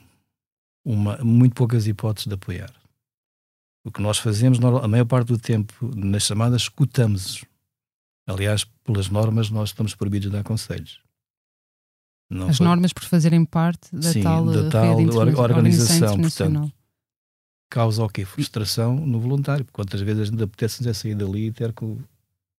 uma, 0.84 1.18
muito 1.18 1.54
poucas 1.54 1.86
hipóteses 1.86 2.28
de 2.28 2.34
apoiar. 2.34 2.72
O 3.84 3.90
que 3.90 4.02
nós 4.02 4.18
fazemos, 4.18 4.58
a 4.60 4.88
maior 4.88 5.06
parte 5.06 5.28
do 5.28 5.38
tempo, 5.38 5.90
nas 5.96 6.24
chamadas, 6.24 6.62
escutamos. 6.62 7.44
Aliás, 8.26 8.64
pelas 8.84 9.08
normas, 9.08 9.50
nós 9.50 9.70
estamos 9.70 9.94
proibidos 9.94 10.30
de 10.30 10.36
dar 10.36 10.44
conselhos. 10.44 11.00
Não 12.28 12.48
As 12.48 12.58
foi... 12.58 12.66
normas 12.66 12.92
por 12.92 13.02
fazerem 13.04 13.44
parte 13.44 13.94
da 13.94 14.12
Sim, 14.12 14.22
tal, 14.22 14.46
da 14.46 14.68
tal 14.68 14.98
organização, 14.98 15.42
organização 15.42 16.20
portanto, 16.20 16.72
causa 17.68 18.04
o 18.04 18.08
quê? 18.08 18.24
Frustração 18.24 18.94
no 18.94 19.18
voluntário. 19.18 19.66
Quantas 19.72 20.00
vezes 20.00 20.22
a 20.22 20.24
gente 20.26 20.42
apetece 20.42 20.94
sair 20.94 21.14
dali 21.14 21.46
e 21.46 21.52
ter 21.52 21.72
com 21.72 21.98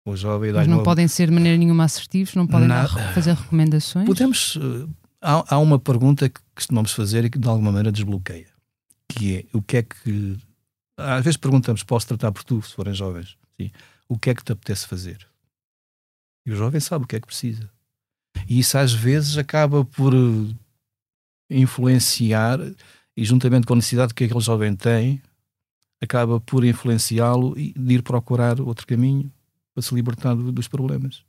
o 0.06 0.16
jovem... 0.16 0.52
Mas 0.52 0.68
não 0.68 0.78
uma... 0.78 0.84
podem 0.84 1.08
ser 1.08 1.28
de 1.28 1.34
maneira 1.34 1.58
nenhuma 1.58 1.84
assertivos? 1.84 2.34
Não 2.36 2.48
podem 2.48 2.68
fazer 3.14 3.34
recomendações? 3.34 4.06
Podemos... 4.06 4.58
Eh, 4.58 4.88
há, 5.22 5.56
há 5.56 5.60
uma 5.60 5.78
pergunta 5.78 6.28
que 6.28 6.40
costumamos 6.56 6.92
fazer 6.92 7.26
e 7.26 7.30
que 7.30 7.38
de 7.38 7.48
alguma 7.48 7.72
maneira 7.72 7.92
desbloqueia. 7.92 8.48
Que 9.08 9.38
é, 9.38 9.46
o 9.54 9.62
que 9.62 9.78
é 9.78 9.84
que... 9.84 10.38
Às 10.98 11.24
vezes 11.24 11.38
perguntamos, 11.38 11.84
posso 11.84 12.08
tratar 12.08 12.32
por 12.32 12.44
tu, 12.44 12.62
se 12.62 12.74
forem 12.74 12.94
jovens? 12.94 13.38
Sim. 13.60 13.72
O 14.08 14.18
que 14.18 14.30
é 14.30 14.36
que 14.36 14.44
te 14.44 14.52
apetece 14.52 14.88
fazer? 14.88 15.28
E 16.46 16.52
o 16.52 16.56
jovem 16.56 16.80
sabe 16.80 17.06
o 17.06 17.08
que 17.08 17.16
é 17.16 17.20
que 17.20 17.28
precisa. 17.28 17.70
E 18.48 18.60
isso 18.60 18.78
às 18.78 18.94
vezes 18.94 19.38
acaba 19.38 19.86
por 19.86 20.14
eh, 20.14 20.56
influenciar, 21.50 22.60
e 23.16 23.24
juntamente 23.24 23.68
com 23.68 23.74
a 23.74 23.76
necessidade 23.76 24.14
que 24.14 24.24
aquele 24.24 24.40
jovem 24.40 24.76
tem, 24.76 25.22
acaba 26.02 26.40
por 26.40 26.66
influenciá-lo 26.66 27.54
de 27.56 27.94
ir 27.94 28.02
procurar 28.02 28.60
outro 28.60 28.88
caminho 28.88 29.32
para 29.74 29.82
se 29.82 29.94
libertar 29.94 30.36
dos 30.36 30.68
problemas. 30.68 31.24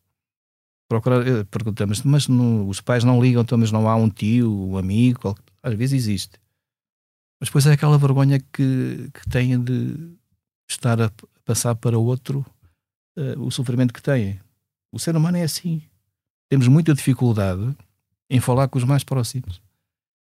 Procurar, 0.89 1.27
eh, 1.27 1.45
perguntamos, 1.45 2.03
mas 2.03 2.29
no, 2.29 2.69
os 2.69 2.81
pais 2.81 3.05
não 3.05 3.23
ligam, 3.23 3.43
então, 3.43 3.57
mas 3.57 3.73
não 3.73 3.89
há 3.89 3.97
um 3.97 4.11
tio, 4.11 4.53
um 4.53 4.77
amigo, 4.77 5.35
às 5.63 5.75
vezes 5.75 6.05
existe. 6.05 6.39
Mas 7.41 7.49
depois 7.49 7.67
é 7.67 7.73
aquela 7.73 7.99
vergonha 7.99 8.39
que, 8.39 9.11
que 9.13 9.29
têm 9.29 9.59
de 9.59 10.15
estar 10.69 11.01
a 11.01 11.11
passar 11.45 11.75
para 11.75 11.99
outro 11.99 12.45
uh, 13.19 13.41
o 13.41 13.51
sofrimento 13.51 13.93
que 13.93 14.03
têm. 14.03 14.39
O 14.93 14.99
ser 14.99 15.17
humano 15.17 15.39
é 15.39 15.43
assim. 15.43 15.83
Temos 16.49 16.69
muita 16.69 16.95
dificuldade 16.95 17.75
em 18.29 18.41
falar 18.41 18.69
com 18.69 18.79
os 18.79 18.85
mais 18.85 19.03
próximos. 19.03 19.61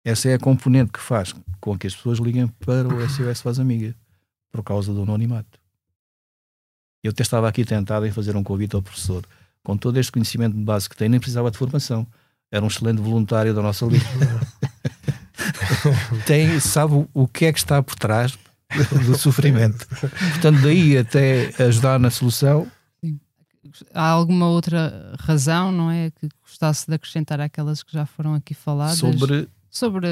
Essa 0.06 0.30
é 0.30 0.34
a 0.34 0.40
componente 0.40 0.92
que 0.92 1.00
faz 1.00 1.34
com 1.62 1.78
que 1.78 1.88
as 1.88 1.96
pessoas 1.96 2.20
liguem 2.20 2.48
para 2.48 2.88
o 2.88 3.10
SOS 3.10 3.42
Faz 3.42 3.60
Amiga, 3.60 3.96
por 4.52 4.64
causa 4.64 4.94
do 4.94 5.04
anonimato. 5.04 5.63
Eu 7.04 7.12
até 7.12 7.22
estava 7.22 7.50
aqui 7.50 7.66
tentado 7.66 8.06
em 8.06 8.12
fazer 8.12 8.36
um 8.36 8.44
convite 8.44 8.76
ao 8.76 8.82
professor. 8.82 9.26
Com 9.62 9.78
todo 9.78 10.00
este 10.00 10.12
conhecimento 10.12 10.56
de 10.56 10.64
base 10.64 10.90
que 10.90 10.96
tem, 10.96 11.10
nem 11.10 11.20
precisava 11.20 11.52
de 11.52 11.58
formação. 11.58 12.08
Era 12.50 12.64
um 12.64 12.68
excelente 12.68 13.02
voluntário 13.02 13.54
da 13.54 13.62
nossa 13.62 13.86
liga. 13.86 14.06
tem, 16.26 16.60
sabe 16.60 17.06
o 17.14 17.28
que 17.28 17.46
é 17.46 17.54
que 17.54 17.60
está 17.60 17.84
por 17.84 17.96
trás 17.96 18.38
do 19.06 19.18
sofrimento. 19.18 19.86
Portanto, 19.88 20.62
daí 20.62 20.98
até 20.98 21.54
ajudar 21.64 22.00
na 22.00 22.10
solução, 22.10 22.68
há 23.94 24.08
alguma 24.08 24.48
outra 24.48 25.16
razão, 25.20 25.72
não 25.72 25.90
é? 25.92 26.12
Que 26.12 26.30
gostasse 26.42 26.88
de 26.88 26.94
acrescentar 26.94 27.40
àquelas 27.42 27.84
que 27.84 27.94
já 27.94 28.06
foram 28.06 28.34
aqui 28.34 28.54
faladas? 28.54 28.98
Sobre, 28.98 29.48
sobre 29.70 30.08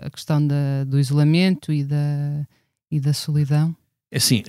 a 0.00 0.10
questão 0.10 0.44
da, 0.46 0.84
do 0.86 0.98
isolamento 0.98 1.72
e 1.72 1.84
da, 1.84 2.46
e 2.90 3.00
da 3.00 3.12
solidão? 3.12 3.74
É 4.10 4.18
assim, 4.18 4.42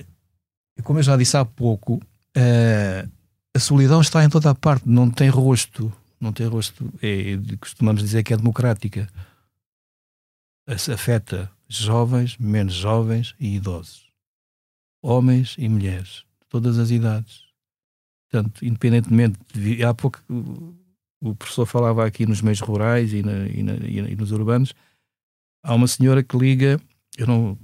como 0.82 0.98
eu 0.98 1.02
já 1.02 1.16
disse 1.16 1.36
há 1.36 1.44
pouco, 1.44 1.94
uh, 1.96 3.10
a 3.54 3.58
solidão 3.58 4.00
está 4.00 4.24
em 4.24 4.28
toda 4.28 4.50
a 4.50 4.54
parte, 4.54 4.88
não 4.88 5.10
tem 5.10 5.28
rosto. 5.28 5.92
Não 6.20 6.32
tem 6.32 6.46
rosto. 6.46 6.92
É, 7.00 7.38
costumamos 7.60 8.02
dizer 8.02 8.22
que 8.24 8.34
é 8.34 8.36
democrática. 8.36 9.08
Afeta 10.66 11.50
jovens, 11.68 12.36
menos 12.38 12.74
jovens 12.74 13.34
e 13.38 13.56
idosos. 13.56 14.08
Homens 15.00 15.54
e 15.56 15.68
mulheres, 15.68 16.24
de 16.40 16.48
todas 16.48 16.78
as 16.78 16.90
idades 16.90 17.48
Portanto, 18.30 18.64
independentemente 18.64 19.38
de. 19.54 19.82
Há 19.82 19.94
pouco 19.94 20.22
o 21.20 21.34
professor 21.34 21.66
falava 21.66 22.06
aqui 22.06 22.26
nos 22.26 22.40
meios 22.40 22.60
rurais 22.60 23.12
e, 23.12 23.22
na, 23.22 23.46
e, 23.48 23.62
na, 23.62 23.74
e, 23.74 24.14
nos 24.14 24.30
urbanos. 24.30 24.74
Há 25.64 25.74
uma 25.74 25.88
senhora 25.88 26.22
que 26.22 26.36
liga. 26.36 26.80
Eu 27.16 27.26
não 27.26 27.58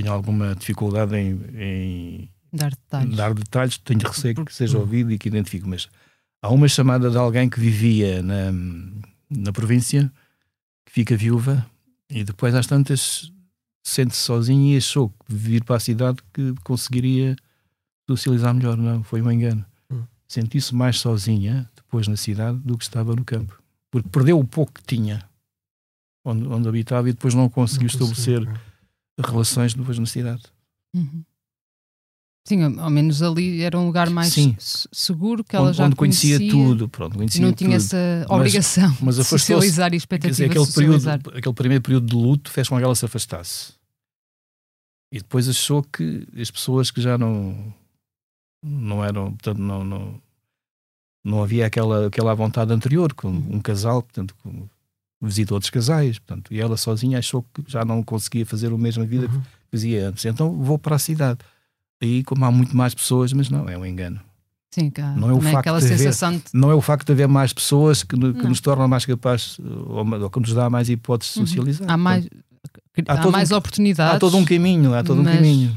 tenho 0.00 0.12
alguma 0.12 0.54
dificuldade 0.54 1.16
em, 1.16 1.40
em 1.56 2.30
dar, 2.52 2.70
detalhes. 2.70 3.16
dar 3.16 3.34
detalhes, 3.34 3.78
tenho 3.78 4.00
receio 4.00 4.44
que 4.44 4.54
seja 4.54 4.78
ouvido 4.78 5.10
e 5.10 5.18
que 5.18 5.28
identifique, 5.28 5.66
mas 5.66 5.88
há 6.42 6.48
uma 6.48 6.68
chamada 6.68 7.10
de 7.10 7.16
alguém 7.16 7.48
que 7.48 7.58
vivia 7.58 8.22
na, 8.22 8.52
na 9.30 9.52
província, 9.52 10.10
que 10.86 10.92
fica 10.92 11.16
viúva 11.16 11.66
e 12.10 12.24
depois 12.24 12.54
às 12.54 12.66
tantas 12.66 13.32
sente-se 13.82 14.20
sozinha 14.20 14.74
e 14.74 14.76
achou 14.76 15.08
que 15.08 15.34
vir 15.34 15.64
para 15.64 15.76
a 15.76 15.80
cidade 15.80 16.18
que 16.32 16.54
conseguiria 16.62 17.36
socializar 18.08 18.54
melhor. 18.54 18.76
Não, 18.76 19.02
foi 19.02 19.22
um 19.22 19.30
engano 19.30 19.64
sentiu-se 20.28 20.74
mais 20.74 21.00
sozinha 21.00 21.68
depois 21.74 22.06
na 22.06 22.16
cidade 22.16 22.58
do 22.58 22.76
que 22.76 22.84
estava 22.84 23.16
no 23.16 23.24
campo. 23.24 23.60
Porque 23.90 24.08
perdeu 24.10 24.38
o 24.38 24.44
pouco 24.44 24.74
que 24.74 24.82
tinha 24.84 25.26
onde, 26.24 26.46
onde 26.46 26.68
habitava 26.68 27.08
e 27.08 27.12
depois 27.12 27.34
não 27.34 27.48
conseguiu 27.48 27.88
não 27.88 28.06
estabelecer 28.06 28.60
relações 29.18 29.74
depois 29.74 29.98
na 29.98 30.06
cidade. 30.06 30.42
Uhum. 30.94 31.24
Sim, 32.46 32.62
ao 32.78 32.88
menos 32.88 33.22
ali 33.22 33.60
era 33.62 33.78
um 33.78 33.86
lugar 33.86 34.08
mais 34.08 34.32
Sim. 34.32 34.56
seguro 34.58 35.44
que 35.44 35.54
ela 35.54 35.68
onde, 35.68 35.76
já 35.76 35.84
onde 35.84 35.96
conhecia, 35.96 36.38
conhecia 36.38 36.50
tudo, 36.50 36.88
pronto, 36.88 37.16
conhecia 37.16 37.42
não 37.42 37.52
tinha 37.52 37.76
tudo. 37.78 37.84
essa 37.84 38.26
obrigação 38.26 38.88
mas, 38.88 39.02
mas 39.02 39.16
de 39.16 39.24
socializar 39.24 39.92
e 39.92 39.98
expectativa 39.98 40.48
dizer, 40.48 40.58
aquele 40.58 40.72
período, 40.72 41.10
aquele 41.36 41.54
primeiro 41.54 41.82
período 41.82 42.06
de 42.06 42.14
luto 42.14 42.50
fez 42.50 42.66
com 42.66 42.78
que 42.78 42.82
ela 42.82 42.94
se 42.94 43.04
afastasse 43.04 43.74
e 45.12 45.18
depois 45.18 45.46
achou 45.46 45.82
que 45.82 46.26
as 46.40 46.50
pessoas 46.50 46.90
que 46.90 47.02
já 47.02 47.18
não 47.18 47.74
não 48.62 49.04
eram, 49.04 49.32
portanto, 49.32 49.58
não, 49.58 49.84
não, 49.84 50.22
não 51.24 51.42
havia 51.42 51.66
aquela, 51.66 52.06
aquela 52.06 52.34
vontade 52.34 52.72
anterior, 52.72 53.12
com 53.14 53.28
um 53.28 53.60
casal, 53.60 54.02
portanto, 54.02 54.34
com, 54.42 54.68
visitou 55.20 55.56
outros 55.56 55.70
casais, 55.70 56.18
portanto, 56.18 56.52
e 56.52 56.60
ela 56.60 56.76
sozinha 56.76 57.18
achou 57.18 57.42
que 57.42 57.62
já 57.66 57.84
não 57.84 58.02
conseguia 58.02 58.46
fazer 58.46 58.72
a 58.72 58.78
mesma 58.78 59.04
vida 59.04 59.26
uhum. 59.26 59.40
que 59.40 59.48
fazia 59.70 60.08
antes. 60.08 60.24
Então 60.24 60.52
vou 60.52 60.78
para 60.78 60.96
a 60.96 60.98
cidade. 60.98 61.40
Aí, 62.00 62.22
como 62.22 62.44
há 62.44 62.50
muito 62.50 62.76
mais 62.76 62.94
pessoas, 62.94 63.32
mas 63.32 63.50
não, 63.50 63.68
é 63.68 63.76
um 63.76 63.84
engano. 63.84 64.20
Sim, 64.70 64.90
cá, 64.90 65.14
não 65.16 65.30
é 65.30 65.32
o 65.32 65.40
facto 65.40 65.56
aquela 65.56 65.80
de 65.80 65.86
haver, 65.86 65.98
sensação 65.98 66.36
de... 66.36 66.44
não 66.52 66.70
é 66.70 66.74
o 66.74 66.80
facto 66.80 67.06
de 67.06 67.12
haver 67.12 67.26
mais 67.26 67.52
pessoas 67.52 68.02
que, 68.02 68.16
que 68.16 68.46
nos 68.46 68.60
torna 68.60 68.86
mais 68.86 69.06
capazes 69.06 69.58
ou, 69.58 70.06
ou, 70.06 70.30
que 70.30 70.40
nos 70.40 70.52
dá 70.52 70.68
mais 70.68 70.90
hipóteses 70.90 71.34
de 71.34 71.40
uhum. 71.40 71.46
socializar. 71.46 71.90
Há 71.90 71.96
mais, 71.96 72.28
há, 73.08 73.14
há 73.14 73.30
mais 73.30 73.50
um, 73.50 73.56
oportunidades. 73.56 74.16
Há 74.16 74.18
todo 74.18 74.36
um 74.36 74.44
caminho, 74.44 74.94
há 74.94 75.02
todo 75.02 75.22
um 75.22 75.24
caminho. 75.24 75.76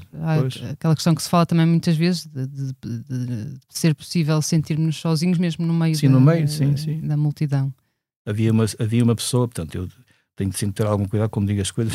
aquela 0.71 0.93
questão 0.93 1.15
que 1.15 1.23
se 1.23 1.29
fala 1.29 1.45
também 1.45 1.65
muitas 1.65 1.95
vezes 1.95 2.27
de, 2.27 2.45
de, 2.45 2.73
de, 2.83 3.03
de 3.09 3.59
ser 3.69 3.95
possível 3.95 4.41
sentir-nos 4.41 4.97
sozinhos 4.97 5.37
mesmo 5.37 5.65
no 5.65 5.73
meio, 5.73 5.95
sim, 5.95 6.07
da, 6.07 6.13
no 6.13 6.21
meio 6.21 6.47
sim, 6.47 6.75
sim. 6.75 6.99
da 6.99 7.15
multidão. 7.15 7.73
Havia 8.31 8.51
uma, 8.51 8.65
havia 8.79 9.03
uma 9.03 9.15
pessoa, 9.15 9.47
portanto, 9.47 9.75
eu 9.75 9.89
tenho 10.35 10.49
de 10.49 10.71
ter 10.71 10.85
algum 10.85 11.05
cuidado 11.05 11.29
como 11.29 11.45
digo 11.45 11.61
as 11.61 11.69
coisas. 11.69 11.93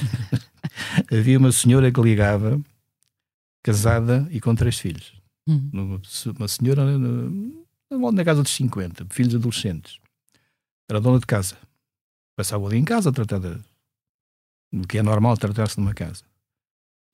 havia 1.11 1.39
uma 1.39 1.51
senhora 1.51 1.91
que 1.91 2.01
ligava, 2.01 2.61
casada 3.64 4.28
e 4.30 4.41
com 4.41 4.55
três 4.55 4.78
filhos. 4.78 5.14
Hum. 5.49 5.99
Uma 6.39 6.49
senhora 6.49 6.84
na 8.12 8.24
casa 8.24 8.43
dos 8.43 8.53
50, 8.53 9.07
filhos 9.11 9.34
adolescentes. 9.34 9.99
Era 10.91 11.01
dona 11.01 11.18
de 11.18 11.26
casa. 11.26 11.57
Passava 12.37 12.64
o 12.64 12.68
dia 12.68 12.78
em 12.78 12.84
casa, 12.84 13.11
tratada 13.11 13.64
o 14.72 14.87
que 14.87 14.99
é 14.99 15.03
normal 15.03 15.37
tratar-se 15.37 15.78
numa 15.78 15.95
casa. 15.95 16.24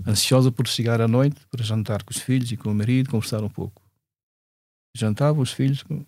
Ansiosa 0.06 0.50
por 0.50 0.66
chegar 0.66 1.00
à 1.00 1.06
noite 1.06 1.46
para 1.46 1.62
jantar 1.62 2.02
com 2.02 2.10
os 2.10 2.18
filhos 2.18 2.50
e 2.50 2.56
com 2.56 2.70
o 2.70 2.74
marido, 2.74 3.10
conversar 3.10 3.42
um 3.44 3.48
pouco. 3.48 3.80
Jantava 4.96 5.40
os 5.40 5.52
filhos 5.52 5.82
com 5.82 5.98
o 5.98 6.06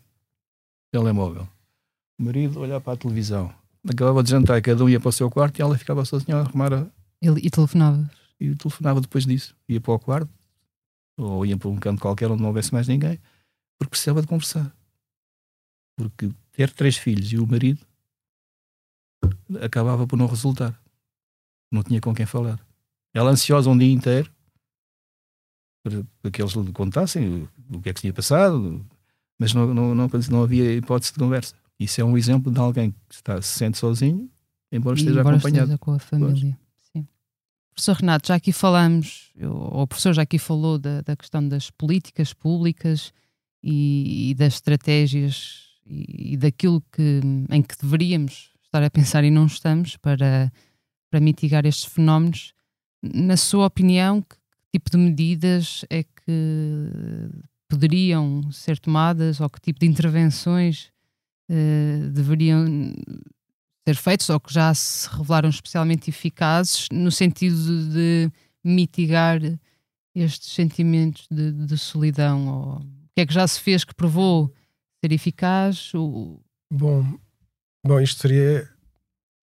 telemóvel. 0.93 1.49
O 2.19 2.25
marido 2.25 2.61
olhava 2.61 2.81
para 2.81 2.93
a 2.95 2.97
televisão. 2.97 3.53
Acabava 3.89 4.23
de 4.23 4.31
jantar, 4.31 4.61
cada 4.63 4.83
um 4.85 4.89
ia 4.89 5.01
para 5.01 5.09
o 5.09 5.13
seu 5.13 5.31
quarto 5.31 5.59
e 5.59 5.63
ela 5.63 5.77
ficava 5.77 6.05
sozinha 6.05 6.37
a 6.37 6.41
arrumar 6.41 6.73
a... 6.73 6.87
Ele, 7.21 7.41
e 7.43 7.51
telefonava? 7.51 8.11
E 8.41 8.55
telefonava 8.55 9.01
depois 9.01 9.27
disso. 9.27 9.55
Ia 9.69 9.81
para 9.81 9.93
o 9.93 9.99
quarto, 9.99 10.31
ou 11.17 11.45
ia 11.45 11.57
para 11.57 11.69
um 11.69 11.77
canto 11.77 12.01
qualquer 12.01 12.31
onde 12.31 12.41
não 12.41 12.49
houvesse 12.49 12.73
mais 12.73 12.89
ninguém, 12.89 13.19
porque 13.79 13.91
precisava 13.91 14.23
de 14.23 14.27
conversar. 14.27 14.75
Porque 15.97 16.31
ter 16.53 16.71
três 16.71 16.97
filhos 16.97 17.33
e 17.33 17.39
o 17.39 17.47
marido 17.47 17.81
acabava 19.61 20.07
por 20.07 20.17
não 20.17 20.27
resultar 20.27 20.79
não 21.75 21.83
tinha 21.83 22.01
com 22.01 22.15
quem 22.15 22.25
falar. 22.25 22.59
Ela 23.13 23.31
ansiosa 23.31 23.69
um 23.69 23.77
dia 23.77 23.93
inteiro 23.93 24.31
para 25.83 26.31
que 26.31 26.41
eles 26.41 26.53
lhe 26.55 26.73
contassem 26.73 27.49
o, 27.71 27.83
que 27.83 27.91
é 27.91 27.93
que 27.93 28.01
tinha 28.01 28.13
passado, 28.13 28.85
mas 29.39 29.53
não, 29.53 29.75
não, 29.75 29.95
não, 29.95 30.09
não 30.31 30.43
havia 30.43 30.73
hipótese 30.73 31.13
de 31.13 31.19
conversa. 31.19 31.55
Isso 31.79 32.01
é 32.01 32.05
um 32.05 32.17
exemplo 32.17 32.53
de 32.53 32.59
alguém 32.59 32.91
que 32.91 33.15
está, 33.15 33.41
se 33.43 33.59
sente 33.59 33.79
sozinho, 33.79 34.31
embora 34.71 34.97
esteja 34.97 35.21
embora 35.21 35.37
acompanhado. 35.37 35.73
Esteja 35.73 35.79
com 35.79 35.93
a 35.93 35.99
família. 35.99 36.59
Sim. 36.93 37.07
Professor 37.73 37.97
Renato, 37.97 38.29
já 38.29 38.35
aqui 38.37 38.53
falamos, 38.53 39.33
ou 39.43 39.83
o 39.83 39.87
professor 39.87 40.13
já 40.13 40.23
aqui 40.23 40.39
falou 40.39 40.79
da, 40.79 41.01
da 41.01 41.17
questão 41.17 41.47
das 41.47 41.71
políticas 41.71 42.33
públicas 42.33 43.13
e, 43.63 44.31
e 44.31 44.35
das 44.35 44.55
estratégias 44.55 45.65
e, 45.85 46.35
e 46.35 46.37
daquilo 46.37 46.83
que, 46.93 47.21
em 47.51 47.63
que 47.63 47.77
deveríamos 47.81 48.53
estar 48.63 48.83
a 48.83 48.91
pensar 48.91 49.25
e 49.25 49.31
não 49.31 49.47
estamos 49.47 49.97
para, 49.97 50.53
para 51.11 51.21
mitigar 51.21 51.67
estes 51.67 51.85
fenómenos. 51.85 52.55
Na 53.03 53.37
sua 53.37 53.67
opinião, 53.67 54.23
que 54.23 54.37
tipo 54.73 54.91
de 54.91 54.97
medidas 54.97 55.85
é 55.91 56.03
que 56.03 57.31
poderiam 57.69 58.51
ser 58.53 58.79
tomadas 58.79 59.41
ou 59.41 59.51
que 59.51 59.61
tipo 59.61 59.81
de 59.81 59.87
intervenções 59.87 60.94
uh, 61.51 62.11
deveriam 62.11 62.95
ser 63.87 63.97
feitas 63.97 64.31
ou 64.31 64.41
que 64.41 64.53
já 64.53 64.73
se 64.75 65.09
revelaram 65.09 65.49
especialmente 65.49 66.09
eficazes 66.09 66.89
no 66.91 67.11
sentido 67.11 67.57
de, 67.57 67.93
de 67.93 68.33
mitigar 68.65 69.41
estes 70.15 70.55
sentimentos 70.55 71.27
de, 71.31 71.53
de, 71.53 71.77
solidão? 71.77 72.49
Ou, 72.49 72.77
o 72.77 73.09
que 73.15 73.21
é 73.21 73.27
que 73.27 73.35
já 73.35 73.47
se 73.47 73.61
fez 73.61 73.85
que 73.85 73.95
provou 73.95 74.53
ser 75.03 75.13
eficaz? 75.13 75.93
Ou... 75.95 76.43
Bom, 76.73 77.19
bom, 77.87 78.01
isto 78.01 78.21
seria 78.21 78.69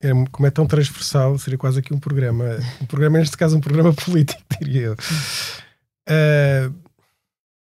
é, 0.01 0.11
como 0.31 0.47
é 0.47 0.51
tão 0.51 0.67
transversal, 0.67 1.37
seria 1.39 1.59
quase 1.59 1.81
aqui 1.81 1.93
um 1.93 1.99
programa. 1.99 2.45
Um 2.81 2.87
programa, 2.87 3.19
neste 3.19 3.37
caso, 3.37 3.57
um 3.57 3.61
programa 3.61 3.93
político, 4.05 4.43
diria 4.61 4.83
eu. 4.83 4.97
Uh, 6.09 6.89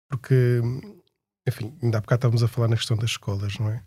porque, 0.10 0.62
enfim, 1.48 1.74
ainda 1.82 2.00
há 2.00 2.02
bocado 2.02 2.20
estávamos 2.20 2.44
a 2.44 2.48
falar 2.48 2.68
na 2.68 2.76
questão 2.76 2.98
das 2.98 3.12
escolas, 3.12 3.58
não 3.58 3.70
é? 3.70 3.84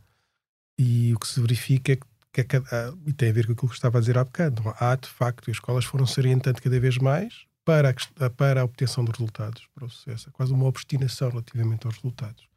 E 0.79 1.13
o 1.15 1.19
que 1.19 1.29
se 1.29 1.41
verifica 1.41 1.93
é 1.93 1.97
que, 1.97 2.45
que 2.45 2.57
é, 2.57 2.61
e 3.07 3.13
tem 3.13 3.31
a 3.31 3.33
ver 3.33 3.47
com 3.47 3.53
aquilo 3.53 3.69
que 3.69 3.75
estava 3.75 3.99
a 3.99 4.01
dizer 4.01 4.19
há 4.19 4.25
bocado, 4.25 4.63
há 4.79 4.97
de 4.97 5.09
facto, 5.09 5.51
as 5.51 5.57
escolas 5.57 5.85
foram 5.85 6.07
se 6.07 6.19
orientando 6.19 6.61
cada 6.61 6.81
vez 6.81 6.99
mais 6.99 7.47
para 7.65 7.95
a, 8.21 8.31
para 8.31 8.63
a 8.63 8.65
obtenção 8.65 9.05
de 9.05 9.13
resultados, 9.13 9.69
para 9.75 9.85
o 9.85 9.91
sucesso. 9.91 10.29
É 10.29 10.33
quase 10.33 10.53
uma 10.53 10.67
obstinação 10.67 11.31
relativamente 11.31 11.87
aos 11.87 11.97
resultados. 11.97 12.49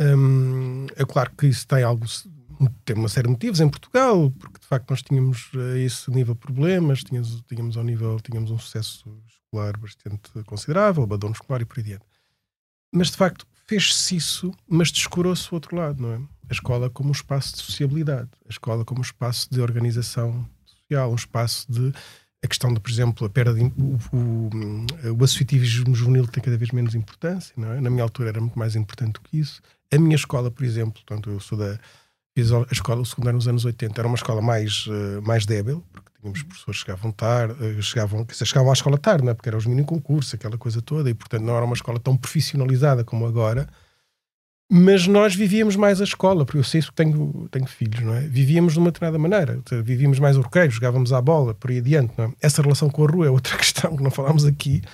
Hum, 0.00 0.86
é 0.94 1.04
claro 1.04 1.32
que 1.36 1.46
isso 1.46 1.66
tem 1.66 1.82
algo 1.82 2.06
tem 2.84 2.96
uma 2.96 3.08
série 3.08 3.26
de 3.26 3.32
motivos 3.32 3.60
em 3.60 3.68
Portugal, 3.68 4.30
porque 4.30 4.60
de 4.60 4.66
facto 4.66 4.90
nós 4.90 5.02
tínhamos 5.02 5.50
a 5.54 5.76
eh, 5.76 5.80
esse 5.80 6.10
nível 6.10 6.34
problemas, 6.34 7.02
tínhamos, 7.02 7.42
tínhamos 7.42 7.76
ao 7.76 7.84
nível, 7.84 8.18
tínhamos 8.20 8.50
um 8.50 8.58
sucesso 8.58 9.22
escolar 9.28 9.76
bastante 9.76 10.30
considerável, 10.44 11.02
abandono 11.02 11.32
escolar 11.32 11.60
e 11.60 11.64
por 11.64 11.78
aí 11.78 11.84
adiante. 11.84 12.04
Mas 12.92 13.10
de 13.10 13.16
facto 13.16 13.46
fez-se 13.68 14.16
isso, 14.16 14.52
mas 14.68 14.90
descurou-se 14.90 15.50
o 15.50 15.54
outro 15.54 15.76
lado, 15.76 16.02
não 16.02 16.12
é? 16.12 16.20
A 16.48 16.52
escola 16.52 16.88
como 16.88 17.08
um 17.08 17.12
espaço 17.12 17.56
de 17.56 17.62
sociabilidade, 17.62 18.30
a 18.46 18.50
escola 18.50 18.84
como 18.84 19.00
um 19.00 19.02
espaço 19.02 19.48
de 19.50 19.60
organização 19.60 20.48
social, 20.64 21.10
um 21.10 21.16
espaço 21.16 21.70
de 21.70 21.92
a 22.44 22.48
questão 22.48 22.72
de, 22.72 22.78
por 22.78 22.90
exemplo, 22.90 23.26
a 23.26 23.30
perda 23.30 23.54
de, 23.54 23.64
o, 23.64 23.98
o, 24.12 25.18
o 25.18 25.24
associativismo 25.24 25.94
juvenil 25.94 26.28
tem 26.28 26.42
cada 26.42 26.56
vez 26.56 26.70
menos 26.70 26.94
importância, 26.94 27.52
não 27.56 27.72
é? 27.72 27.80
Na 27.80 27.90
minha 27.90 28.04
altura 28.04 28.28
era 28.28 28.40
muito 28.40 28.58
mais 28.58 28.76
importante 28.76 29.14
do 29.14 29.20
que 29.20 29.38
isso. 29.38 29.60
A 29.92 29.98
minha 29.98 30.14
escola, 30.14 30.50
por 30.50 30.64
exemplo, 30.64 31.02
portanto, 31.04 31.30
eu 31.30 31.40
sou 31.40 31.58
da 31.58 31.78
fiz 32.36 32.52
a 32.52 32.66
escola 32.70 33.02
secundária 33.04 33.36
nos 33.36 33.48
anos 33.48 33.64
80, 33.64 33.98
era 33.98 34.06
uma 34.06 34.14
escola 34.14 34.42
mais, 34.42 34.86
uh, 34.86 35.22
mais 35.22 35.46
débil, 35.46 35.82
porque 35.90 36.10
tínhamos 36.32 36.42
professores 36.42 36.80
que 36.80 36.86
chegavam 36.86 37.12
tarde, 37.12 37.54
uh, 37.62 37.82
chegavam, 37.82 38.24
que 38.24 38.34
chegavam 38.34 38.70
à 38.70 38.72
escola 38.72 38.98
tarde, 38.98 39.24
não 39.24 39.32
é? 39.32 39.34
porque 39.34 39.48
eram 39.48 39.58
os 39.58 39.66
mini 39.66 39.84
concursos, 39.84 40.34
aquela 40.34 40.58
coisa 40.58 40.82
toda, 40.82 41.08
e 41.08 41.14
portanto 41.14 41.42
não 41.42 41.56
era 41.56 41.64
uma 41.64 41.74
escola 41.74 41.98
tão 41.98 42.16
profissionalizada 42.16 43.04
como 43.04 43.26
agora. 43.26 43.68
Mas 44.68 45.06
nós 45.06 45.32
vivíamos 45.32 45.76
mais 45.76 46.00
a 46.00 46.04
escola, 46.04 46.44
porque 46.44 46.58
eu 46.58 46.64
sei 46.64 46.80
isso 46.80 46.90
que 46.90 46.96
tenho, 46.96 47.48
tenho 47.52 47.66
filhos, 47.66 48.00
não 48.00 48.12
é? 48.12 48.20
Vivíamos 48.22 48.72
de 48.72 48.80
uma 48.80 48.90
determinada 48.90 49.16
maneira, 49.16 49.60
vivíamos 49.84 50.18
mais 50.18 50.36
o 50.36 50.40
recreio, 50.40 50.72
jogávamos 50.72 51.12
à 51.12 51.22
bola, 51.22 51.54
por 51.54 51.70
aí 51.70 51.78
adiante, 51.78 52.12
é? 52.20 52.28
Essa 52.40 52.62
relação 52.62 52.90
com 52.90 53.04
a 53.04 53.08
rua 53.08 53.26
é 53.26 53.30
outra 53.30 53.54
questão 53.58 53.96
que 53.96 54.02
não 54.02 54.10
falámos 54.10 54.44
aqui, 54.44 54.82
eh, 54.84 54.88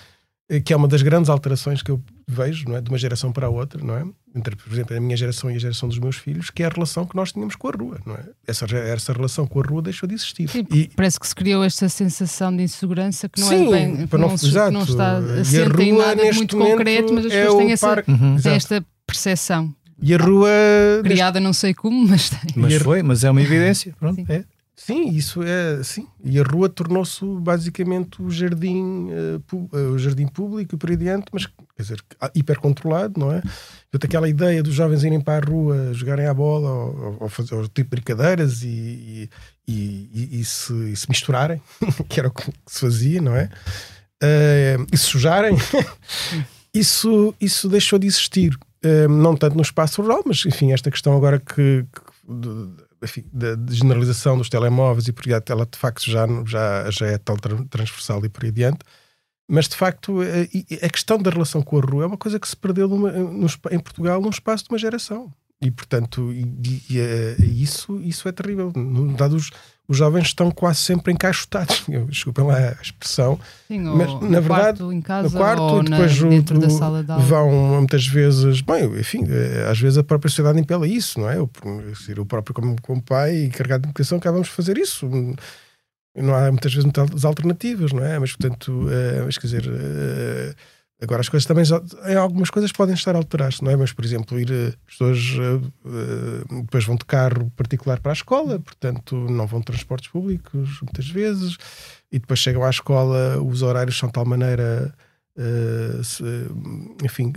que 0.60 0.72
é 0.72 0.76
uma 0.76 0.88
das 0.88 1.02
grandes 1.02 1.30
alterações 1.30 1.82
que 1.82 1.90
eu 1.90 2.02
vejo, 2.26 2.68
não 2.68 2.76
é? 2.76 2.80
De 2.80 2.90
uma 2.90 2.98
geração 2.98 3.32
para 3.32 3.46
a 3.46 3.50
outra, 3.50 3.82
não 3.82 3.96
é? 3.96 4.04
Entre, 4.34 4.56
por 4.56 4.72
exemplo, 4.72 4.96
a 4.96 5.00
minha 5.00 5.16
geração 5.16 5.50
e 5.50 5.54
a 5.54 5.58
geração 5.58 5.88
dos 5.88 5.98
meus 5.98 6.16
filhos, 6.16 6.50
que 6.50 6.62
é 6.62 6.66
a 6.66 6.68
relação 6.68 7.04
que 7.04 7.14
nós 7.14 7.32
tínhamos 7.32 7.54
com 7.54 7.68
a 7.68 7.70
rua, 7.70 8.00
não 8.04 8.14
é? 8.14 8.24
Essa, 8.46 8.64
essa 8.64 9.12
relação 9.12 9.46
com 9.46 9.60
a 9.60 9.62
rua 9.62 9.82
deixou 9.82 10.08
de 10.08 10.14
existir. 10.14 10.48
Sim, 10.48 10.66
e, 10.70 10.88
parece 10.96 11.20
que 11.20 11.26
se 11.26 11.34
criou 11.34 11.62
esta 11.62 11.88
sensação 11.88 12.54
de 12.54 12.62
insegurança 12.62 13.28
que 13.28 13.40
não 13.40 13.46
é 13.46 13.56
sim, 13.56 13.66
é 13.66 13.70
bem, 13.70 14.06
para 14.06 14.18
não, 14.18 14.28
não, 14.28 14.34
exato, 14.34 14.72
não 14.72 14.82
está 14.82 15.18
assente 15.18 15.82
em 15.82 15.96
nada 15.96 16.32
muito 16.32 16.56
concreto, 16.56 17.12
mas 17.12 17.26
as 17.26 17.32
é 17.32 17.44
pessoas 17.44 17.62
têm, 17.62 17.72
essa, 17.72 18.04
uhum. 18.08 18.36
têm 18.36 18.52
esta 18.52 18.84
percepção. 19.06 19.74
E 20.00 20.14
a 20.14 20.18
rua. 20.18 20.50
Criada 21.04 21.38
não 21.38 21.52
sei 21.52 21.72
como, 21.72 22.08
mas 22.08 22.28
tem. 22.28 22.54
Mas 22.56 22.74
foi, 22.76 23.02
mas 23.02 23.22
é 23.22 23.30
uma 23.30 23.40
evidência. 23.40 23.94
Pronto, 23.98 24.16
sim. 24.16 24.26
é. 24.28 24.44
Sim, 24.84 25.10
isso 25.10 25.44
é 25.44 25.80
sim. 25.84 26.08
E 26.24 26.40
a 26.40 26.42
rua 26.42 26.68
tornou-se 26.68 27.24
basicamente 27.24 28.20
o 28.20 28.28
jardim, 28.28 29.10
uh, 29.12 29.92
o 29.92 29.96
jardim 29.96 30.26
público 30.26 30.74
e 30.74 30.78
por 30.78 30.90
aí 30.90 30.96
adiante, 30.96 31.26
mas 31.32 31.46
quer 31.46 31.82
dizer, 31.82 32.02
hipercontrolado, 32.34 33.20
não 33.20 33.30
é? 33.30 33.40
Portanto, 33.42 34.04
aquela 34.06 34.28
ideia 34.28 34.60
dos 34.60 34.74
jovens 34.74 35.04
irem 35.04 35.20
para 35.20 35.40
a 35.40 35.48
rua, 35.48 35.94
jogarem 35.94 36.26
à 36.26 36.34
bola 36.34 36.68
ou, 36.68 37.16
ou 37.20 37.28
fazer 37.28 37.54
ou 37.54 37.68
tipo 37.68 37.90
brincadeiras 37.90 38.64
e, 38.64 39.30
e, 39.68 40.10
e, 40.12 40.40
e, 40.40 40.44
se, 40.44 40.72
e 40.72 40.96
se 40.96 41.08
misturarem, 41.08 41.62
que 42.08 42.18
era 42.18 42.26
o 42.26 42.32
que 42.32 42.50
se 42.66 42.80
fazia, 42.80 43.22
não 43.22 43.36
é? 43.36 43.50
Uh, 44.20 44.84
e 44.92 44.96
se 44.96 45.04
sujarem, 45.04 45.56
isso, 46.74 47.32
isso 47.40 47.68
deixou 47.68 48.00
de 48.00 48.08
existir. 48.08 48.52
Uh, 48.84 49.08
não 49.08 49.36
tanto 49.36 49.54
no 49.54 49.62
espaço 49.62 50.02
rural, 50.02 50.24
mas 50.26 50.44
enfim, 50.44 50.72
esta 50.72 50.90
questão 50.90 51.16
agora 51.16 51.38
que, 51.38 51.84
que 51.84 52.81
enfim, 53.02 53.24
da 53.32 53.56
generalização 53.72 54.38
dos 54.38 54.48
telemóveis 54.48 55.08
e 55.08 55.12
por 55.12 55.24
aí 55.26 55.40
ela 55.48 55.66
de 55.66 55.78
facto 55.78 56.10
já, 56.10 56.26
já, 56.46 56.90
já 56.90 57.06
é 57.06 57.18
tão 57.18 57.36
transversal 57.36 58.24
e 58.24 58.28
por 58.28 58.44
aí 58.44 58.50
adiante. 58.50 58.80
Mas 59.48 59.68
de 59.68 59.76
facto, 59.76 60.20
a, 60.22 60.86
a 60.86 60.88
questão 60.88 61.18
da 61.18 61.30
relação 61.30 61.62
com 61.62 61.78
a 61.78 61.80
rua 61.80 62.04
é 62.04 62.06
uma 62.06 62.16
coisa 62.16 62.38
que 62.38 62.48
se 62.48 62.56
perdeu 62.56 62.88
numa, 62.88 63.12
no, 63.12 63.46
em 63.70 63.78
Portugal 63.78 64.20
num 64.20 64.30
espaço 64.30 64.64
de 64.64 64.70
uma 64.70 64.78
geração. 64.78 65.32
E 65.62 65.70
portanto, 65.70 66.32
e, 66.32 66.42
e, 66.42 66.82
e, 66.90 67.00
eh, 67.00 67.36
isso, 67.40 68.00
isso 68.02 68.28
é 68.28 68.32
terrível. 68.32 68.72
Dados 69.16 69.50
os 69.86 69.96
jovens 69.96 70.28
estão 70.28 70.50
quase 70.50 70.80
sempre 70.80 71.12
encaixotados. 71.12 71.84
Desculpem 72.08 72.44
lá 72.44 72.56
a 72.56 72.82
expressão. 72.82 73.38
Sim, 73.68 73.80
mas 73.80 74.08
na 74.22 74.40
verdade, 74.40 74.48
quarto, 74.48 74.92
em 74.92 75.00
casa, 75.00 75.28
no 75.28 75.36
quarto, 75.36 75.82
depois 75.82 76.20
na, 76.20 76.28
dentro 76.28 76.58
da 76.58 76.70
sala 76.70 77.04
de 77.04 77.12
aula. 77.12 77.22
vão 77.24 77.50
muitas 77.78 78.06
vezes, 78.06 78.60
bem, 78.60 78.84
enfim, 78.98 79.24
eh, 79.28 79.68
às 79.70 79.78
vezes 79.78 79.98
a 79.98 80.02
própria 80.02 80.30
sociedade 80.30 80.58
impela 80.58 80.88
isso, 80.88 81.20
não 81.20 81.30
é? 81.30 81.40
O, 81.40 81.50
o 82.18 82.26
próprio 82.26 82.54
como, 82.54 82.80
como 82.80 83.02
pai 83.02 83.44
e 83.44 83.50
carregado 83.50 83.82
de 83.82 83.88
educação 83.88 84.18
acabamos 84.18 84.48
de 84.48 84.54
fazer 84.54 84.78
isso. 84.78 85.08
Não 86.16 86.34
há 86.34 86.50
muitas 86.50 86.72
vezes 86.72 86.84
muitas 86.84 87.24
alternativas, 87.24 87.92
não 87.92 88.04
é? 88.04 88.18
Mas 88.18 88.34
portanto, 88.34 88.72
uh, 88.72 89.24
mas, 89.24 89.38
quer 89.38 89.46
dizer. 89.46 89.66
Uh, 89.66 90.54
Agora, 91.02 91.20
as 91.20 91.28
coisas 91.28 91.44
também, 91.44 91.64
algumas 92.16 92.48
coisas 92.48 92.70
podem 92.70 92.94
estar 92.94 93.16
a 93.16 93.18
alterar-se, 93.18 93.64
não 93.64 93.72
é? 93.72 93.76
Mas, 93.76 93.92
por 93.92 94.04
exemplo, 94.04 94.38
ir, 94.38 94.52
eh, 94.52 94.68
as 94.68 94.96
pessoas 94.96 95.18
uh, 95.36 96.62
depois 96.62 96.84
vão 96.84 96.94
de 96.94 97.04
carro 97.04 97.50
particular 97.56 97.98
para 97.98 98.12
a 98.12 98.14
escola, 98.14 98.60
portanto, 98.60 99.16
não 99.16 99.44
vão 99.44 99.58
de 99.58 99.66
transportes 99.66 100.08
públicos 100.08 100.80
muitas 100.80 101.08
vezes, 101.08 101.56
e 102.12 102.20
depois 102.20 102.38
chegam 102.38 102.62
à 102.62 102.70
escola, 102.70 103.42
os 103.42 103.62
horários 103.62 103.98
são 103.98 104.08
de 104.08 104.12
tal 104.12 104.24
maneira 104.24 104.94
enfim, 107.02 107.32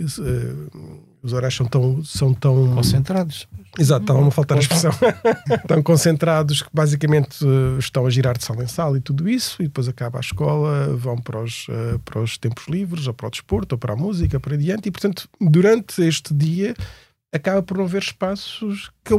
os 1.26 1.32
horários 1.32 1.56
são 1.56 1.66
tão, 1.66 2.04
são 2.04 2.32
tão 2.32 2.74
concentrados. 2.74 3.48
Exato, 3.78 4.02
estão 4.02 4.26
a 4.26 4.30
faltar 4.30 4.56
a 4.56 4.60
expressão. 4.60 4.90
estão 5.62 5.82
concentrados 5.82 6.62
que 6.62 6.68
basicamente 6.72 7.44
uh, 7.44 7.78
estão 7.78 8.06
a 8.06 8.10
girar 8.10 8.38
de 8.38 8.44
sala 8.44 8.64
em 8.64 8.66
sala 8.66 8.96
e 8.96 9.00
tudo 9.00 9.28
isso, 9.28 9.62
e 9.62 9.66
depois 9.66 9.88
acaba 9.88 10.18
a 10.18 10.20
escola, 10.20 10.96
vão 10.96 11.18
para 11.18 11.42
os, 11.42 11.66
para 12.04 12.20
os 12.20 12.38
tempos 12.38 12.66
livres, 12.68 13.06
ou 13.06 13.14
para 13.14 13.26
o 13.26 13.30
desporto, 13.30 13.74
ou 13.74 13.78
para 13.78 13.92
a 13.92 13.96
música, 13.96 14.40
para 14.40 14.54
adiante, 14.54 14.88
e 14.88 14.90
portanto, 14.90 15.28
durante 15.40 16.02
este 16.02 16.32
dia 16.32 16.74
acaba 17.32 17.62
por 17.62 17.76
não 17.76 17.84
haver 17.84 18.02
espaços 18.02 18.90
que, 19.04 19.14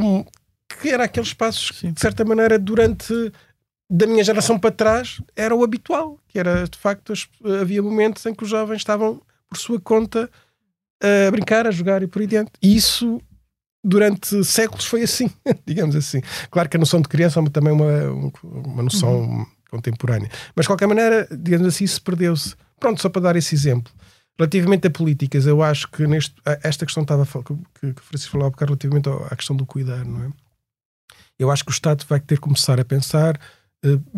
que 0.82 0.90
eram 0.90 1.04
aqueles 1.04 1.30
espaços 1.30 1.72
que, 1.72 1.92
de 1.92 2.00
certa 2.00 2.26
maneira, 2.26 2.58
durante 2.58 3.14
da 3.90 4.06
minha 4.06 4.24
geração 4.24 4.60
para 4.60 4.72
trás 4.72 5.22
era 5.36 5.56
o 5.56 5.64
habitual, 5.64 6.20
que 6.28 6.40
era 6.40 6.68
de 6.68 6.78
facto 6.78 7.14
havia 7.62 7.82
momentos 7.82 8.26
em 8.26 8.34
que 8.34 8.44
os 8.44 8.50
jovens 8.50 8.78
estavam 8.78 9.22
por 9.50 9.58
sua 9.58 9.80
conta 9.80 10.30
a 11.02 11.32
brincar, 11.32 11.68
a 11.68 11.72
jogar 11.72 12.04
e 12.04 12.08
por 12.08 12.22
aí 12.22 12.28
diante. 12.28 12.52
E 12.62 12.76
isso 12.76 13.22
durante 13.84 14.44
séculos 14.44 14.86
foi 14.86 15.04
assim, 15.04 15.30
digamos 15.66 15.96
assim. 15.96 16.22
Claro 16.52 16.70
que 16.70 16.78
a 16.78 16.80
noção 16.80 17.02
de 17.02 17.08
criança 17.08 17.40
é 17.40 17.50
também 17.50 17.74
uma, 17.74 18.32
uma 18.44 18.84
noção 18.84 19.22
uhum. 19.22 19.46
contemporânea. 19.70 20.30
Mas 20.56 20.64
de 20.64 20.68
qualquer 20.68 20.88
maneira, 20.88 21.28
digamos 21.32 21.68
assim, 21.68 21.84
isso 21.84 22.02
perdeu-se. 22.02 22.56
Pronto, 22.80 23.02
só 23.02 23.10
para 23.10 23.22
dar 23.22 23.36
esse 23.36 23.56
exemplo. 23.56 23.92
Relativamente 24.38 24.86
a 24.86 24.92
políticas, 24.92 25.48
eu 25.48 25.64
acho 25.64 25.90
que 25.90 26.06
neste, 26.06 26.36
esta 26.62 26.86
questão 26.86 27.02
estava 27.02 27.26
que, 27.26 27.94
que 27.94 28.02
o 28.02 28.04
Francisco 28.04 28.34
falava 28.34 28.54
relativamente 28.60 29.10
à 29.10 29.36
questão 29.36 29.56
do 29.56 29.66
cuidar, 29.66 30.06
não 30.06 30.26
é? 30.26 30.30
Eu 31.40 31.50
acho 31.50 31.64
que 31.64 31.72
o 31.72 31.74
Estado 31.74 32.06
vai 32.08 32.20
ter 32.20 32.36
que 32.36 32.42
começar 32.42 32.80
a 32.80 32.86
pensar 32.86 33.40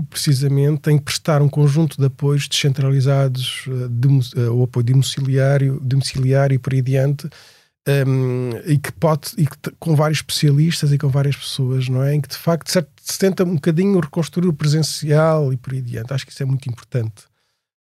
precisamente 0.10 0.90
em 0.90 0.98
prestar 0.98 1.42
um 1.42 1.50
conjunto 1.50 1.98
de 1.98 2.06
apoios 2.06 2.48
descentralizados, 2.48 3.66
eh, 3.68 3.88
de, 3.90 4.08
uh, 4.08 4.54
o 4.54 4.64
apoio 4.64 4.86
domiciliário, 4.86 5.80
domiciliário 5.82 6.56
e 6.56 6.58
por 6.58 6.74
aí 6.74 6.80
adiante, 6.80 7.28
um, 7.28 8.52
ehm, 8.52 8.62
e 8.66 8.78
que 8.78 8.92
pode, 8.94 9.32
e 9.38 9.46
que, 9.46 9.58
com 9.80 9.96
vários 9.96 10.20
especialistas 10.20 10.92
e 10.94 10.98
com 10.98 11.10
várias 11.10 11.36
pessoas, 11.36 11.90
não 11.90 12.04
é? 12.04 12.16
Em 12.16 12.22
que 12.22 12.30
de 12.30 12.38
facto 12.38 12.70
se, 12.70 13.20
tenta 13.20 13.44
um 13.44 13.56
bocadinho 13.56 14.00
reconstruir 14.00 14.48
o 14.48 14.54
presencial 14.54 15.52
e 15.52 15.58
por 15.58 15.74
aí 15.74 15.80
adiante. 15.80 16.14
Acho 16.14 16.26
que 16.26 16.32
isso 16.32 16.44
é 16.44 16.46
muito 16.46 16.70
importante. 16.70 17.24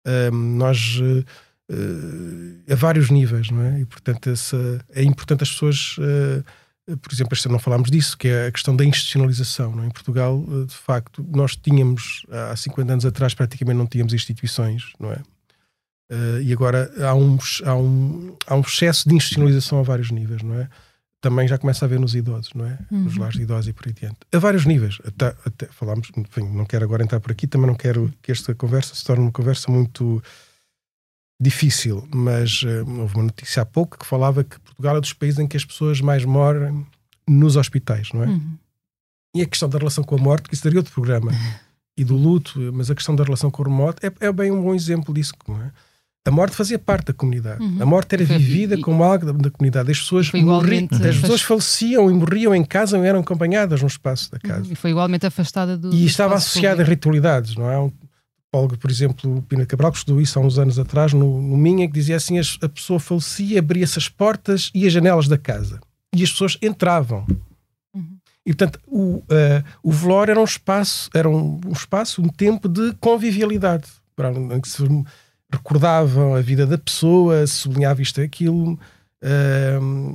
Um, 0.07 0.11
ehm, 0.11 0.57
nós 0.57 0.99
eh, 1.69 2.71
a 2.71 2.75
vários 2.75 3.09
níveis, 3.09 3.49
não 3.49 3.61
é? 3.61 3.79
E 3.81 3.85
portanto 3.85 4.29
essa, 4.29 4.85
é 4.93 5.03
importante 5.03 5.43
as 5.43 5.49
pessoas, 5.49 5.95
eh, 5.99 6.43
por 7.01 7.11
exemplo, 7.11 7.33
este, 7.33 7.49
não 7.49 7.57
falámos 7.57 7.89
disso, 7.89 8.17
que 8.17 8.27
é 8.27 8.47
a 8.47 8.51
questão 8.51 8.75
da 8.75 8.85
institucionalização. 8.85 9.75
Não 9.75 9.83
é? 9.83 9.87
Em 9.87 9.91
Portugal, 9.91 10.43
eh, 10.47 10.65
de 10.65 10.75
facto, 10.75 11.25
nós 11.33 11.55
tínhamos 11.55 12.25
há 12.51 12.55
50 12.55 12.93
anos 12.93 13.05
atrás 13.05 13.33
praticamente 13.33 13.77
não 13.77 13.87
tínhamos 13.87 14.13
instituições, 14.13 14.93
não 14.99 15.11
é? 15.11 15.21
Uh, 16.11 16.39
e 16.43 16.53
agora 16.53 16.91
há 17.03 17.15
um, 17.15 17.37
há, 17.65 17.75
um, 17.75 18.37
há 18.45 18.55
um 18.55 18.61
excesso 18.61 19.09
de 19.09 19.15
institucionalização 19.15 19.79
a 19.79 19.83
vários 19.83 20.11
níveis, 20.11 20.43
não 20.43 20.53
é? 20.53 20.69
Também 21.19 21.47
já 21.47 21.57
começa 21.57 21.83
a 21.83 21.87
ver 21.87 21.99
nos 21.99 22.13
idosos, 22.13 22.53
não 22.53 22.63
é? 22.63 22.77
Uhum. 22.91 23.05
Nos 23.05 23.17
lares 23.17 23.35
de 23.35 23.41
idosos 23.41 23.69
e 23.69 23.73
por 23.73 23.87
aí 23.87 23.93
diante. 23.93 24.17
A 24.31 24.37
vários 24.37 24.67
níveis. 24.67 24.99
Até, 25.03 25.35
até 25.43 25.65
falámos, 25.71 26.11
enfim, 26.15 26.47
não 26.49 26.63
quero 26.63 26.85
agora 26.85 27.01
entrar 27.01 27.19
por 27.19 27.31
aqui, 27.31 27.47
também 27.47 27.65
não 27.65 27.73
quero 27.73 28.13
que 28.21 28.31
esta 28.31 28.53
conversa 28.53 28.93
se 28.93 29.03
torne 29.03 29.23
uma 29.23 29.31
conversa 29.31 29.71
muito 29.71 30.21
difícil, 31.39 32.07
mas 32.13 32.63
uh, 32.63 32.99
houve 32.99 33.15
uma 33.15 33.23
notícia 33.23 33.61
há 33.61 33.65
pouco 33.65 33.97
que 33.97 34.05
falava 34.05 34.43
que 34.43 34.59
Portugal 34.59 34.97
é 34.97 35.01
dos 35.01 35.13
países 35.13 35.39
em 35.39 35.47
que 35.47 35.57
as 35.57 35.65
pessoas 35.65 35.99
mais 36.01 36.23
moram 36.23 36.85
nos 37.27 37.55
hospitais, 37.55 38.09
não 38.13 38.23
é? 38.23 38.27
Uhum. 38.27 38.57
E 39.35 39.41
a 39.41 39.45
questão 39.45 39.67
da 39.67 39.77
relação 39.77 40.03
com 40.03 40.15
a 40.15 40.17
morte, 40.17 40.47
que 40.47 40.55
isso 40.55 40.63
daria 40.63 40.79
outro 40.79 40.93
programa, 40.93 41.31
e 41.97 42.03
do 42.03 42.15
luto, 42.15 42.59
mas 42.73 42.89
a 42.89 42.95
questão 42.95 43.15
da 43.15 43.23
relação 43.23 43.51
com 43.51 43.63
a 43.63 43.69
morte 43.69 44.05
é, 44.05 44.27
é 44.27 44.31
bem 44.31 44.51
um 44.51 44.61
bom 44.61 44.73
exemplo 44.73 45.13
disso, 45.13 45.33
não 45.47 45.61
é? 45.61 45.71
A 46.27 46.31
morte 46.31 46.55
fazia 46.55 46.79
parte 46.79 47.07
da 47.07 47.13
comunidade. 47.13 47.63
Uhum. 47.63 47.77
A 47.79 47.85
morte 47.85 48.15
era 48.15 48.25
vivida 48.25 48.79
como 48.79 49.03
algo 49.03 49.27
da, 49.27 49.31
da 49.31 49.51
comunidade. 49.51 49.91
As 49.91 49.99
pessoas, 49.99 50.31
morriam, 50.31 50.87
as 50.91 51.19
pessoas 51.19 51.41
faleciam 51.43 52.09
e 52.09 52.13
morriam 52.15 52.55
em 52.55 52.65
casa 52.65 52.97
ou 52.97 53.03
eram 53.03 53.19
acompanhadas 53.19 53.79
no 53.79 53.87
espaço 53.87 54.31
da 54.31 54.39
casa. 54.39 54.65
E 54.71 54.73
foi 54.73 54.89
igualmente 54.89 55.27
afastada 55.27 55.77
do. 55.77 55.93
E 55.93 56.03
estava 56.03 56.33
associada 56.33 56.81
a 56.81 56.85
ritualidades, 56.85 57.55
não 57.55 57.69
é? 57.69 57.91
Psicólogo, 58.55 58.77
por 58.77 58.89
exemplo, 58.89 59.37
o 59.37 59.41
Pina 59.41 59.65
Cabral, 59.65 59.91
que 59.91 59.97
estudou 59.97 60.21
isso 60.21 60.39
há 60.39 60.41
uns 60.41 60.57
anos 60.57 60.79
atrás 60.79 61.11
no, 61.13 61.41
no 61.41 61.57
Minha, 61.57 61.87
que 61.87 61.93
dizia 61.93 62.15
assim: 62.15 62.39
as- 62.39 62.57
a 62.61 62.69
pessoa 62.69 62.99
falecia, 62.99 63.59
abria-se 63.59 63.99
as 63.99 64.07
portas 64.07 64.71
e 64.73 64.87
as 64.87 64.93
janelas 64.93 65.27
da 65.27 65.37
casa. 65.37 65.79
E 66.15 66.23
as 66.23 66.31
pessoas 66.31 66.57
entravam. 66.61 67.25
Uhum. 67.93 68.17
E, 68.45 68.53
portanto, 68.53 68.79
o, 68.87 69.21
eh, 69.29 69.63
o 69.83 69.91
velório 69.91 70.31
era 70.31 70.39
um 70.39 70.43
espaço, 70.45 71.09
era 71.13 71.29
um, 71.29 71.59
um 71.65 71.71
espaço, 71.73 72.21
um 72.21 72.29
tempo 72.29 72.69
de 72.69 72.93
convivialidade, 73.01 73.87
para- 74.15 74.31
em 74.31 74.61
que 74.61 74.69
se 74.69 74.83
recordavam 75.51 76.33
a 76.35 76.41
vida 76.41 76.65
da 76.65 76.77
pessoa, 76.77 77.45
se 77.45 77.55
sublinhava 77.55 78.01
isto 78.01 78.21
e 78.21 78.23
aquilo, 78.23 78.79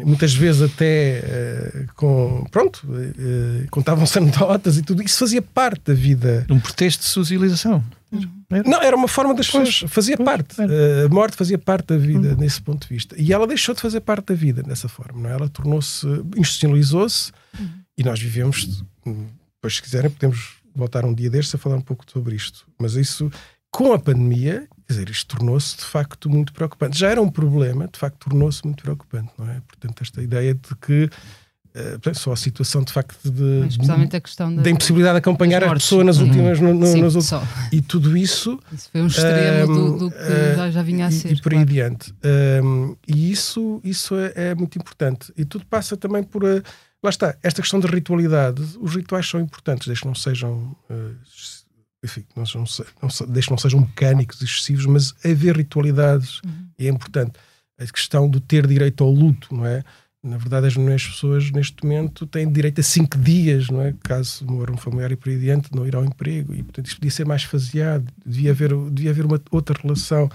muitas 0.04 0.34
vezes 0.34 0.62
até 0.62 1.18
eh, 1.18 1.86
com, 1.96 2.46
pronto, 2.50 2.86
eh, 2.94 3.66
contavam-se 3.70 4.16
anedotas 4.18 4.76
e 4.76 4.82
tudo, 4.82 5.02
isso 5.02 5.18
fazia 5.18 5.42
parte 5.42 5.82
da 5.86 5.94
vida. 5.94 6.46
Um 6.50 6.60
pretexto 6.60 7.02
de 7.02 7.08
socialização. 7.08 7.82
Não, 8.66 8.82
era 8.82 8.96
uma 8.96 9.06
forma 9.08 9.32
das 9.34 9.48
Pois, 9.48 9.68
pessoas, 9.68 9.92
fazia 9.92 10.16
pois, 10.16 10.28
parte. 10.28 10.60
era. 10.60 10.72
Eh, 10.72 11.04
a 11.06 11.08
morte 11.08 11.36
fazia 11.36 11.58
parte 11.58 11.86
da 11.86 11.96
vida 11.96 12.34
nesse 12.36 12.60
ponto 12.60 12.86
de 12.86 12.94
vista. 12.94 13.14
E 13.18 13.32
ela 13.32 13.46
deixou 13.46 13.74
de 13.74 13.80
fazer 13.80 14.00
parte 14.00 14.26
da 14.26 14.34
vida 14.34 14.62
dessa 14.62 14.88
forma, 14.88 15.22
não 15.22 15.30
é? 15.30 15.32
Ela 15.34 15.48
tornou-se, 15.48 16.06
institucionalizou-se 16.36 17.32
e 17.96 18.02
nós 18.02 18.20
vivemos, 18.20 18.82
hum, 19.06 19.26
depois 19.56 19.76
se 19.76 19.82
quiserem 19.82 20.10
podemos 20.10 20.56
voltar 20.74 21.04
um 21.04 21.14
dia 21.14 21.30
destes 21.30 21.54
a 21.54 21.58
falar 21.58 21.76
um 21.76 21.80
pouco 21.80 22.04
sobre 22.10 22.34
isto. 22.34 22.66
Mas 22.78 22.94
isso, 22.94 23.30
com 23.70 23.92
a 23.92 23.98
pandemia, 23.98 24.66
quer 24.90 24.94
dizer, 24.94 25.10
isto 25.10 25.36
tornou-se 25.36 25.76
de 25.76 25.84
facto 25.84 26.28
muito 26.28 26.52
preocupante. 26.52 26.98
Já 26.98 27.08
era 27.10 27.22
um 27.22 27.30
problema, 27.30 27.86
de 27.86 27.98
facto 27.98 28.28
tornou-se 28.28 28.64
muito 28.64 28.82
preocupante, 28.82 29.30
não 29.38 29.48
é? 29.48 29.60
Portanto, 29.66 30.02
esta 30.02 30.20
ideia 30.22 30.52
de 30.54 30.74
que 30.80 31.08
eh, 31.72 31.90
portanto, 31.92 32.18
só 32.18 32.32
a 32.32 32.36
situação 32.36 32.82
de 32.82 32.92
facto 32.92 33.30
de, 33.30 33.66
Especialmente 33.68 34.16
a 34.16 34.20
questão 34.20 34.52
da. 34.52 34.62
da 34.62 34.70
impossibilidade 34.70 35.14
de 35.14 35.18
acompanhar 35.18 35.60
das 35.60 35.66
a 35.68 35.70
mortes. 35.70 35.86
pessoa 35.86 36.02
nas 36.02 36.18
Uhum. 36.18 36.26
últimas 36.26 36.58
no, 36.60 36.74
no, 36.74 36.86
Sim, 36.86 37.02
nas 37.02 37.24
só. 37.24 37.42
e 37.70 37.80
tudo 37.80 38.16
isso 38.16 38.58
Isso 38.72 38.88
foi 38.90 39.02
um 39.02 39.06
extremo 39.06 39.66
do, 39.74 39.98
do 39.98 40.10
que 40.10 40.16
um, 40.16 40.72
já, 40.72 40.82
vinha 40.82 41.06
a 41.06 41.10
e- 41.10 41.12
ser. 41.12 41.32
E 41.32 41.40
por 41.40 41.52
aí 41.52 41.64
claro. 41.64 41.70
adiante. 41.70 42.12
Um, 42.64 42.96
e 43.06 43.30
isso, 43.30 43.80
isso 43.84 44.16
é, 44.16 44.32
é 44.50 44.54
muito 44.56 44.76
importante. 44.76 45.32
E 45.36 45.44
tudo 45.44 45.64
passa 45.66 45.96
também 45.96 46.24
por. 46.24 46.42
uh, 46.42 46.60
lá 47.00 47.08
está, 47.10 47.36
esta 47.40 47.62
questão 47.62 47.78
da 47.78 47.88
ritualidade. 47.88 48.60
Os 48.80 48.96
rituais 48.96 49.28
são 49.28 49.38
importantes, 49.40 49.86
desde 49.86 50.02
que 50.02 50.08
não 50.08 50.14
sejam. 50.16 50.76
uh, 50.90 51.14
enfim, 52.04 52.24
não, 52.36 52.46
sejam- 52.46 52.64
não, 53.02 53.10
se- 53.10 53.26
desde 53.26 53.46
que 53.48 53.50
não 53.50 53.58
sejam 53.58 53.80
mecânicos 53.80 54.40
excessivos, 54.42 54.86
mas 54.86 55.14
haver 55.24 55.56
ritualidades 55.56 56.40
Uhum. 56.44 56.66
é 56.78 56.88
importante. 56.88 57.32
A 57.78 57.86
questão 57.86 58.28
do 58.28 58.40
ter 58.40 58.66
direito 58.66 59.02
ao 59.04 59.10
luto, 59.10 59.54
não 59.54 59.66
é? 59.66 59.82
Na 60.22 60.36
verdade, 60.36 60.66
as, 60.66 60.76
as 60.76 61.06
pessoas 61.06 61.50
neste 61.50 61.82
momento 61.82 62.26
têm 62.26 62.50
direito 62.50 62.78
a 62.80 62.84
cinco 62.84 63.16
dias, 63.18 63.68
não 63.70 63.80
é? 63.80 63.94
Caso 64.02 64.44
morra 64.44 64.70
um 64.72 64.76
familiar 64.76 65.10
e 65.12 65.16
por 65.16 65.30
aí 65.30 65.36
adiante, 65.36 65.74
não 65.74 65.86
ir 65.86 65.96
ao 65.96 66.04
emprego. 66.04 66.54
E, 66.54 66.62
portanto, 66.62 66.86
isto 66.88 66.96
podia 66.96 67.10
ser 67.10 67.24
mais 67.26 67.42
faseado, 67.44 68.06
devia 68.24 68.50
haver, 68.50 68.70
devia 68.90 69.10
haver 69.10 69.24
uma 69.24 69.40
outra 69.50 69.74
relação. 69.82 70.30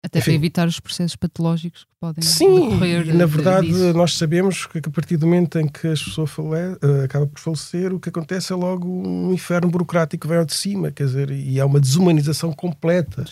Até 0.00 0.20
para 0.20 0.32
evitar 0.32 0.68
os 0.68 0.78
processos 0.78 1.16
patológicos 1.16 1.82
que 1.82 1.90
podem 2.00 2.22
Sim, 2.22 2.68
decorrer. 2.70 3.08
e, 3.08 3.12
na 3.12 3.26
de- 3.26 3.30
verdade, 3.32 3.66
disso. 3.66 3.92
nós 3.94 4.16
sabemos 4.16 4.64
que 4.64 4.78
a 4.78 4.90
partir 4.90 5.16
do 5.16 5.26
momento 5.26 5.58
em 5.58 5.66
que 5.66 5.88
a 5.88 5.90
pessoa 5.90 6.24
fale, 6.26 6.78
eh, 6.80 7.04
acaba 7.04 7.26
por 7.26 7.40
falecer, 7.40 7.92
o 7.92 7.98
que 7.98 8.08
acontece 8.08 8.52
é 8.52 8.56
logo 8.56 8.86
um 8.88 9.32
inferno 9.32 9.68
burocrático 9.68 10.22
que 10.22 10.28
vem 10.28 10.38
ao 10.38 10.44
de 10.44 10.54
cima, 10.54 10.92
quer 10.92 11.04
dizer, 11.06 11.30
e 11.32 11.60
há 11.60 11.66
uma 11.66 11.80
desumanização 11.80 12.52
completa 12.52 13.24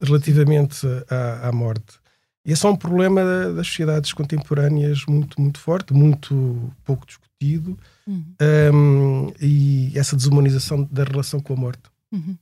relativamente 0.00 0.86
à, 1.10 1.48
à 1.48 1.52
morte. 1.52 1.98
E 2.46 2.52
esse 2.52 2.64
é 2.64 2.68
um 2.68 2.76
problema 2.76 3.22
da- 3.24 3.52
das 3.54 3.66
sociedades 3.66 4.12
contemporâneas 4.12 5.04
muito, 5.06 5.40
muito 5.40 5.58
forte, 5.58 5.92
muito 5.92 6.72
pouco 6.84 7.04
discutido, 7.06 7.76
Uhum. 8.06 8.24
hum, 8.72 9.32
e 9.40 9.92
essa 9.94 10.16
desumanização 10.16 10.88
da 10.90 11.04
relação 11.04 11.40
com 11.40 11.52
a 11.52 11.56
morte. 11.56 11.82
Uhum. 12.12 12.36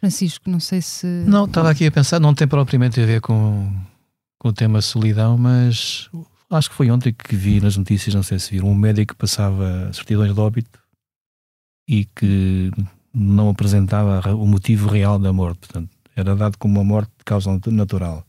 Francisco, 0.00 0.48
não 0.48 0.60
sei 0.60 0.80
se. 0.80 1.06
Não, 1.06 1.44
estava 1.44 1.70
aqui 1.70 1.86
a 1.86 1.90
pensar, 1.90 2.20
não 2.20 2.34
tem 2.34 2.46
propriamente 2.46 3.00
a 3.00 3.06
ver 3.06 3.20
com, 3.20 3.72
com 4.38 4.48
o 4.48 4.52
tema 4.52 4.80
solidão, 4.80 5.36
mas 5.36 6.08
acho 6.50 6.70
que 6.70 6.76
foi 6.76 6.90
ontem 6.90 7.12
que 7.12 7.34
vi 7.34 7.60
nas 7.60 7.76
notícias, 7.76 8.14
não 8.14 8.22
sei 8.22 8.38
se 8.38 8.50
viram, 8.50 8.68
um 8.68 8.74
médico 8.74 9.14
que 9.14 9.18
passava 9.18 9.90
certidões 9.92 10.34
de 10.34 10.40
óbito 10.40 10.78
e 11.88 12.04
que 12.04 12.70
não 13.12 13.48
apresentava 13.48 14.34
o 14.34 14.46
motivo 14.46 14.88
real 14.88 15.18
da 15.18 15.32
morte. 15.32 15.60
Portanto, 15.60 15.90
era 16.14 16.36
dado 16.36 16.56
como 16.58 16.74
uma 16.74 16.84
morte 16.84 17.10
de 17.18 17.24
causa 17.24 17.60
natural. 17.66 18.24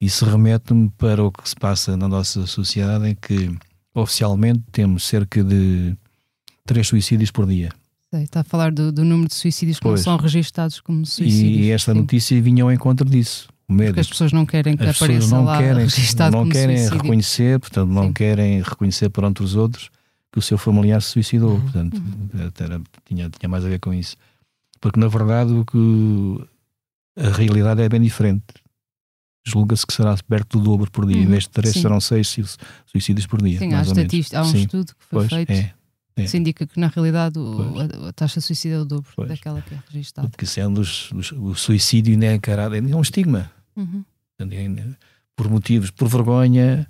Isso 0.00 0.24
remete-me 0.24 0.90
para 0.90 1.22
o 1.22 1.30
que 1.30 1.48
se 1.48 1.56
passa 1.56 1.96
na 1.96 2.08
nossa 2.08 2.46
sociedade, 2.46 3.08
em 3.08 3.14
que 3.14 3.54
oficialmente 3.94 4.62
temos 4.72 5.04
cerca 5.04 5.42
de 5.44 5.94
três 6.64 6.88
suicídios 6.88 7.30
por 7.30 7.46
dia. 7.46 7.70
Sei, 8.12 8.24
está 8.24 8.40
a 8.40 8.44
falar 8.44 8.72
do, 8.72 8.90
do 8.90 9.04
número 9.04 9.28
de 9.28 9.34
suicídios 9.36 9.78
que 9.78 9.84
não 9.84 9.92
Pois. 9.92 10.02
são 10.02 10.16
registados 10.16 10.80
como 10.80 11.06
suicídios. 11.06 11.64
E 11.66 11.70
esta 11.70 11.92
Sim, 11.92 12.00
notícia 12.00 12.42
vinha 12.42 12.64
ao 12.64 12.72
encontro 12.72 13.08
disso. 13.08 13.48
O 13.68 13.72
médico. 13.72 13.90
Porque 13.92 14.00
as 14.00 14.08
pessoas 14.08 14.32
não 14.32 14.44
querem 14.44 14.76
que 14.76 14.82
As 14.82 14.96
apareça 15.00 15.28
não 15.32 15.44
lá 15.44 15.58
querem, 15.58 15.82
registado 15.84 16.36
não 16.36 16.48
querem 16.48 16.76
suicídio. 16.76 17.02
reconhecer, 17.02 17.60
portanto, 17.60 17.88
não 17.88 18.06
Sim. 18.08 18.12
querem 18.12 18.62
reconhecer 18.62 19.08
perante 19.10 19.42
os 19.44 19.54
outros 19.54 19.90
que 20.32 20.40
o 20.40 20.42
seu 20.42 20.58
familiar 20.58 21.00
se 21.02 21.10
suicidou. 21.10 21.54
Uhum. 21.54 21.60
Portanto, 21.60 22.02
até 22.48 22.64
era- 22.64 22.80
tinha, 23.06 23.30
tinha 23.30 23.48
mais 23.48 23.64
a 23.64 23.68
ver 23.68 23.78
com 23.78 23.94
isso. 23.94 24.16
Porque, 24.80 24.98
na 24.98 25.06
verdade, 25.06 25.52
o 25.52 25.64
que 25.64 26.44
a 27.16 27.28
realidade 27.30 27.80
é 27.80 27.88
bem 27.88 28.00
diferente. 28.00 28.42
Julga-se 29.46 29.86
que 29.86 29.92
será 29.92 30.16
perto 30.28 30.58
do 30.58 30.64
dobro 30.64 30.90
por 30.90 31.06
dia. 31.06 31.16
Em 31.16 31.24
Uhum, 31.24 31.30
vez 31.30 31.44
de 31.44 31.50
três, 31.50 31.74
serão 31.76 32.00
seis 32.00 32.26
su- 32.28 32.56
suicídios 32.86 33.26
por 33.28 33.40
dia. 33.40 33.58
Sim, 33.60 33.72
há, 33.72 33.78
há 33.78 34.42
um 34.42 34.44
Sim, 34.50 34.58
estudo 34.62 34.86
que 34.96 35.04
foi 35.08 35.18
pois, 35.20 35.28
feito 35.28 35.50
é. 35.52 35.72
É. 36.22 36.26
que 36.26 36.36
indica 36.36 36.66
que 36.66 36.78
na 36.80 36.88
realidade 36.88 37.38
o- 37.38 38.06
a, 38.08 38.12
taxa 38.12 38.40
de 38.40 38.46
suicídio 38.46 38.76
é 38.76 38.80
o 38.80 38.84
dobro 38.84 39.10
Pois. 39.16 39.28
daquela 39.28 39.60
que 39.62 39.74
é 39.74 39.78
registada. 39.90 40.28
Porque 40.28 40.46
sendo 40.46 40.80
os- 40.80 41.10
os- 41.12 41.32
o 41.32 41.54
suicídio 41.54 42.12
ainda 42.12 42.26
é 42.26 42.34
encarado, 42.34 42.74
é 42.76 42.80
um 42.80 43.00
estigma. 43.02 43.50
Uhum. 43.76 44.04
É- 44.38 44.94
por 45.36 45.48
motivos, 45.48 45.90
por 45.90 46.08
vergonha, 46.08 46.86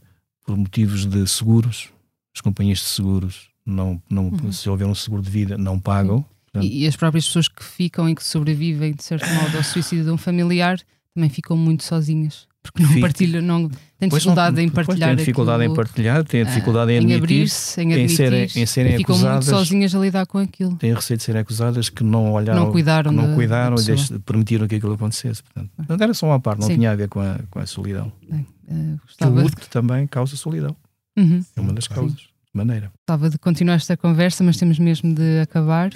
por 0.46 0.56
motivos 0.56 1.04
de 1.06 1.26
seguros, 1.26 1.88
as 2.34 2.40
companhias 2.40 2.78
de 2.78 2.84
seguros 2.86 3.48
não, 3.66 4.02
não 4.10 4.28
Uhum. 4.28 4.52
se 4.52 4.68
houver 4.68 4.86
um 4.86 4.94
seguro 4.94 5.22
de 5.22 5.30
vida 5.30 5.56
não 5.58 5.78
pagam. 5.78 6.24
Portanto, 6.52 6.64
E, 6.68 6.82
e 6.82 6.86
as 6.86 6.96
próprias 6.96 7.26
pessoas 7.26 7.46
que 7.48 7.62
ficam 7.62 8.08
e 8.08 8.14
que 8.14 8.24
sobrevivem, 8.24 8.92
de 8.94 9.04
certo 9.04 9.28
modo, 9.34 9.56
ao 9.56 9.62
suicídio 9.62 10.04
de 10.04 10.10
um 10.10 10.16
familiar 10.16 10.80
também 11.14 11.30
ficam 11.30 11.56
muito 11.56 11.84
sozinhas. 11.84 12.48
Porque 12.62 12.82
não 12.82 12.90
Fica. 12.90 13.00
partilham, 13.00 13.40
não, 13.40 13.68
têm 13.70 14.10
Pois 14.10 14.10
não- 14.10 14.34
dificuldade 14.34 14.60
em 14.60 14.68
pois 14.68 14.86
partilhar. 14.86 15.08
Têm 15.08 15.16
dificuldade 15.16 15.62
em 15.62 15.64
aquilo, 15.66 15.76
partilhar, 15.76 16.24
têm 16.24 16.40
ah, 16.42 16.44
dificuldade 16.44 16.92
em 16.92 16.94
em 16.94 16.98
admitir, 16.98 17.16
abrir-se, 17.16 17.80
em 17.80 17.92
admitir. 17.94 18.16
serem- 18.16 18.48
em 18.54 18.66
serem 18.66 18.96
ficam 18.98 19.14
acusadas. 19.14 19.46
muito 19.46 19.58
sozinhas 19.58 19.94
a 19.94 19.98
lidar 19.98 20.26
com 20.26 20.36
aquilo. 20.36 20.76
têm 20.76 20.92
receio 20.92 21.16
de 21.16 21.22
serem 21.24 21.40
acusadas 21.40 21.88
que 21.88 22.04
não 22.04 22.30
olharam, 22.32 22.64
Não 22.66 22.70
cuidaram 22.70 23.10
que 23.12 23.16
não 23.16 23.28
da- 23.28 23.34
cuidaram 23.34 23.76
da 23.76 23.82
e 23.82 24.18
permitiram 24.26 24.68
que 24.68 24.74
aquilo 24.74 24.92
acontecesse. 24.92 25.42
Portanto, 25.42 25.70
portanto, 25.74 26.00
era 26.02 26.12
só 26.12 26.26
uma 26.26 26.38
parte, 26.38 26.60
não 26.60 26.68
Sim. 26.68 26.74
tinha 26.74 26.90
a 26.92 26.96
ver 26.96 27.08
com 27.08 27.20
a, 27.20 27.38
com 27.50 27.58
a 27.60 27.66
solidão. 27.66 28.12
Bem, 28.30 28.46
eh, 28.68 28.96
Que 29.16 29.24
o 29.24 29.30
luto 29.30 29.68
também 29.70 30.06
causa 30.06 30.36
solidão. 30.36 30.76
Uhum. 31.18 31.40
É 31.56 31.60
uma 31.62 31.72
das 31.72 31.88
causas, 31.88 32.18
de 32.20 32.28
maneira. 32.52 32.92
Gostava 33.08 33.30
de 33.30 33.38
continuar 33.38 33.76
esta 33.76 33.96
conversa, 33.96 34.44
mas 34.44 34.58
temos 34.58 34.78
mesmo 34.78 35.14
de 35.14 35.40
acabar. 35.40 35.92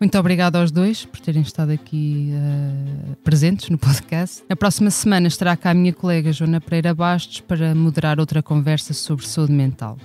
Muito 0.00 0.16
obrigada 0.16 0.60
aos 0.60 0.70
dois 0.70 1.04
por 1.04 1.18
terem 1.18 1.42
estado 1.42 1.72
aqui 1.72 2.30
eh, 2.32 3.16
presentes 3.24 3.68
no 3.68 3.76
podcast. 3.76 4.44
Na 4.48 4.54
próxima 4.54 4.90
semana 4.90 5.26
estará 5.26 5.56
cá 5.56 5.70
a 5.70 5.74
minha 5.74 5.92
colega 5.92 6.32
Joana 6.32 6.60
Pereira 6.60 6.94
Bastos 6.94 7.40
para 7.40 7.74
moderar 7.74 8.20
outra 8.20 8.40
conversa 8.40 8.94
sobre 8.94 9.26
saúde 9.26 9.52
mental. 9.52 9.98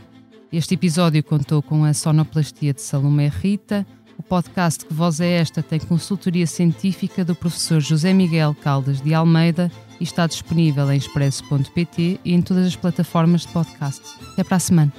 Este 0.52 0.74
episódio 0.74 1.24
contou 1.24 1.62
com 1.62 1.84
a 1.84 1.94
sonoplastia 1.94 2.74
de 2.74 2.82
Salomé 2.82 3.28
Rita, 3.28 3.86
O 4.18 4.24
podcast 4.24 4.84
Que 4.84 4.94
Voz 4.94 5.20
é 5.20 5.34
Esta 5.34 5.62
tem 5.62 5.80
consultoria 5.80 6.48
científica 6.48 7.24
do 7.24 7.36
professor 7.36 7.80
José 7.80 8.14
Miguel 8.14 8.56
Caldas 8.64 9.00
de 9.00 9.14
Almeida 9.14 9.72
e 10.00 10.04
está 10.04 10.26
disponível 10.26 10.91
em 10.91 10.98
expresso.pt 10.98 12.20
e 12.26 12.34
em 12.34 12.41
todas 12.41 12.66
as 12.66 12.76
plataformas 12.76 13.41
de 13.41 13.50
podcast. 13.50 14.02
Até 14.34 14.44
para 14.44 14.58
a 14.58 14.60
semana. 14.60 14.94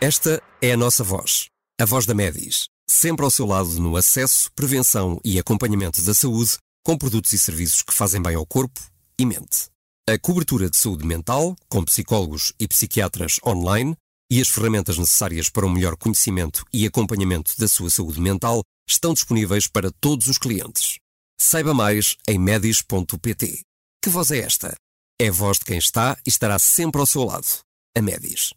Esta 0.00 0.40
é 0.62 0.72
a 0.72 0.76
nossa 0.76 1.02
voz, 1.02 1.48
a 1.80 1.84
voz 1.84 2.06
da 2.06 2.14
Medis, 2.14 2.68
sempre 2.88 3.24
ao 3.24 3.30
seu 3.32 3.44
lado 3.44 3.80
no 3.80 3.96
acesso, 3.96 4.48
prevenção 4.54 5.20
e 5.24 5.40
acompanhamento 5.40 6.00
da 6.02 6.14
saúde, 6.14 6.56
com 6.86 6.96
produtos 6.96 7.32
e 7.32 7.38
serviços 7.38 7.82
que 7.82 7.92
fazem 7.92 8.22
bem 8.22 8.36
ao 8.36 8.46
corpo 8.46 8.80
e 9.18 9.26
mente. 9.26 9.66
A 10.08 10.16
cobertura 10.16 10.70
de 10.70 10.76
saúde 10.76 11.04
mental, 11.04 11.56
com 11.68 11.84
psicólogos 11.84 12.52
e 12.60 12.68
psiquiatras 12.68 13.40
online, 13.44 13.96
e 14.30 14.40
as 14.40 14.46
ferramentas 14.46 14.96
necessárias 14.96 15.48
para 15.48 15.66
um 15.66 15.70
melhor 15.70 15.96
conhecimento 15.96 16.64
e 16.72 16.86
acompanhamento 16.86 17.58
da 17.58 17.66
sua 17.66 17.90
saúde 17.90 18.20
mental 18.20 18.62
estão 18.88 19.12
disponíveis 19.12 19.66
para 19.66 19.90
todos 19.90 20.28
os 20.28 20.38
clientes. 20.38 20.98
Saiba 21.40 21.74
mais 21.74 22.16
em 22.28 22.38
medis.pt. 22.38 23.62
Que 24.00 24.10
voz 24.10 24.30
é 24.30 24.38
esta? 24.38 24.76
É 25.20 25.26
a 25.26 25.32
voz 25.32 25.58
de 25.58 25.64
quem 25.64 25.78
está 25.78 26.16
e 26.24 26.30
estará 26.30 26.56
sempre 26.56 27.00
ao 27.00 27.06
seu 27.06 27.24
lado. 27.24 27.48
A 27.96 28.00
Medis. 28.00 28.52